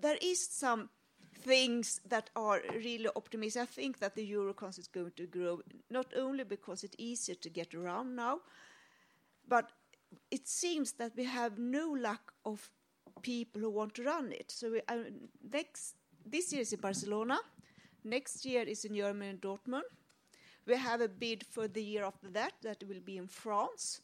there 0.00 0.18
is 0.20 0.46
some 0.48 0.90
things 1.40 2.00
that 2.08 2.30
are 2.36 2.62
really 2.72 3.08
optimistic. 3.16 3.62
I 3.62 3.66
think 3.66 3.98
that 3.98 4.14
the 4.14 4.30
Eurocons 4.32 4.78
is 4.78 4.86
going 4.86 5.12
to 5.16 5.26
grow 5.26 5.60
not 5.90 6.06
only 6.16 6.44
because 6.44 6.84
it's 6.84 6.96
easier 6.98 7.34
to 7.34 7.50
get 7.50 7.74
around 7.74 8.14
now, 8.14 8.40
but 9.48 9.72
it 10.30 10.46
seems 10.46 10.92
that 10.92 11.16
we 11.16 11.24
have 11.24 11.58
no 11.58 11.90
lack 11.90 12.32
of 12.44 12.70
people 13.22 13.60
who 13.60 13.70
want 13.70 13.94
to 13.94 14.04
run 14.04 14.32
it. 14.32 14.50
So 14.50 14.72
we, 14.72 14.80
uh, 14.88 15.10
next 15.52 15.94
this 16.24 16.52
year 16.52 16.62
is 16.62 16.72
in 16.72 16.80
Barcelona, 16.80 17.38
next 18.04 18.44
year 18.44 18.62
is 18.62 18.84
in 18.84 18.94
Germany 18.94 19.30
in 19.30 19.38
Dortmund. 19.38 19.82
We 20.66 20.76
have 20.76 21.00
a 21.00 21.08
bid 21.08 21.44
for 21.50 21.66
the 21.66 21.82
year 21.82 22.04
after 22.04 22.30
that 22.30 22.52
that 22.62 22.84
will 22.88 23.00
be 23.04 23.16
in 23.16 23.26
France. 23.26 24.00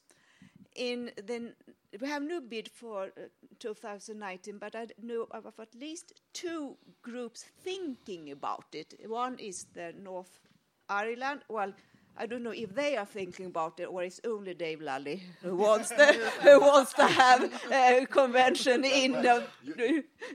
In 0.75 1.11
then 1.25 1.55
we 2.01 2.09
have 2.09 2.23
no 2.23 2.41
bid 2.41 2.69
for 2.69 3.05
uh, 3.05 3.29
2019, 3.59 4.59
but 4.59 4.75
I 4.75 4.87
know 5.03 5.27
of 5.31 5.47
at 5.59 5.75
least 5.75 6.13
two 6.33 6.77
groups 7.03 7.45
thinking 7.63 8.31
about 8.31 8.67
it. 8.73 8.95
One 9.07 9.39
is 9.39 9.67
the 9.75 9.95
North 9.97 10.39
Ireland. 10.89 11.43
Well, 11.49 11.73
I 12.21 12.27
don't 12.27 12.43
know 12.43 12.51
if 12.51 12.75
they 12.75 12.97
are 12.97 13.07
thinking 13.07 13.47
about 13.47 13.79
it 13.79 13.85
or 13.85 14.03
it's 14.03 14.21
only 14.25 14.53
Dave 14.53 14.81
Lally 14.81 15.23
who 15.41 15.57
wants 15.67 15.91
to, 15.91 16.05
who 16.43 16.61
wants 16.61 16.93
to 16.95 17.07
have 17.07 17.41
a 17.73 18.07
convention 18.07 18.85
in, 18.85 19.13
the, 19.13 19.45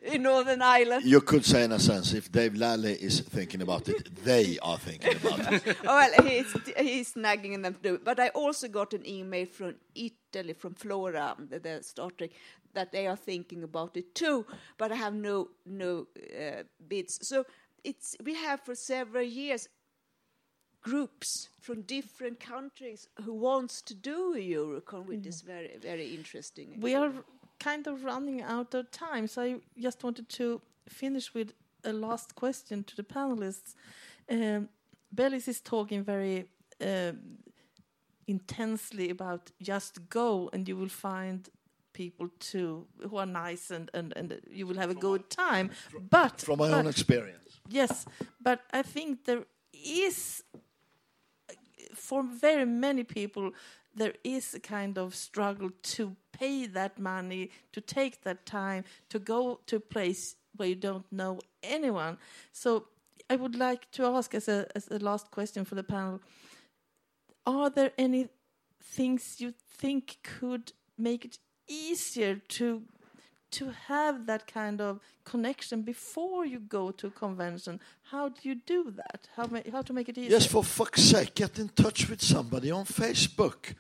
in 0.01 0.23
Northern 0.23 0.61
Ireland. 0.61 1.03
You 1.03 1.19
could 1.19 1.43
say, 1.45 1.65
in 1.65 1.73
a 1.73 1.79
sense, 1.79 2.13
if 2.13 2.31
Dave 2.31 2.55
Lally 2.55 2.93
is 2.93 3.19
thinking 3.19 3.61
about 3.61 3.89
it, 3.89 4.15
they 4.23 4.57
are 4.59 4.77
thinking 4.77 5.17
about 5.17 5.51
it. 5.51 5.77
Oh, 5.83 5.95
well, 5.95 6.23
he's, 6.23 6.55
he's 6.77 7.15
nagging 7.15 7.61
them 7.61 7.73
to 7.73 7.79
do 7.81 7.95
it. 7.95 8.05
But 8.05 8.19
I 8.19 8.29
also 8.29 8.69
got 8.69 8.93
an 8.93 9.05
email 9.05 9.45
from 9.45 9.75
Italy, 9.93 10.53
from 10.53 10.75
Flora, 10.75 11.35
the, 11.37 11.59
the 11.59 11.83
Star 11.83 12.09
Trek, 12.11 12.31
that 12.73 12.91
they 12.91 13.07
are 13.07 13.17
thinking 13.17 13.63
about 13.63 13.97
it 13.97 14.15
too. 14.15 14.45
But 14.77 14.91
I 14.91 14.95
have 14.95 15.13
no 15.13 15.49
no 15.65 16.07
uh, 16.17 16.63
bids. 16.87 17.27
So 17.27 17.45
it's 17.83 18.15
we 18.23 18.33
have 18.35 18.61
for 18.61 18.75
several 18.75 19.23
years 19.23 19.67
groups 20.83 21.49
from 21.61 21.81
different 21.81 22.39
countries 22.39 23.07
who 23.23 23.33
wants 23.33 23.81
to 23.81 23.93
do 23.95 24.33
a 24.35 24.39
Eurocon, 24.39 25.05
which 25.05 25.25
is 25.25 25.41
very 25.41 25.77
very 25.81 26.13
interesting. 26.13 26.77
We 26.79 26.95
are 26.95 27.11
kind 27.59 27.87
of 27.87 28.03
running 28.03 28.41
out 28.41 28.73
of 28.75 28.91
time, 28.91 29.27
so 29.27 29.41
I 29.41 29.55
just 29.79 30.03
wanted 30.03 30.27
to 30.29 30.61
finish 30.89 31.33
with 31.33 31.53
a 31.85 31.93
last 31.93 32.35
question 32.35 32.83
to 32.83 32.95
the 32.95 33.03
panelists. 33.03 33.75
Um, 34.29 34.69
Bellis 35.11 35.47
is 35.47 35.61
talking 35.61 36.03
very 36.03 36.45
um, 36.81 37.19
intensely 38.27 39.09
about 39.09 39.51
just 39.61 40.09
go 40.09 40.49
and 40.53 40.67
you 40.67 40.75
will 40.77 40.89
find 40.89 41.49
people 41.93 42.27
too 42.39 42.87
who 43.09 43.17
are 43.17 43.25
nice 43.25 43.69
and, 43.69 43.89
and, 43.93 44.13
and 44.15 44.39
you 44.49 44.65
will 44.67 44.77
have 44.77 44.89
a 44.89 44.95
good 44.95 45.29
time. 45.29 45.69
But 46.09 46.41
From 46.41 46.59
my 46.59 46.69
but- 46.69 46.79
own 46.79 46.87
experience. 46.87 47.39
Yes, 47.69 48.05
but 48.41 48.59
I 48.73 48.81
think 48.81 49.23
there 49.25 49.45
is, 49.73 50.43
for 51.95 52.23
very 52.23 52.65
many 52.65 53.03
people, 53.03 53.51
there 53.95 54.13
is 54.23 54.53
a 54.53 54.59
kind 54.59 54.97
of 54.97 55.15
struggle 55.15 55.69
to 55.83 56.15
pay 56.31 56.65
that 56.65 56.99
money, 56.99 57.51
to 57.71 57.81
take 57.81 58.23
that 58.23 58.45
time, 58.45 58.83
to 59.09 59.19
go 59.19 59.59
to 59.67 59.75
a 59.75 59.79
place 59.79 60.35
where 60.55 60.69
you 60.69 60.75
don't 60.75 61.05
know 61.11 61.39
anyone. 61.61 62.17
So 62.51 62.87
I 63.29 63.35
would 63.35 63.55
like 63.55 63.89
to 63.91 64.05
ask, 64.05 64.33
as 64.33 64.47
a, 64.47 64.67
as 64.75 64.87
a 64.89 64.99
last 64.99 65.31
question 65.31 65.65
for 65.65 65.75
the 65.75 65.83
panel, 65.83 66.21
are 67.45 67.69
there 67.69 67.91
any 67.97 68.29
things 68.81 69.39
you 69.39 69.53
think 69.69 70.17
could 70.23 70.73
make 70.97 71.25
it 71.25 71.37
easier 71.67 72.35
to 72.35 72.83
to 73.53 73.71
have 73.87 74.25
that 74.25 74.47
kind 74.47 74.81
of 74.81 74.99
connection 75.25 75.81
before 75.83 76.45
you 76.45 76.59
go 76.59 76.91
to 76.91 77.07
a 77.07 77.11
convention. 77.11 77.79
How 78.11 78.29
do 78.29 78.41
you 78.49 78.55
do 78.55 78.91
that? 78.97 79.27
How, 79.35 79.45
ma- 79.47 79.69
how 79.71 79.81
to 79.83 79.93
make 79.93 80.09
it 80.09 80.17
easier? 80.17 80.31
Yes, 80.31 80.45
for 80.45 80.63
fuck's 80.63 81.03
sake, 81.03 81.35
get 81.35 81.59
in 81.59 81.69
touch 81.69 82.09
with 82.09 82.21
somebody 82.21 82.71
on 82.71 82.85
Facebook. 82.85 83.75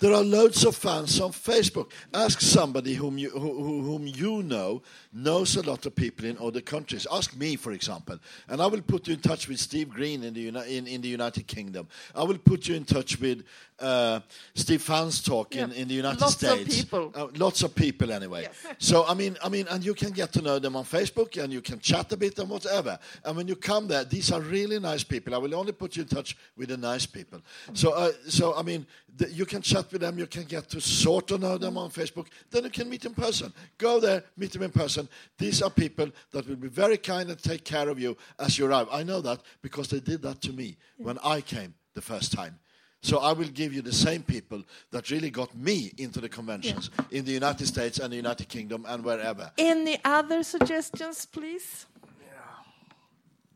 There 0.00 0.12
are 0.14 0.22
loads 0.22 0.64
of 0.64 0.76
fans 0.76 1.20
on 1.20 1.32
Facebook. 1.32 1.90
Ask 2.14 2.40
somebody 2.40 2.94
whom 2.94 3.18
you, 3.18 3.30
who, 3.30 3.40
who- 3.62 3.82
whom 3.82 4.06
you 4.06 4.42
know 4.44 4.82
knows 5.12 5.56
a 5.56 5.62
lot 5.62 5.86
of 5.86 5.94
people 5.96 6.24
in 6.26 6.38
other 6.38 6.60
countries. 6.60 7.06
Ask 7.10 7.34
me, 7.36 7.56
for 7.56 7.72
example, 7.72 8.18
and 8.48 8.62
I 8.62 8.66
will 8.66 8.82
put 8.82 9.08
you 9.08 9.14
in 9.14 9.20
touch 9.20 9.48
with 9.48 9.58
Steve 9.58 9.88
Green 9.90 10.22
in 10.22 10.34
the, 10.34 10.40
Uni- 10.42 10.76
in, 10.76 10.86
in 10.86 11.00
the 11.00 11.08
United 11.08 11.46
Kingdom. 11.48 11.88
I 12.14 12.22
will 12.22 12.38
put 12.38 12.68
you 12.68 12.76
in 12.76 12.84
touch 12.84 13.18
with 13.18 13.42
uh, 13.80 14.20
Steve 14.54 14.82
Fanstalk 14.82 15.52
in, 15.56 15.70
Yeah, 15.70 15.76
in 15.76 15.88
the 15.88 15.94
United 15.94 16.20
lots 16.20 16.42
of 16.42 16.50
States. 16.50 16.76
people. 16.82 17.12
Uh, 17.14 17.26
lots 17.36 17.62
of 17.62 17.74
people, 17.74 18.12
anyway. 18.12 18.48
So 18.78 19.04
I 19.06 19.14
mean, 19.14 19.36
I 19.42 19.48
mean, 19.48 19.66
and 19.68 19.84
you 19.84 19.94
can 19.94 20.10
get 20.10 20.32
to 20.34 20.42
know 20.42 20.58
them 20.60 20.76
on 20.76 20.84
Facebook, 20.84 21.42
and 21.42 21.52
you 21.52 21.60
can 21.60 21.80
chat 21.80 22.12
a 22.12 22.16
bit 22.16 22.38
and 22.38 22.48
whatever. 22.48 22.98
And 23.24 23.36
when 23.36 23.48
you 23.48 23.56
come 23.56 23.88
there, 23.88 24.04
these 24.04 24.30
are 24.30 24.40
really 24.40 24.78
nice 24.78 25.02
people. 25.02 25.34
I 25.34 25.38
will 25.38 25.54
only 25.54 25.72
put 25.72 25.96
you 25.96 26.02
in 26.02 26.08
touch 26.08 26.36
with 26.56 26.68
the 26.68 26.76
nice 26.76 27.06
people. 27.06 27.40
So, 27.72 27.92
uh, 27.92 28.12
so 28.28 28.54
I 28.54 28.62
mean, 28.62 28.86
you 29.30 29.44
can 29.46 29.62
chat 29.62 29.87
with 29.92 30.00
them. 30.00 30.18
You 30.18 30.26
can 30.26 30.44
get 30.44 30.68
to 30.70 30.80
sort 30.80 31.30
of 31.30 31.40
know 31.40 31.58
them 31.58 31.76
on 31.76 31.90
Facebook. 31.90 32.26
Then 32.50 32.64
you 32.64 32.70
can 32.70 32.88
meet 32.88 33.04
in 33.04 33.14
person. 33.14 33.52
Go 33.76 34.00
there, 34.00 34.24
meet 34.36 34.52
them 34.52 34.62
in 34.62 34.70
person. 34.70 35.08
These 35.38 35.62
are 35.62 35.70
people 35.70 36.10
that 36.32 36.48
will 36.48 36.56
be 36.56 36.68
very 36.68 36.98
kind 36.98 37.30
and 37.30 37.42
take 37.42 37.64
care 37.64 37.88
of 37.88 37.98
you 37.98 38.16
as 38.38 38.58
you 38.58 38.66
arrive. 38.66 38.88
I 38.90 39.02
know 39.02 39.20
that 39.20 39.40
because 39.62 39.88
they 39.88 40.00
did 40.00 40.22
that 40.22 40.40
to 40.42 40.52
me 40.52 40.76
when 40.96 41.18
I 41.24 41.40
came 41.40 41.74
the 41.94 42.02
first 42.02 42.32
time. 42.32 42.58
So 43.00 43.18
I 43.18 43.32
will 43.32 43.48
give 43.48 43.72
you 43.72 43.80
the 43.80 43.92
same 43.92 44.22
people 44.22 44.62
that 44.90 45.10
really 45.10 45.30
got 45.30 45.56
me 45.56 45.92
into 45.98 46.20
the 46.20 46.28
conventions 46.28 46.90
in 47.12 47.24
the 47.24 47.30
United 47.30 47.66
States 47.66 48.00
and 48.00 48.12
the 48.12 48.16
United 48.16 48.48
Kingdom 48.48 48.84
and 48.88 49.04
wherever. 49.04 49.52
Any 49.56 49.98
other 50.04 50.42
suggestions, 50.42 51.24
please? 51.24 51.86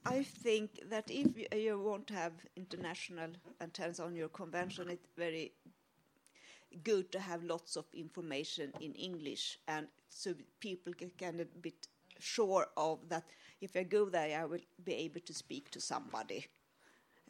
I 0.05 0.23
think 0.25 0.81
that 0.91 1.11
if 1.11 1.37
you, 1.37 1.47
you 1.57 1.79
want 1.79 2.09
to 2.09 2.15
have 2.15 2.33
international 2.57 3.31
antennas 3.61 4.01
on 4.01 4.17
your 4.17 4.29
convention, 4.29 4.91
it's 4.91 5.07
very 5.17 5.53
good 6.85 7.11
to 7.13 7.21
have 7.21 7.45
lots 7.45 7.77
of 7.77 7.85
information 7.95 8.73
in 8.81 8.93
English, 8.95 9.59
and 9.69 9.87
so 10.09 10.35
people 10.61 10.93
of 10.95 11.41
a 11.41 11.45
bit 11.45 11.89
sure 12.19 12.67
of 12.77 12.99
that. 13.09 13.25
If 13.61 13.77
I 13.77 13.85
go 13.85 14.07
there, 14.07 14.41
I 14.41 14.45
will 14.45 14.65
be 14.85 14.95
able 14.95 15.21
to 15.21 15.35
speak 15.35 15.71
to 15.71 15.81
somebody. 15.81 16.47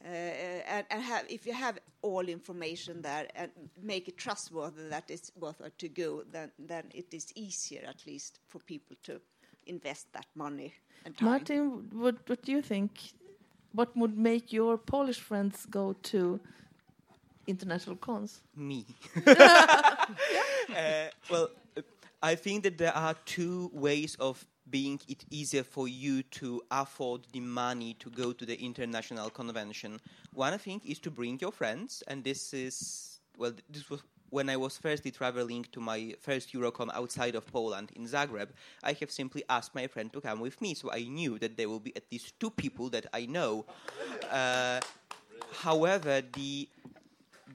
Uh, 0.04 0.08
and, 0.08 0.86
and 0.90 1.02
have, 1.02 1.24
if 1.28 1.46
you 1.46 1.52
have 1.52 1.78
all 2.00 2.26
information 2.26 3.02
there 3.02 3.28
and 3.36 3.50
make 3.80 4.08
it 4.08 4.16
trustworthy 4.16 4.88
that 4.88 5.10
it's 5.10 5.30
worth 5.38 5.60
it 5.60 5.78
to 5.78 5.88
go, 5.88 6.24
then, 6.32 6.50
then 6.58 6.84
it 6.94 7.12
is 7.12 7.32
easier 7.36 7.82
at 7.86 8.04
least 8.06 8.40
for 8.48 8.58
people 8.60 8.96
to 9.04 9.20
invest 9.66 10.12
that 10.12 10.26
money. 10.34 10.72
Martin, 11.20 11.88
what, 11.92 12.16
what 12.28 12.42
do 12.42 12.52
you 12.52 12.62
think? 12.62 13.12
What 13.72 13.96
would 13.96 14.18
make 14.18 14.52
your 14.52 14.76
Polish 14.76 15.20
friends 15.20 15.66
go 15.66 15.92
to 16.04 16.40
international 17.46 17.96
cons? 17.96 18.40
Me. 18.56 18.84
Uh, 20.72 21.08
well, 21.28 21.50
I 22.22 22.34
think 22.36 22.62
that 22.62 22.78
there 22.78 22.96
are 22.96 23.14
two 23.26 23.70
ways 23.74 24.16
of 24.20 24.46
being 24.70 25.00
it 25.08 25.24
easier 25.30 25.64
for 25.64 25.88
you 25.88 26.22
to 26.22 26.62
afford 26.70 27.26
the 27.32 27.40
money 27.40 27.94
to 27.98 28.08
go 28.10 28.32
to 28.32 28.46
the 28.46 28.58
international 28.60 29.28
convention. 29.28 30.00
One 30.32 30.56
thing 30.58 30.80
is 30.84 30.98
to 31.00 31.10
bring 31.10 31.38
your 31.40 31.52
friends, 31.52 32.02
and 32.06 32.22
this 32.22 32.54
is 32.54 33.18
well, 33.36 33.52
this 33.68 33.90
was 33.90 34.02
when 34.30 34.48
I 34.48 34.56
was 34.56 34.78
firstly 34.78 35.10
traveling 35.10 35.66
to 35.72 35.80
my 35.80 36.14
first 36.20 36.54
Eurocon 36.54 36.90
outside 36.94 37.34
of 37.34 37.46
Poland 37.52 37.90
in 37.94 38.06
Zagreb. 38.06 38.48
I 38.82 38.94
have 38.94 39.10
simply 39.10 39.44
asked 39.50 39.74
my 39.74 39.86
friend 39.86 40.10
to 40.14 40.22
come 40.22 40.40
with 40.40 40.58
me, 40.62 40.74
so 40.74 40.90
I 40.90 41.02
knew 41.02 41.38
that 41.38 41.56
there 41.58 41.68
will 41.68 41.80
be 41.80 41.94
at 41.94 42.04
least 42.10 42.40
two 42.40 42.50
people 42.50 42.88
that 42.90 43.06
I 43.12 43.26
know. 43.26 43.66
Uh, 44.30 44.80
however, 45.60 46.22
the 46.32 46.66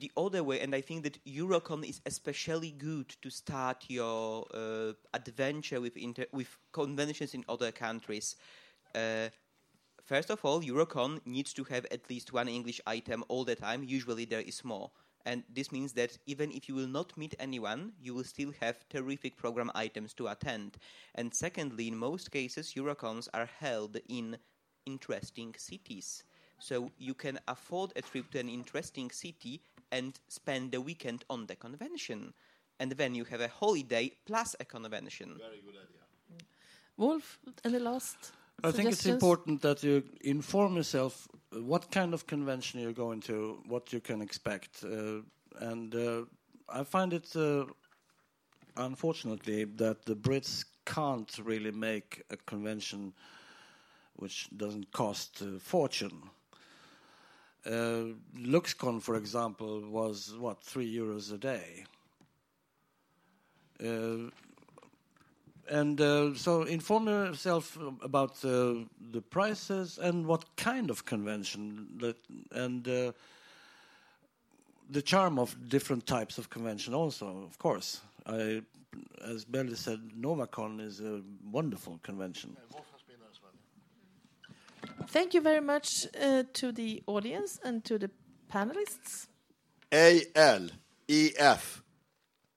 the 0.00 0.12
other 0.16 0.42
way, 0.42 0.60
and 0.60 0.74
I 0.74 0.80
think 0.80 1.02
that 1.04 1.22
Eurocon 1.24 1.84
is 1.84 2.00
especially 2.06 2.70
good 2.70 3.08
to 3.22 3.30
start 3.30 3.84
your 3.88 4.46
uh, 4.54 4.92
adventure 5.14 5.80
with 5.80 5.96
inter- 5.96 6.26
with 6.32 6.56
conventions 6.72 7.34
in 7.34 7.44
other 7.48 7.72
countries. 7.72 8.36
Uh, 8.94 9.28
first 10.04 10.30
of 10.30 10.44
all, 10.44 10.62
Eurocon 10.62 11.20
needs 11.26 11.52
to 11.54 11.64
have 11.64 11.86
at 11.90 12.08
least 12.10 12.32
one 12.32 12.48
English 12.48 12.80
item 12.86 13.24
all 13.28 13.44
the 13.44 13.56
time. 13.56 13.84
Usually, 13.84 14.24
there 14.24 14.40
is 14.40 14.64
more. 14.64 14.90
And 15.26 15.42
this 15.52 15.70
means 15.72 15.92
that 15.92 16.16
even 16.26 16.50
if 16.52 16.68
you 16.68 16.74
will 16.74 16.88
not 16.88 17.16
meet 17.16 17.34
anyone, 17.38 17.92
you 18.00 18.14
will 18.14 18.24
still 18.24 18.52
have 18.60 18.88
terrific 18.88 19.36
program 19.36 19.70
items 19.74 20.14
to 20.14 20.28
attend. 20.28 20.78
And 21.14 21.34
secondly, 21.34 21.88
in 21.88 21.96
most 21.96 22.30
cases, 22.30 22.72
Eurocons 22.74 23.28
are 23.34 23.48
held 23.60 23.98
in 24.08 24.38
interesting 24.86 25.54
cities. 25.58 26.24
So 26.58 26.90
you 26.96 27.14
can 27.14 27.38
afford 27.46 27.92
a 27.94 28.02
trip 28.02 28.30
to 28.30 28.40
an 28.40 28.48
interesting 28.48 29.10
city 29.10 29.60
and 29.90 30.18
spend 30.28 30.72
the 30.72 30.80
weekend 30.80 31.24
on 31.28 31.46
the 31.46 31.56
convention. 31.56 32.34
And 32.80 32.92
then 32.92 33.14
you 33.14 33.24
have 33.24 33.40
a 33.40 33.48
holiday 33.48 34.12
plus 34.24 34.54
a 34.60 34.64
convention. 34.64 35.36
Very 35.38 35.60
good 35.64 35.74
idea. 35.74 36.02
Mm. 36.32 36.44
Wolf, 36.96 37.38
any 37.64 37.78
last 37.78 38.32
I 38.64 38.72
think 38.72 38.90
it's 38.90 39.06
important 39.06 39.62
that 39.62 39.84
you 39.84 40.02
inform 40.22 40.76
yourself 40.76 41.28
uh, 41.52 41.62
what 41.62 41.92
kind 41.92 42.12
of 42.12 42.26
convention 42.26 42.80
you're 42.80 42.92
going 42.92 43.20
to, 43.22 43.62
what 43.68 43.92
you 43.92 44.00
can 44.00 44.20
expect, 44.20 44.82
uh, 44.84 45.20
and 45.60 45.94
uh, 45.94 46.22
I 46.68 46.82
find 46.82 47.12
it 47.12 47.36
uh, 47.36 47.66
unfortunately 48.76 49.64
that 49.64 50.04
the 50.06 50.16
Brits 50.16 50.64
can't 50.84 51.38
really 51.44 51.70
make 51.70 52.24
a 52.30 52.36
convention 52.36 53.12
which 54.16 54.48
doesn't 54.56 54.90
cost 54.90 55.40
a 55.42 55.60
fortune. 55.60 56.22
Uh, 57.66 58.14
LuxCon, 58.36 59.00
for 59.02 59.16
example, 59.16 59.82
was 59.88 60.34
what 60.38 60.62
three 60.62 60.90
euros 60.94 61.32
a 61.32 61.38
day. 61.38 61.84
Uh, 63.82 64.30
and 65.70 66.00
uh, 66.00 66.34
so 66.34 66.62
inform 66.62 67.08
yourself 67.08 67.76
about 68.02 68.42
uh, 68.44 68.74
the 69.12 69.22
prices 69.30 69.98
and 69.98 70.26
what 70.26 70.44
kind 70.56 70.90
of 70.90 71.04
convention 71.04 71.86
that, 71.98 72.16
and 72.52 72.88
uh, 72.88 73.12
the 74.90 75.02
charm 75.02 75.38
of 75.38 75.68
different 75.68 76.06
types 76.06 76.38
of 76.38 76.48
convention 76.48 76.94
also 76.94 77.26
of 77.46 77.58
course 77.58 78.00
I, 78.28 78.62
as 79.24 79.44
Belly 79.44 79.74
said, 79.74 80.00
Novacon 80.20 80.80
is 80.80 81.00
a 81.00 81.22
wonderful 81.50 81.98
convention. 82.02 82.56
Thank 85.10 85.32
you 85.32 85.40
very 85.40 85.60
much 85.60 86.06
uh, 86.20 86.44
to 86.52 86.70
the 86.70 87.02
audience 87.06 87.58
and 87.64 87.82
to 87.84 87.98
the 87.98 88.10
panelists. 88.52 89.26
A 89.92 90.22
L 90.34 90.68
E 91.08 91.30
F. 91.38 91.82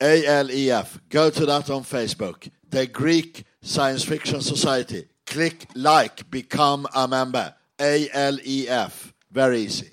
A 0.01 0.25
L 0.25 0.51
E 0.51 0.69
F. 0.69 0.99
Go 1.09 1.29
to 1.29 1.45
that 1.45 1.69
on 1.69 1.83
Facebook. 1.83 2.49
The 2.69 2.87
Greek 2.87 3.45
Science 3.61 4.03
Fiction 4.03 4.41
Society. 4.41 5.07
Click 5.25 5.67
like, 5.75 6.29
become 6.29 6.87
a 6.93 7.07
member. 7.07 7.55
A 7.79 8.09
L 8.11 8.37
E 8.45 8.67
F. 8.67 9.13
Very 9.31 9.61
easy. 9.61 9.89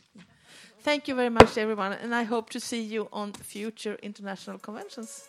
Thank 0.81 1.07
you 1.07 1.15
very 1.15 1.31
much, 1.31 1.57
everyone, 1.59 1.93
and 1.93 2.13
I 2.15 2.25
hope 2.25 2.51
to 2.51 2.61
see 2.61 2.83
you 2.83 3.09
on 3.13 3.33
future 3.35 3.97
international 4.03 4.59
conventions. 4.59 5.29